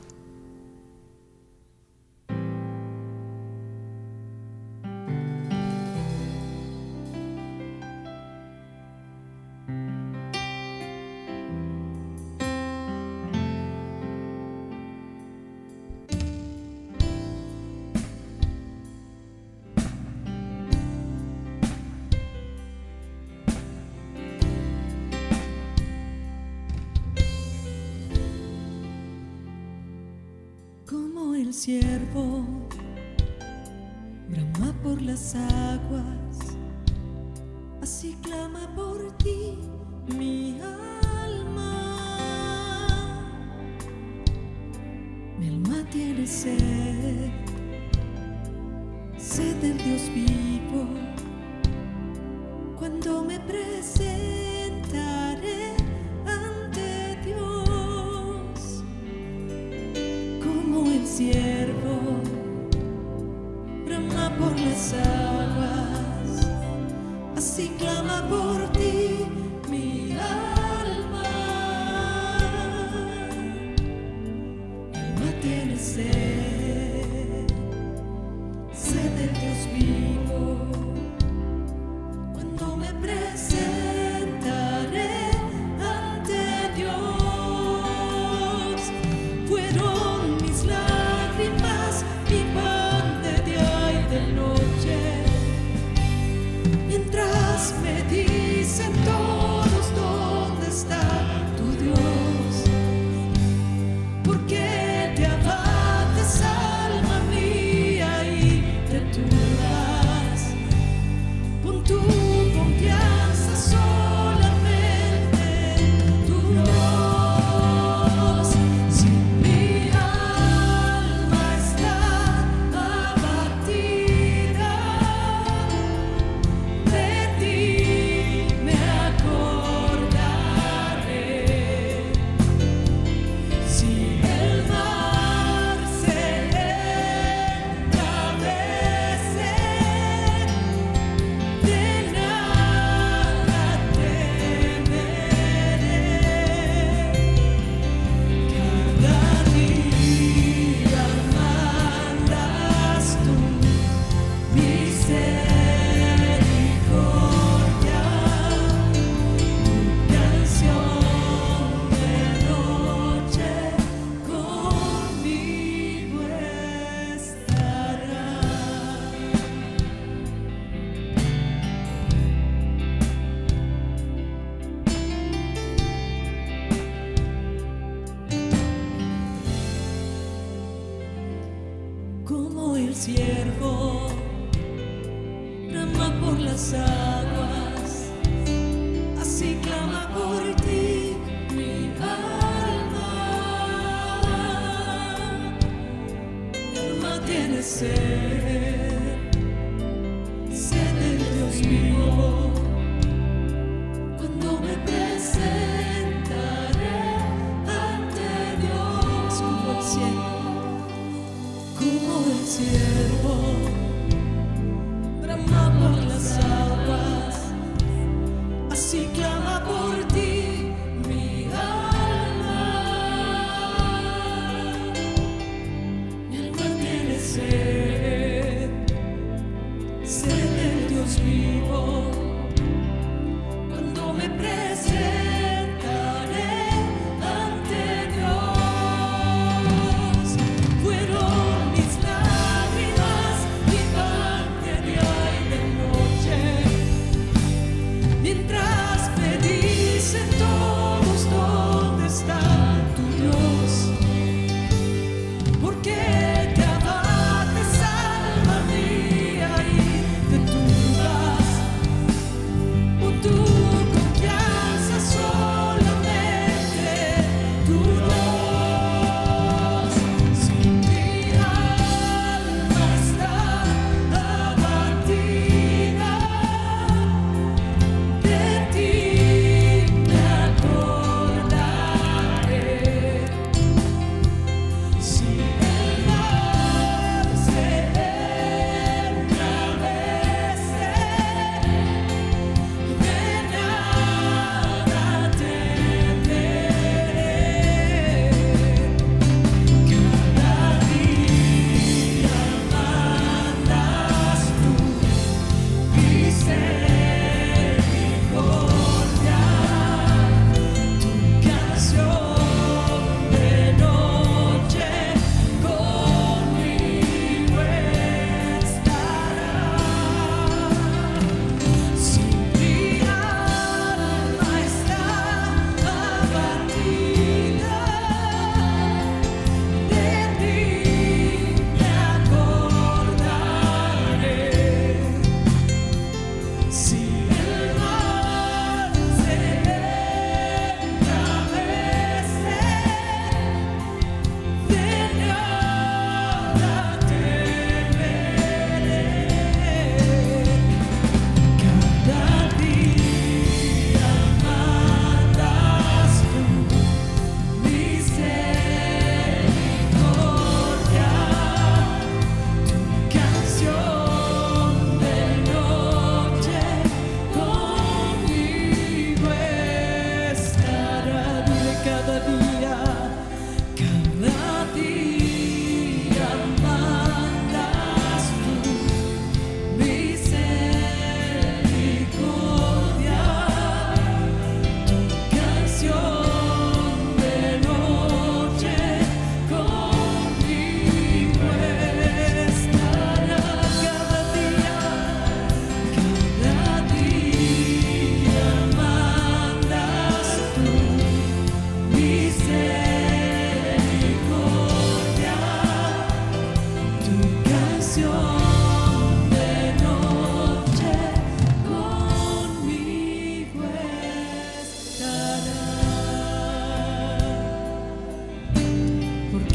has. 97.72 98.35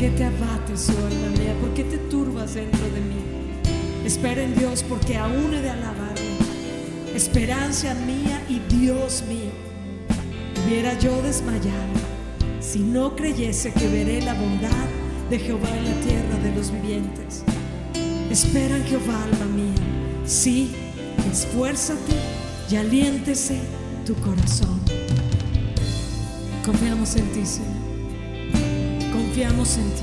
Qué 0.01 0.09
te 0.09 0.25
abates, 0.25 0.89
oh 0.89 1.07
alma 1.07 1.29
mía? 1.39 1.55
¿Por 1.61 1.75
qué 1.75 1.85
te 1.85 1.99
turbas 1.99 2.55
dentro 2.55 2.87
de 2.87 3.01
mí? 3.03 3.21
Espera 4.03 4.43
en 4.43 4.59
Dios 4.59 4.83
porque 4.89 5.19
aún 5.19 5.53
he 5.53 5.61
de 5.61 5.69
alabarle. 5.69 6.39
Esperanza 7.15 7.93
mía 8.07 8.43
y 8.49 8.61
Dios 8.75 9.23
mío. 9.29 9.53
Hubiera 10.65 10.99
yo 10.99 11.21
desmayado 11.21 12.01
si 12.61 12.79
no 12.79 13.15
creyese 13.15 13.75
que 13.75 13.89
veré 13.89 14.23
la 14.23 14.33
bondad 14.33 14.89
de 15.29 15.39
Jehová 15.39 15.69
en 15.77 15.85
la 15.85 16.01
tierra 16.01 16.39
de 16.43 16.55
los 16.55 16.73
vivientes. 16.73 17.45
Espera 18.31 18.79
en 18.79 18.85
Jehová, 18.85 19.23
alma 19.23 19.55
mía. 19.55 20.25
Sí, 20.25 20.73
esfuérzate 21.31 22.15
y 22.71 22.77
aliéntese 22.77 23.59
tu 24.07 24.15
corazón. 24.15 24.81
Confiamos 26.65 27.17
en 27.17 27.27
ti, 27.33 27.45
Señor. 27.45 27.80
Confiamos 29.21 29.77
en 29.77 29.91
ti. 29.91 30.03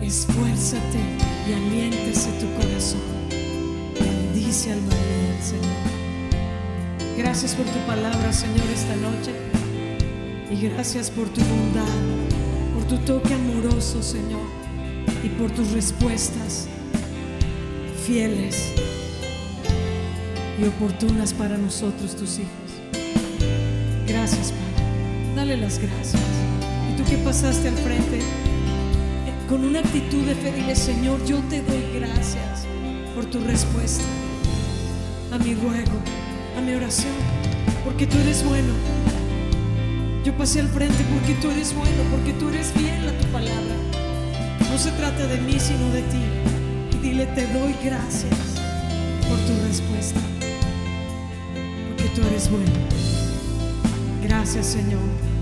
Esfuérzate 0.00 1.00
y 1.48 1.52
aliéntese 1.54 2.30
tu 2.38 2.46
corazón. 2.54 3.00
Bendice 3.98 4.72
alma 4.72 4.94
mía, 4.94 5.42
Señor. 5.42 7.18
Gracias 7.18 7.56
por 7.56 7.66
tu 7.66 7.78
palabra, 7.80 8.32
Señor, 8.32 8.64
esta 8.72 8.94
noche. 8.96 9.32
Y 10.52 10.68
gracias 10.68 11.10
por 11.10 11.28
tu 11.28 11.40
bondad, 11.40 11.96
por 12.74 12.84
tu 12.84 12.96
toque 12.98 13.34
amoroso, 13.34 14.04
Señor. 14.04 14.46
Y 15.24 15.28
por 15.30 15.50
tus 15.50 15.72
respuestas 15.72 16.68
fieles 18.06 18.72
y 20.62 20.64
oportunas 20.64 21.34
para 21.34 21.58
nosotros, 21.58 22.14
tus 22.14 22.38
hijos. 22.38 22.70
Gracias, 24.06 24.52
Padre. 24.52 25.34
Dale 25.34 25.56
las 25.56 25.80
gracias. 25.80 26.45
Que 27.08 27.18
pasaste 27.18 27.68
al 27.68 27.76
frente, 27.76 28.20
con 29.48 29.64
una 29.64 29.78
actitud 29.78 30.24
de 30.24 30.34
fe, 30.34 30.50
dile, 30.50 30.74
Señor, 30.74 31.24
yo 31.24 31.38
te 31.48 31.62
doy 31.62 31.84
gracias 31.94 32.66
por 33.14 33.24
tu 33.26 33.38
respuesta 33.40 34.02
a 35.30 35.38
mi 35.38 35.54
ruego, 35.54 36.00
a 36.58 36.60
mi 36.60 36.74
oración, 36.74 37.12
porque 37.84 38.08
tú 38.08 38.18
eres 38.18 38.44
bueno. 38.44 38.72
Yo 40.24 40.36
pasé 40.36 40.58
al 40.58 40.68
frente 40.68 41.04
porque 41.14 41.34
tú 41.40 41.48
eres 41.48 41.72
bueno, 41.74 42.02
porque 42.10 42.32
tú 42.32 42.48
eres 42.48 42.72
fiel 42.72 43.08
a 43.08 43.16
tu 43.16 43.26
palabra. 43.28 43.76
No 44.68 44.76
se 44.76 44.90
trata 44.90 45.28
de 45.28 45.38
mí, 45.38 45.60
sino 45.60 45.88
de 45.90 46.02
ti. 46.02 46.22
Y 46.92 46.98
dile, 46.98 47.26
te 47.26 47.46
doy 47.46 47.72
gracias 47.84 48.34
por 49.28 49.38
tu 49.46 49.52
respuesta, 49.68 50.20
porque 51.88 52.08
tú 52.16 52.26
eres 52.26 52.50
bueno. 52.50 52.72
Gracias, 54.24 54.66
Señor. 54.66 55.35